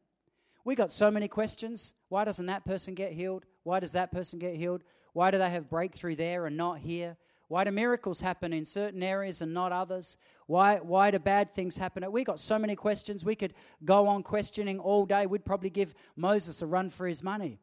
We 0.64 0.74
got 0.74 0.90
so 0.90 1.10
many 1.10 1.28
questions. 1.28 1.94
Why 2.08 2.24
doesn't 2.24 2.46
that 2.46 2.64
person 2.64 2.94
get 2.94 3.12
healed? 3.12 3.44
Why 3.62 3.78
does 3.78 3.92
that 3.92 4.10
person 4.10 4.38
get 4.38 4.56
healed? 4.56 4.82
Why 5.12 5.30
do 5.30 5.38
they 5.38 5.50
have 5.50 5.70
breakthrough 5.70 6.16
there 6.16 6.46
and 6.46 6.56
not 6.56 6.78
here? 6.78 7.16
Why 7.48 7.62
do 7.62 7.70
miracles 7.70 8.20
happen 8.20 8.52
in 8.52 8.64
certain 8.64 9.02
areas 9.02 9.40
and 9.40 9.54
not 9.54 9.70
others? 9.70 10.16
Why, 10.46 10.76
why 10.76 11.12
do 11.12 11.20
bad 11.20 11.54
things 11.54 11.76
happen? 11.76 12.10
We 12.10 12.24
got 12.24 12.40
so 12.40 12.58
many 12.58 12.74
questions. 12.74 13.24
We 13.24 13.36
could 13.36 13.54
go 13.84 14.08
on 14.08 14.24
questioning 14.24 14.80
all 14.80 15.06
day. 15.06 15.26
We'd 15.26 15.44
probably 15.44 15.70
give 15.70 15.94
Moses 16.16 16.60
a 16.62 16.66
run 16.66 16.90
for 16.90 17.06
his 17.06 17.22
money. 17.22 17.60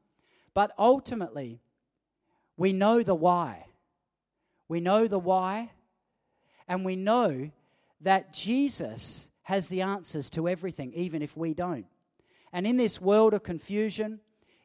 But 0.53 0.71
ultimately, 0.77 1.59
we 2.57 2.73
know 2.73 3.03
the 3.03 3.15
why. 3.15 3.65
We 4.67 4.79
know 4.79 5.07
the 5.07 5.19
why, 5.19 5.71
and 6.67 6.85
we 6.85 6.95
know 6.95 7.51
that 8.01 8.33
Jesus 8.33 9.29
has 9.43 9.67
the 9.67 9.81
answers 9.81 10.29
to 10.31 10.47
everything, 10.47 10.93
even 10.93 11.21
if 11.21 11.35
we 11.35 11.53
don't. 11.53 11.85
And 12.51 12.65
in 12.65 12.77
this 12.77 13.01
world 13.01 13.33
of 13.33 13.43
confusion, 13.43 14.19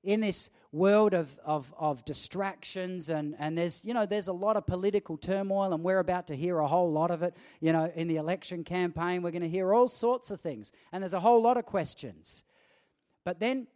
in 0.04 0.20
this 0.20 0.50
world 0.70 1.14
of, 1.14 1.38
of, 1.44 1.72
of 1.78 2.04
distractions 2.04 3.08
and, 3.08 3.34
and 3.38 3.56
there's 3.56 3.82
you 3.84 3.94
know 3.94 4.04
there's 4.04 4.28
a 4.28 4.32
lot 4.32 4.56
of 4.56 4.66
political 4.66 5.16
turmoil 5.16 5.72
and 5.72 5.82
we're 5.82 5.98
about 5.98 6.26
to 6.26 6.36
hear 6.36 6.58
a 6.58 6.66
whole 6.66 6.92
lot 6.92 7.10
of 7.10 7.22
it 7.22 7.34
you 7.60 7.72
know 7.72 7.90
in 7.94 8.06
the 8.06 8.16
election 8.16 8.62
campaign 8.62 9.22
we're 9.22 9.30
going 9.30 9.40
to 9.40 9.48
hear 9.48 9.72
all 9.72 9.88
sorts 9.88 10.30
of 10.30 10.40
things 10.40 10.70
and 10.92 11.02
there's 11.02 11.14
a 11.14 11.20
whole 11.20 11.40
lot 11.40 11.56
of 11.56 11.64
questions 11.64 12.44
but 13.24 13.40
then 13.40 13.66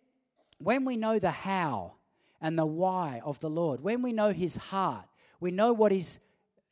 when 0.58 0.84
we 0.84 0.96
know 0.96 1.18
the 1.18 1.30
how 1.30 1.94
and 2.42 2.58
the 2.58 2.66
why 2.66 3.22
of 3.24 3.40
the 3.40 3.48
lord 3.48 3.80
when 3.80 4.02
we 4.02 4.12
know 4.12 4.32
his 4.32 4.56
heart 4.56 5.06
we 5.40 5.50
know 5.50 5.72
what 5.72 5.92
his 5.92 6.20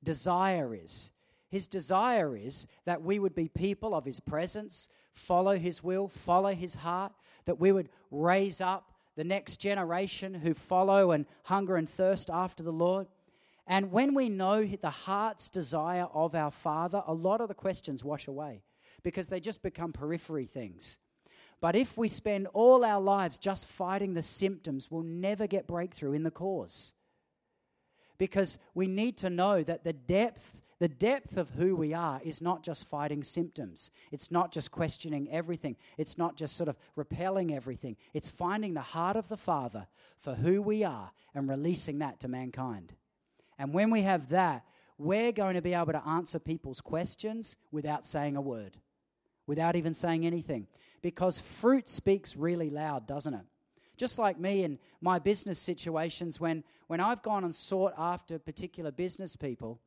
desire 0.03 0.75
is 0.75 1.13
his 1.51 1.67
desire 1.67 2.37
is 2.37 2.69
that 2.85 3.03
we 3.03 3.19
would 3.19 3.35
be 3.35 3.49
people 3.49 3.95
of 3.95 4.05
His 4.05 4.21
presence, 4.21 4.89
follow 5.13 5.57
His 5.59 5.83
will, 5.83 6.07
follow 6.07 6.55
His 6.55 6.77
heart, 6.77 7.13
that 7.45 7.59
we 7.59 7.73
would 7.73 7.89
raise 8.11 8.61
up 8.61 8.93
the 9.17 9.25
next 9.25 9.57
generation 9.57 10.33
who 10.33 10.55
follow 10.55 11.11
and 11.11 11.27
hunger 11.45 11.77
and 11.77 11.91
thirst 11.91 12.31
after 12.31 12.63
the 12.63 12.73
Lord. 12.73 13.09
And 13.67 13.91
when 13.91 14.15
we 14.15 14.29
know 14.29 14.65
the 14.65 14.91
heart's 14.91 15.51
desire 15.51 16.07
of 16.15 16.35
our 16.35 16.53
Father, 16.53 17.03
a 17.07 17.15
lot 17.15 17.41
of 17.41 17.49
the 17.49 17.55
questions 17.55 18.05
wash 18.05 18.29
away 18.29 18.63
because 19.03 19.29
they 19.29 19.41
just 19.41 19.63
become 19.63 19.93
periphery 19.93 20.47
things. 20.47 20.99
But 21.61 21.77
if 21.77 21.99
we 21.99 22.09
spend 22.09 22.47
all 22.55 22.85
our 22.85 23.01
lives 23.01 23.39
just 23.39 23.67
fighting 23.67 24.15
the 24.15 24.23
symptoms, 24.23 24.91
we'll 24.91 25.03
never 25.03 25.47
get 25.47 25.67
breakthrough 25.67 26.13
in 26.13 26.23
the 26.23 26.31
cause. 26.31 26.95
Because 28.17 28.59
we 28.75 28.87
need 28.87 29.17
to 29.19 29.31
know 29.31 29.63
that 29.63 29.85
the 29.85 29.93
depth 29.93 30.63
the 30.81 30.89
depth 30.89 31.37
of 31.37 31.51
who 31.51 31.77
we 31.77 31.93
are 31.93 32.23
is 32.25 32.41
not 32.41 32.63
just 32.63 32.89
fighting 32.89 33.23
symptoms. 33.23 33.91
It's 34.11 34.31
not 34.31 34.51
just 34.51 34.71
questioning 34.71 35.29
everything. 35.31 35.77
It's 35.99 36.17
not 36.17 36.37
just 36.37 36.57
sort 36.57 36.71
of 36.71 36.79
repelling 36.97 37.55
everything. 37.55 37.99
It's 38.15 38.31
finding 38.31 38.73
the 38.73 38.81
heart 38.81 39.17
of 39.17 39.29
the 39.29 39.37
Father 39.37 39.87
for 40.17 40.35
who 40.35 40.63
we 40.63 40.83
are 40.83 41.13
and 41.35 41.51
releasing 41.51 41.99
that 41.99 42.19
to 42.21 42.29
mankind. 42.29 42.95
And 43.59 43.75
when 43.75 43.91
we 43.91 44.03
have 44.03 44.31
that, 44.31 44.65
we're 44.97 45.33
going 45.33 45.55
to 45.55 45.63
be 45.63 45.75
able 45.75 45.93
to 45.93 46.07
answer 46.07 46.39
people's 46.39 46.81
questions 46.81 47.59
without 47.71 48.07
saying 48.07 48.37
a 48.37 48.41
word, 48.41 48.79
without 49.47 49.77
even 49.77 49.93
saying 49.93 50.25
anything. 50.25 50.67
Because 51.03 51.39
fruit 51.39 51.89
speaks 51.89 52.37
really 52.37 52.71
loud, 52.71 53.07
doesn't 53.07 53.35
it? 53.35 53.45
Just 53.97 54.19
like 54.19 54.39
me 54.39 54.65
in 54.65 54.79
my 55.01 55.19
business 55.19 55.59
situations, 55.59 56.41
when, 56.41 56.65
when 56.87 57.01
I've 57.01 57.23
gone 57.23 57.45
and 57.45 57.55
sought 57.55 57.93
after 57.99 58.39
particular 58.39 58.91
business 58.91 59.37
people, 59.37 59.81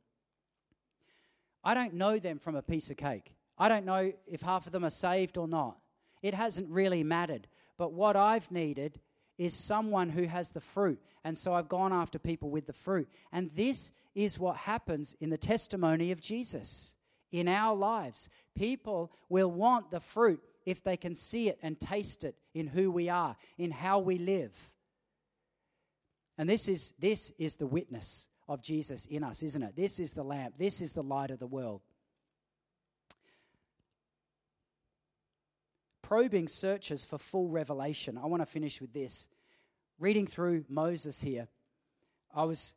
I 1.64 1.74
don't 1.74 1.94
know 1.94 2.20
them 2.20 2.40
from 2.40 2.56
a 2.56 2.62
piece 2.62 2.92
of 2.92 2.98
cake. 2.98 3.36
I 3.58 3.70
don't 3.70 3.86
know 3.86 4.12
if 4.28 4.42
half 4.42 4.66
of 4.66 4.72
them 4.72 4.86
are 4.86 4.90
saved 4.90 5.38
or 5.38 5.48
not. 5.48 5.78
It 6.22 6.34
hasn't 6.34 6.70
really 6.70 7.04
mattered. 7.04 7.48
But 7.78 7.94
what 7.94 8.16
I've 8.16 8.52
needed 8.52 9.00
is 9.38 9.54
someone 9.54 10.10
who 10.10 10.26
has 10.26 10.52
the 10.52 10.62
fruit. 10.62 11.02
And 11.24 11.38
so 11.38 11.54
I've 11.54 11.70
gone 11.70 11.94
after 11.94 12.20
people 12.20 12.50
with 12.50 12.66
the 12.66 12.74
fruit. 12.74 13.10
And 13.32 13.50
this 13.56 13.92
is 14.14 14.38
what 14.38 14.58
happens 14.58 15.16
in 15.20 15.30
the 15.30 15.38
testimony 15.38 16.12
of 16.12 16.22
Jesus 16.22 16.96
in 17.32 17.48
our 17.48 17.76
lives. 17.76 18.30
People 18.56 19.12
will 19.30 19.50
want 19.50 19.90
the 19.90 20.00
fruit 20.00 20.42
if 20.66 20.84
they 20.84 20.98
can 20.98 21.16
see 21.16 21.50
it 21.50 21.60
and 21.62 21.80
taste 21.80 22.24
it 22.24 22.36
in 22.54 22.68
who 22.68 22.92
we 22.92 23.10
are, 23.10 23.36
in 23.58 23.72
how 23.72 24.00
we 24.00 24.18
live. 24.18 24.72
And 26.38 26.50
this 26.50 26.68
is, 26.68 26.94
this 27.00 27.32
is 27.38 27.58
the 27.58 27.68
witness 27.68 28.28
of 28.48 28.62
Jesus 28.62 29.06
in 29.06 29.24
us, 29.24 29.44
isn't 29.44 29.62
it? 29.62 29.76
This 29.76 30.00
is 30.00 30.14
the 30.14 30.24
lamp, 30.24 30.56
this 30.58 30.82
is 30.82 30.94
the 30.94 31.04
light 31.04 31.32
of 31.32 31.40
the 31.40 31.48
world. 31.48 31.82
Probing 36.02 36.48
searches 36.48 37.06
for 37.06 37.18
full 37.18 37.48
revelation. 37.48 38.20
I 38.22 38.26
want 38.26 38.42
to 38.42 38.46
finish 38.46 38.82
with 38.82 38.94
this. 38.94 39.30
Reading 40.00 40.28
through 40.28 40.66
Moses 40.68 41.22
here, 41.22 41.48
I 42.36 42.44
was 42.44 42.76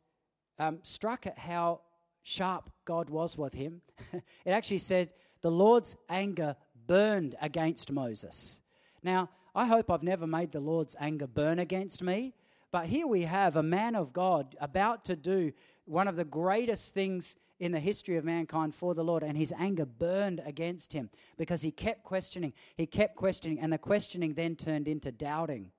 um, 0.59 0.79
struck 0.83 1.27
at 1.27 1.37
how 1.37 1.81
sharp 2.23 2.69
God 2.85 3.09
was 3.09 3.37
with 3.37 3.53
him. 3.53 3.81
it 4.13 4.49
actually 4.49 4.77
said, 4.77 5.13
The 5.41 5.51
Lord's 5.51 5.95
anger 6.09 6.55
burned 6.87 7.35
against 7.41 7.91
Moses. 7.91 8.61
Now, 9.03 9.29
I 9.53 9.65
hope 9.65 9.91
I've 9.91 10.03
never 10.03 10.25
made 10.25 10.51
the 10.51 10.59
Lord's 10.59 10.95
anger 10.99 11.27
burn 11.27 11.59
against 11.59 12.01
me, 12.01 12.33
but 12.71 12.87
here 12.87 13.07
we 13.07 13.23
have 13.23 13.55
a 13.55 13.63
man 13.63 13.95
of 13.95 14.13
God 14.13 14.55
about 14.59 15.05
to 15.05 15.15
do 15.15 15.53
one 15.85 16.07
of 16.07 16.15
the 16.15 16.25
greatest 16.25 16.93
things 16.93 17.35
in 17.59 17.71
the 17.71 17.79
history 17.79 18.17
of 18.17 18.25
mankind 18.25 18.75
for 18.75 18.93
the 18.93 19.03
Lord, 19.03 19.23
and 19.23 19.37
his 19.37 19.53
anger 19.57 19.85
burned 19.85 20.41
against 20.45 20.93
him 20.93 21.09
because 21.37 21.61
he 21.61 21.71
kept 21.71 22.03
questioning. 22.03 22.53
He 22.75 22.85
kept 22.85 23.15
questioning, 23.15 23.59
and 23.59 23.73
the 23.73 23.77
questioning 23.77 24.33
then 24.33 24.55
turned 24.55 24.87
into 24.87 25.11
doubting. 25.11 25.71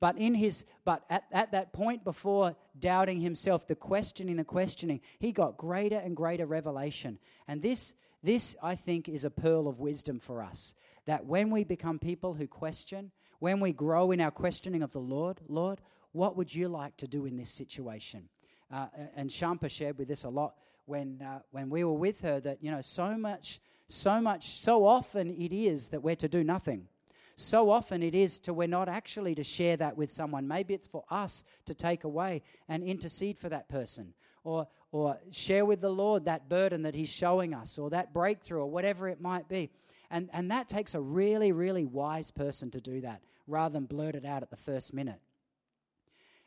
But 0.00 0.18
in 0.18 0.34
his 0.34 0.66
but 0.84 1.04
at, 1.08 1.24
at 1.32 1.52
that 1.52 1.72
point 1.72 2.04
before 2.04 2.56
doubting 2.78 3.20
himself, 3.20 3.66
the 3.66 3.74
questioning, 3.74 4.36
the 4.36 4.44
questioning, 4.44 5.00
he 5.18 5.32
got 5.32 5.56
greater 5.56 5.96
and 5.96 6.14
greater 6.14 6.44
revelation. 6.44 7.18
And 7.48 7.62
this 7.62 7.94
this, 8.24 8.56
I 8.62 8.74
think, 8.74 9.08
is 9.08 9.24
a 9.24 9.30
pearl 9.30 9.68
of 9.68 9.80
wisdom 9.80 10.18
for 10.18 10.42
us. 10.42 10.74
That 11.06 11.26
when 11.26 11.50
we 11.50 11.62
become 11.62 11.98
people 11.98 12.34
who 12.34 12.46
question, 12.46 13.10
when 13.38 13.60
we 13.60 13.72
grow 13.72 14.10
in 14.10 14.20
our 14.20 14.30
questioning 14.30 14.82
of 14.82 14.92
the 14.92 15.00
Lord, 15.00 15.40
Lord, 15.46 15.82
what 16.12 16.34
would 16.36 16.54
you 16.54 16.68
like 16.68 16.96
to 16.96 17.06
do 17.06 17.26
in 17.26 17.36
this 17.36 17.50
situation? 17.50 18.28
Uh, 18.72 18.86
and 19.14 19.28
Shampa 19.28 19.70
shared 19.70 19.98
with 19.98 20.10
us 20.10 20.24
a 20.24 20.30
lot 20.30 20.54
when, 20.86 21.20
uh, 21.20 21.40
when 21.50 21.68
we 21.68 21.84
were 21.84 21.92
with 21.92 22.22
her 22.22 22.40
that, 22.40 22.58
you 22.62 22.70
know, 22.70 22.80
so 22.80 23.16
much, 23.18 23.60
so 23.88 24.20
much, 24.20 24.58
so 24.58 24.86
often 24.86 25.30
it 25.30 25.52
is 25.52 25.90
that 25.90 26.02
we're 26.02 26.16
to 26.16 26.28
do 26.28 26.42
nothing. 26.42 26.88
So 27.36 27.70
often 27.70 28.02
it 28.02 28.14
is 28.14 28.38
to 28.40 28.54
we're 28.54 28.68
not 28.68 28.88
actually 28.88 29.34
to 29.34 29.44
share 29.44 29.76
that 29.76 29.98
with 29.98 30.10
someone. 30.10 30.48
Maybe 30.48 30.72
it's 30.72 30.86
for 30.86 31.04
us 31.10 31.44
to 31.66 31.74
take 31.74 32.04
away 32.04 32.42
and 32.68 32.82
intercede 32.82 33.38
for 33.38 33.48
that 33.50 33.68
person 33.68 34.14
or, 34.44 34.68
or 34.92 35.18
share 35.32 35.64
with 35.64 35.80
the 35.80 35.90
Lord 35.90 36.26
that 36.26 36.48
burden 36.48 36.82
that 36.82 36.94
He's 36.94 37.12
showing 37.12 37.54
us 37.54 37.78
or 37.78 37.90
that 37.90 38.12
breakthrough 38.12 38.60
or 38.60 38.70
whatever 38.70 39.08
it 39.08 39.20
might 39.20 39.48
be. 39.48 39.70
And, 40.10 40.30
and 40.32 40.50
that 40.50 40.68
takes 40.68 40.94
a 40.94 41.00
really, 41.00 41.50
really 41.50 41.84
wise 41.84 42.30
person 42.30 42.70
to 42.70 42.80
do 42.80 43.00
that 43.00 43.22
rather 43.46 43.72
than 43.72 43.86
blurt 43.86 44.14
it 44.14 44.24
out 44.24 44.42
at 44.42 44.50
the 44.50 44.56
first 44.56 44.94
minute. 44.94 45.20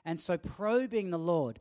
And 0.06 0.20
so, 0.20 0.38
probing 0.38 1.10
the 1.10 1.20
Lord, 1.20 1.60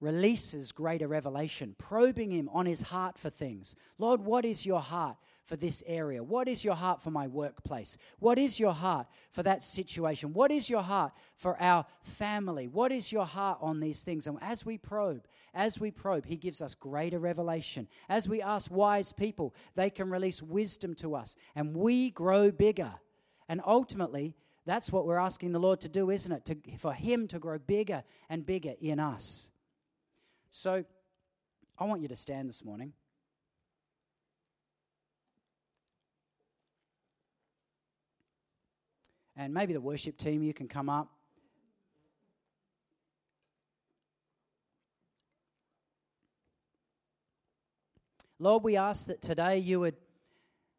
releases 0.00 0.72
greater 0.72 1.06
revelation, 1.06 1.74
probing 1.78 2.30
him 2.30 2.48
on 2.52 2.66
his 2.66 2.80
heart 2.80 3.18
for 3.18 3.28
things. 3.28 3.76
Lord, 3.98 4.22
what 4.22 4.44
is 4.44 4.64
your 4.64 4.80
heart 4.80 5.16
for 5.44 5.56
this 5.56 5.82
area? 5.86 6.22
What 6.22 6.48
is 6.48 6.64
your 6.64 6.74
heart 6.74 7.02
for 7.02 7.10
my 7.10 7.26
workplace? 7.26 7.98
What 8.18 8.38
is 8.38 8.58
your 8.58 8.72
heart 8.72 9.06
for 9.30 9.42
that 9.42 9.62
situation? 9.62 10.32
What 10.32 10.50
is 10.50 10.70
your 10.70 10.82
heart 10.82 11.12
for 11.36 11.60
our 11.60 11.84
family? 12.02 12.66
What 12.66 12.92
is 12.92 13.12
your 13.12 13.26
heart 13.26 13.58
on 13.60 13.80
these 13.80 14.02
things? 14.02 14.26
And 14.26 14.38
as 14.40 14.64
we 14.64 14.78
probe, 14.78 15.26
as 15.52 15.78
we 15.78 15.90
probe, 15.90 16.24
he 16.24 16.36
gives 16.36 16.62
us 16.62 16.74
greater 16.74 17.18
revelation. 17.18 17.86
As 18.08 18.28
we 18.28 18.40
ask 18.40 18.70
wise 18.70 19.12
people, 19.12 19.54
they 19.74 19.90
can 19.90 20.08
release 20.08 20.42
wisdom 20.42 20.94
to 20.96 21.14
us, 21.14 21.36
and 21.54 21.76
we 21.76 22.10
grow 22.10 22.50
bigger. 22.50 22.92
And 23.48 23.60
ultimately, 23.66 24.34
that's 24.64 24.92
what 24.92 25.04
we're 25.06 25.18
asking 25.18 25.52
the 25.52 25.58
Lord 25.58 25.80
to 25.80 25.88
do, 25.88 26.10
isn't 26.10 26.32
it? 26.32 26.44
To, 26.46 26.78
for 26.78 26.92
Him 26.92 27.26
to 27.28 27.38
grow 27.38 27.58
bigger 27.58 28.02
and 28.28 28.46
bigger 28.46 28.74
in 28.80 29.00
us. 29.00 29.50
So 30.50 30.84
I 31.78 31.84
want 31.84 32.02
you 32.02 32.08
to 32.08 32.16
stand 32.16 32.48
this 32.48 32.64
morning. 32.64 32.92
And 39.36 39.54
maybe 39.54 39.72
the 39.72 39.80
worship 39.80 40.18
team, 40.18 40.42
you 40.42 40.52
can 40.52 40.68
come 40.68 40.90
up. 40.90 41.08
Lord, 48.38 48.64
we 48.64 48.76
ask 48.76 49.06
that 49.06 49.22
today 49.22 49.58
you 49.58 49.80
would 49.80 49.96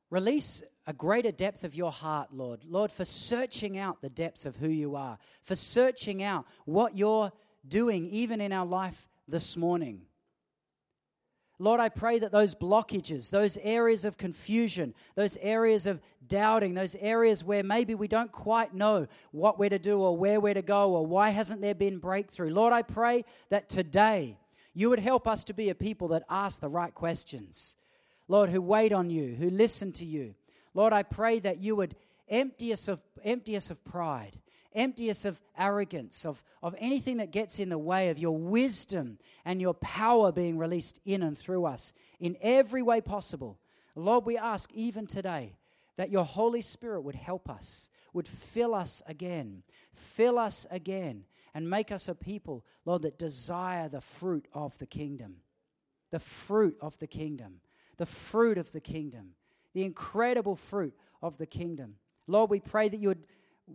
release 0.09 0.61
a 0.85 0.93
greater 0.93 1.31
depth 1.31 1.63
of 1.63 1.75
your 1.75 1.91
heart, 1.91 2.29
Lord. 2.33 2.59
Lord, 2.67 2.91
for 2.91 3.05
searching 3.05 3.77
out 3.77 4.01
the 4.01 4.09
depths 4.09 4.45
of 4.45 4.57
who 4.57 4.67
you 4.67 4.95
are, 4.95 5.17
for 5.41 5.55
searching 5.55 6.21
out 6.21 6.45
what 6.65 6.97
you're 6.97 7.31
doing 7.67 8.07
even 8.09 8.41
in 8.41 8.51
our 8.51 8.65
life 8.65 9.07
this 9.31 9.57
morning. 9.57 10.01
Lord, 11.57 11.79
I 11.79 11.89
pray 11.89 12.17
that 12.17 12.31
those 12.31 12.55
blockages, 12.55 13.29
those 13.29 13.55
areas 13.61 14.03
of 14.03 14.17
confusion, 14.17 14.95
those 15.13 15.37
areas 15.41 15.85
of 15.85 16.01
doubting, 16.27 16.73
those 16.73 16.95
areas 16.95 17.43
where 17.43 17.61
maybe 17.61 17.93
we 17.93 18.07
don't 18.07 18.31
quite 18.31 18.73
know 18.73 19.07
what 19.31 19.59
we're 19.59 19.69
to 19.69 19.77
do 19.77 19.99
or 19.99 20.17
where 20.17 20.39
we're 20.39 20.55
to 20.55 20.63
go 20.63 20.95
or 20.95 21.05
why 21.05 21.29
hasn't 21.29 21.61
there 21.61 21.75
been 21.75 21.99
breakthrough. 21.99 22.49
Lord, 22.49 22.73
I 22.73 22.81
pray 22.81 23.25
that 23.49 23.69
today 23.69 24.39
you 24.73 24.89
would 24.89 24.99
help 24.99 25.27
us 25.27 25.43
to 25.45 25.53
be 25.53 25.69
a 25.69 25.75
people 25.75 26.07
that 26.09 26.23
ask 26.29 26.61
the 26.61 26.67
right 26.67 26.93
questions. 26.95 27.75
Lord, 28.27 28.49
who 28.49 28.59
wait 28.59 28.91
on 28.91 29.11
you, 29.11 29.35
who 29.35 29.51
listen 29.51 29.91
to 29.93 30.05
you. 30.05 30.33
Lord, 30.73 30.93
I 30.93 31.03
pray 31.03 31.39
that 31.41 31.59
you 31.59 31.75
would 31.75 31.95
empty 32.27 32.73
us 32.73 32.87
of, 32.87 33.03
empty 33.23 33.55
us 33.55 33.69
of 33.69 33.83
pride 33.85 34.39
Empty 34.73 35.09
us 35.09 35.25
of 35.25 35.41
arrogance, 35.57 36.25
of, 36.25 36.43
of 36.63 36.75
anything 36.79 37.17
that 37.17 37.31
gets 37.31 37.59
in 37.59 37.69
the 37.69 37.77
way 37.77 38.09
of 38.09 38.17
your 38.17 38.37
wisdom 38.37 39.17
and 39.43 39.59
your 39.59 39.73
power 39.73 40.31
being 40.31 40.57
released 40.57 40.99
in 41.05 41.23
and 41.23 41.37
through 41.37 41.65
us 41.65 41.93
in 42.19 42.37
every 42.41 42.81
way 42.81 43.01
possible. 43.01 43.59
Lord, 43.95 44.25
we 44.25 44.37
ask 44.37 44.71
even 44.73 45.07
today 45.07 45.55
that 45.97 46.09
your 46.09 46.23
Holy 46.23 46.61
Spirit 46.61 47.01
would 47.01 47.15
help 47.15 47.49
us, 47.49 47.89
would 48.13 48.27
fill 48.27 48.73
us 48.73 49.01
again, 49.07 49.63
fill 49.93 50.39
us 50.39 50.65
again, 50.71 51.25
and 51.53 51.69
make 51.69 51.91
us 51.91 52.07
a 52.07 52.15
people, 52.15 52.65
Lord, 52.85 53.01
that 53.01 53.19
desire 53.19 53.89
the 53.89 54.01
fruit 54.01 54.47
of 54.53 54.77
the 54.77 54.85
kingdom. 54.85 55.37
The 56.11 56.19
fruit 56.19 56.77
of 56.81 56.97
the 56.99 57.07
kingdom. 57.07 57.61
The 57.97 58.05
fruit 58.05 58.57
of 58.57 58.71
the 58.71 58.81
kingdom. 58.81 59.35
The 59.73 59.83
incredible 59.83 60.55
fruit 60.55 60.95
of 61.21 61.37
the 61.37 61.45
kingdom. 61.45 61.95
Lord, 62.27 62.49
we 62.49 62.59
pray 62.59 62.89
that 62.89 62.99
you 62.99 63.09
would 63.09 63.25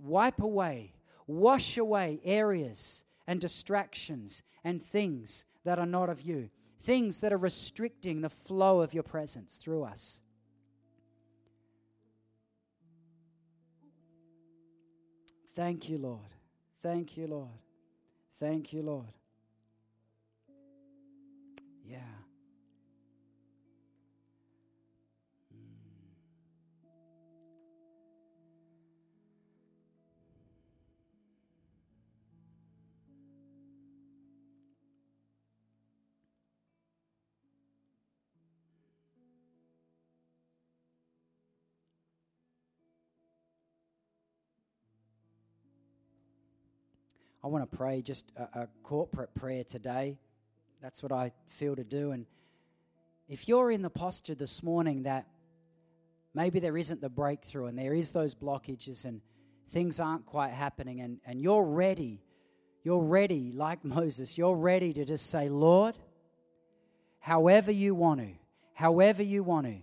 wipe 0.03 0.41
away, 0.41 0.95
wash 1.27 1.77
away 1.77 2.21
areas 2.25 3.05
and 3.27 3.41
distractions 3.41 4.43
and 4.65 4.83
things 4.83 5.45
that 5.65 5.79
are 5.79 5.87
not 5.87 6.09
of 6.09 6.23
you, 6.23 6.51
things 6.81 7.21
that 7.21 7.33
are 7.33 7.39
restricting 7.39 8.21
the 8.21 8.29
flow 8.29 8.81
of 8.81 8.95
your 8.95 9.03
presence 9.03 9.57
through 9.57 9.85
us. 9.85 10.21
Thank 15.55 15.89
you, 15.89 15.99
Lord. 15.99 16.21
Thank 16.83 17.17
you, 17.17 17.27
Lord. 17.27 17.49
Thank 18.39 18.73
you, 18.73 18.83
Lord. 18.83 19.15
Yeah. 21.85 21.99
I 47.47 47.49
want 47.49 47.71
to 47.71 47.77
pray 47.77 48.03
just 48.03 48.33
a, 48.37 48.63
a 48.63 48.69
corporate 48.83 49.33
prayer 49.33 49.63
today. 49.63 50.19
That's 50.83 51.01
what 51.01 51.13
I 51.13 51.31
feel 51.47 51.77
to 51.77 51.85
do. 51.85 52.11
And 52.11 52.27
if 53.29 53.47
you're 53.47 53.71
in 53.71 53.83
the 53.83 53.89
posture 53.89 54.35
this 54.35 54.65
morning 54.65 55.05
that 55.05 55.29
maybe 56.35 56.59
there 56.59 56.77
isn't 56.77 57.01
the 57.01 57.09
breakthrough 57.09 57.67
and 57.67 57.79
there 57.79 57.95
is 57.95 58.11
those 58.11 58.35
blockages 58.35 59.05
and 59.05 59.21
things 59.69 60.01
aren't 60.01 60.27
quite 60.27 60.55
happening 60.55 61.01
and, 61.01 61.21
and 61.25 61.41
you're 61.41 61.63
ready, 61.63 62.21
you're 62.83 63.05
ready, 63.05 63.53
like 63.53 63.85
Moses, 63.85 64.37
you're 64.37 64.57
ready 64.57 64.93
to 64.95 65.05
just 65.05 65.31
say, 65.31 65.49
Lord, 65.49 65.97
however 67.21 67.71
you 67.71 67.95
want 67.95 68.19
to, 68.23 68.31
however 68.75 69.23
you 69.23 69.45
want 69.45 69.69
to, 69.69 69.77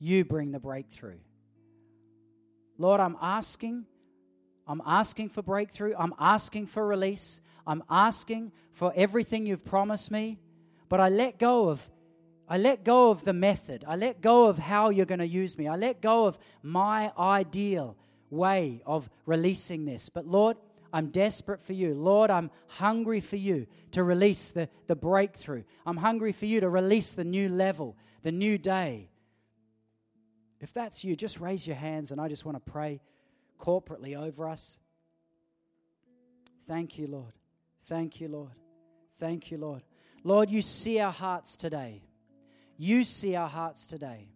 you 0.00 0.24
bring 0.24 0.50
the 0.50 0.58
breakthrough. 0.58 1.20
Lord, 2.76 2.98
I'm 2.98 3.16
asking 3.22 3.86
I'm 4.68 4.82
asking 4.84 5.30
for 5.30 5.42
breakthrough. 5.42 5.94
I'm 5.98 6.14
asking 6.18 6.66
for 6.66 6.86
release. 6.86 7.40
I'm 7.66 7.82
asking 7.88 8.52
for 8.70 8.92
everything 8.94 9.46
you've 9.46 9.64
promised 9.64 10.10
me. 10.10 10.38
But 10.90 11.00
I 11.00 11.08
let 11.08 11.38
go 11.38 11.68
of 11.68 11.90
I 12.50 12.56
let 12.56 12.82
go 12.82 13.10
of 13.10 13.24
the 13.24 13.34
method. 13.34 13.84
I 13.86 13.96
let 13.96 14.22
go 14.22 14.46
of 14.46 14.56
how 14.58 14.88
you're 14.88 15.04
going 15.04 15.18
to 15.18 15.26
use 15.26 15.58
me. 15.58 15.68
I 15.68 15.76
let 15.76 16.00
go 16.00 16.24
of 16.24 16.38
my 16.62 17.12
ideal 17.18 17.94
way 18.30 18.80
of 18.86 19.10
releasing 19.26 19.84
this. 19.84 20.08
But 20.08 20.26
Lord, 20.26 20.56
I'm 20.90 21.08
desperate 21.08 21.62
for 21.62 21.74
you. 21.74 21.92
Lord, 21.94 22.30
I'm 22.30 22.50
hungry 22.66 23.20
for 23.20 23.36
you 23.36 23.66
to 23.90 24.02
release 24.02 24.50
the, 24.50 24.70
the 24.86 24.96
breakthrough. 24.96 25.64
I'm 25.84 25.98
hungry 25.98 26.32
for 26.32 26.46
you 26.46 26.60
to 26.60 26.70
release 26.70 27.14
the 27.14 27.24
new 27.24 27.50
level, 27.50 27.98
the 28.22 28.32
new 28.32 28.56
day. 28.56 29.10
If 30.60 30.72
that's 30.72 31.04
you, 31.04 31.16
just 31.16 31.40
raise 31.40 31.66
your 31.66 31.76
hands 31.76 32.12
and 32.12 32.20
I 32.20 32.28
just 32.28 32.46
want 32.46 32.56
to 32.56 32.72
pray 32.72 33.02
corporately 33.58 34.16
over 34.16 34.48
us. 34.48 34.78
Thank 36.62 36.98
you, 36.98 37.06
Lord. 37.06 37.32
Thank 37.84 38.20
you, 38.20 38.28
Lord. 38.28 38.52
Thank 39.18 39.50
you, 39.50 39.58
Lord. 39.58 39.82
Lord, 40.24 40.50
you 40.50 40.62
see 40.62 41.00
our 41.00 41.12
hearts 41.12 41.56
today. 41.56 42.02
You 42.76 43.04
see 43.04 43.34
our 43.34 43.48
hearts 43.48 43.86
today. 43.86 44.28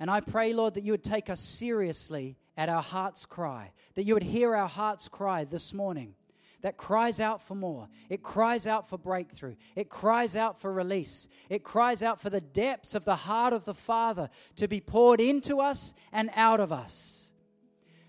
And 0.00 0.10
I 0.10 0.20
pray, 0.20 0.52
Lord, 0.52 0.74
that 0.74 0.84
you 0.84 0.92
would 0.92 1.04
take 1.04 1.30
us 1.30 1.40
seriously 1.40 2.36
at 2.56 2.68
our 2.68 2.82
heart's 2.82 3.26
cry, 3.26 3.72
that 3.94 4.04
you 4.04 4.14
would 4.14 4.22
hear 4.22 4.54
our 4.54 4.68
heart's 4.68 5.08
cry 5.08 5.44
this 5.44 5.72
morning 5.72 6.14
that 6.62 6.76
cries 6.76 7.20
out 7.20 7.40
for 7.40 7.54
more. 7.54 7.88
It 8.08 8.22
cries 8.22 8.66
out 8.66 8.88
for 8.88 8.98
breakthrough. 8.98 9.54
It 9.76 9.88
cries 9.88 10.34
out 10.34 10.60
for 10.60 10.72
release. 10.72 11.28
It 11.48 11.62
cries 11.62 12.02
out 12.02 12.20
for 12.20 12.30
the 12.30 12.40
depths 12.40 12.94
of 12.94 13.04
the 13.04 13.16
heart 13.16 13.52
of 13.52 13.64
the 13.64 13.74
Father 13.74 14.28
to 14.56 14.66
be 14.66 14.80
poured 14.80 15.20
into 15.20 15.60
us 15.60 15.94
and 16.12 16.30
out 16.34 16.60
of 16.60 16.72
us. 16.72 17.27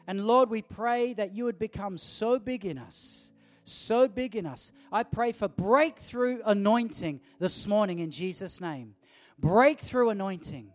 And 0.10 0.26
Lord, 0.26 0.50
we 0.50 0.64
pray 0.64 1.14
that 1.14 1.36
you 1.36 1.44
would 1.44 1.60
become 1.60 1.96
so 1.96 2.40
big 2.40 2.66
in 2.66 2.80
us, 2.80 3.32
so 3.64 4.08
big 4.08 4.36
in 4.36 4.48
us. 4.48 4.72
I 4.92 5.04
pray 5.04 5.32
for 5.32 5.48
breakthrough 5.48 6.40
anointing 6.48 7.22
this 7.38 7.68
morning 7.68 8.00
in 8.00 8.10
Jesus' 8.10 8.60
name. 8.60 8.96
Breakthrough 9.38 10.10
anointing, 10.10 10.72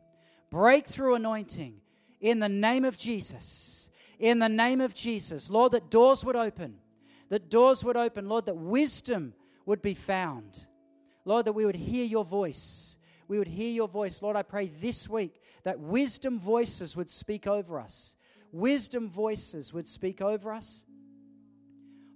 breakthrough 0.51 1.17
anointing 1.17 1.81
in 2.21 2.39
the 2.39 2.49
name 2.49 2.85
of 2.85 2.97
Jesus. 2.97 3.91
In 4.21 4.39
the 4.39 4.49
name 4.49 4.81
of 4.81 4.95
Jesus. 4.95 5.51
Lord, 5.51 5.73
that 5.73 5.91
doors 5.91 6.25
would 6.25 6.37
open, 6.37 6.77
that 7.29 7.51
doors 7.51 7.83
would 7.83 7.97
open. 7.97 8.29
Lord, 8.29 8.47
that 8.47 8.57
wisdom 8.57 9.35
would 9.67 9.83
be 9.83 9.95
found. 9.95 10.65
Lord, 11.25 11.47
that 11.47 11.55
we 11.55 11.67
would 11.67 11.75
hear 11.75 12.05
your 12.05 12.25
voice. 12.25 12.99
We 13.27 13.39
would 13.39 13.49
hear 13.49 13.73
your 13.73 13.89
voice. 13.89 14.23
Lord, 14.23 14.37
I 14.37 14.45
pray 14.45 14.69
this 14.69 15.09
week 15.09 15.43
that 15.65 15.81
wisdom 15.81 16.39
voices 16.39 16.97
would 16.97 17.11
speak 17.11 17.49
over 17.49 17.81
us 17.81 18.15
wisdom 18.55 19.11
voices 19.11 19.73
would 19.73 19.87
speak 19.87 20.21
over 20.21 20.53
us. 20.53 20.87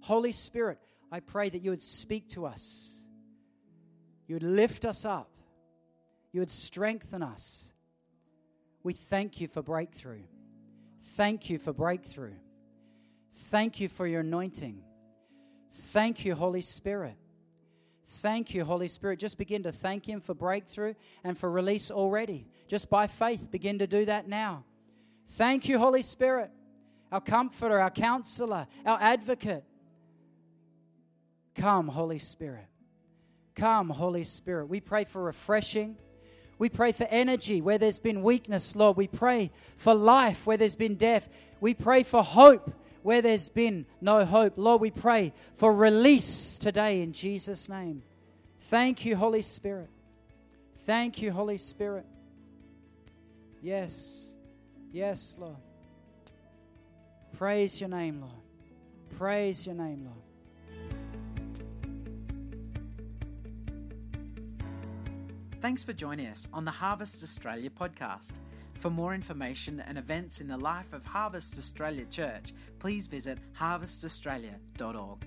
Holy 0.01 0.31
Spirit, 0.31 0.79
I 1.11 1.19
pray 1.19 1.49
that 1.49 1.61
you 1.61 1.71
would 1.71 1.81
speak 1.81 2.29
to 2.29 2.45
us. 2.45 3.03
You 4.25 4.35
would 4.35 4.43
lift 4.43 4.85
us 4.85 5.05
up. 5.05 5.29
You 6.31 6.39
would 6.39 6.49
strengthen 6.49 7.21
us. 7.21 7.73
We 8.83 8.93
thank 8.93 9.41
you 9.41 9.47
for 9.47 9.61
breakthrough. 9.61 10.21
Thank 11.01 11.49
you 11.49 11.59
for 11.59 11.73
breakthrough. 11.73 12.35
Thank 13.33 13.79
you 13.79 13.89
for 13.89 14.07
your 14.07 14.21
anointing. 14.21 14.81
Thank 15.73 16.23
you, 16.23 16.35
Holy 16.35 16.61
Spirit. 16.61 17.17
Thank 18.05 18.53
you, 18.53 18.63
Holy 18.63 18.87
Spirit. 18.87 19.19
Just 19.19 19.37
begin 19.37 19.63
to 19.63 19.71
thank 19.71 20.07
Him 20.07 20.21
for 20.21 20.33
breakthrough 20.33 20.93
and 21.23 21.37
for 21.37 21.51
release 21.51 21.91
already. 21.91 22.47
Just 22.67 22.89
by 22.89 23.07
faith, 23.07 23.51
begin 23.51 23.79
to 23.79 23.87
do 23.87 24.05
that 24.05 24.27
now. 24.27 24.63
Thank 25.29 25.69
you, 25.69 25.77
Holy 25.77 26.01
Spirit, 26.01 26.51
our 27.11 27.21
comforter, 27.21 27.79
our 27.79 27.91
counselor, 27.91 28.67
our 28.85 28.97
advocate. 28.99 29.63
Come, 31.55 31.87
Holy 31.87 32.17
Spirit. 32.17 32.65
Come, 33.55 33.89
Holy 33.89 34.23
Spirit. 34.23 34.67
We 34.67 34.79
pray 34.79 35.03
for 35.03 35.23
refreshing. 35.23 35.97
We 36.57 36.67
pray 36.69 36.91
for 36.91 37.05
energy 37.05 37.61
where 37.61 37.77
there's 37.77 37.99
been 37.99 38.23
weakness, 38.23 38.75
Lord. 38.75 38.97
We 38.97 39.07
pray 39.07 39.51
for 39.77 39.93
life 39.93 40.47
where 40.47 40.57
there's 40.57 40.75
been 40.75 40.95
death. 40.95 41.29
We 41.61 41.73
pray 41.73 42.03
for 42.03 42.23
hope 42.23 42.71
where 43.01 43.21
there's 43.21 43.49
been 43.49 43.85
no 44.01 44.25
hope. 44.25 44.53
Lord, 44.57 44.81
we 44.81 44.91
pray 44.91 45.33
for 45.53 45.73
release 45.73 46.57
today 46.57 47.01
in 47.01 47.13
Jesus' 47.13 47.69
name. 47.69 48.03
Thank 48.57 49.05
you, 49.05 49.15
Holy 49.15 49.41
Spirit. 49.41 49.89
Thank 50.75 51.21
you, 51.21 51.31
Holy 51.31 51.57
Spirit. 51.57 52.05
Yes, 53.61 54.28
yes, 54.91 55.35
Lord. 55.39 55.57
Praise 57.37 57.79
your 57.79 57.89
name, 57.89 58.21
Lord. 58.21 58.33
Praise 59.17 59.65
your 59.65 59.75
name, 59.75 60.05
Lord. 60.05 60.17
Thanks 65.61 65.83
for 65.83 65.93
joining 65.93 66.27
us 66.27 66.47
on 66.53 66.63
the 66.63 66.71
Harvest 66.71 67.21
Australia 67.21 67.69
podcast. 67.69 68.39
For 68.75 68.89
more 68.89 69.13
information 69.13 69.83
and 69.85 69.97
events 69.97 70.39
in 70.39 70.47
the 70.47 70.57
life 70.57 70.93
of 70.93 71.03
Harvest 71.03 71.57
Australia 71.57 72.05
Church, 72.05 72.53
please 72.79 73.07
visit 73.07 73.37
harvestaustralia.org. 73.59 75.25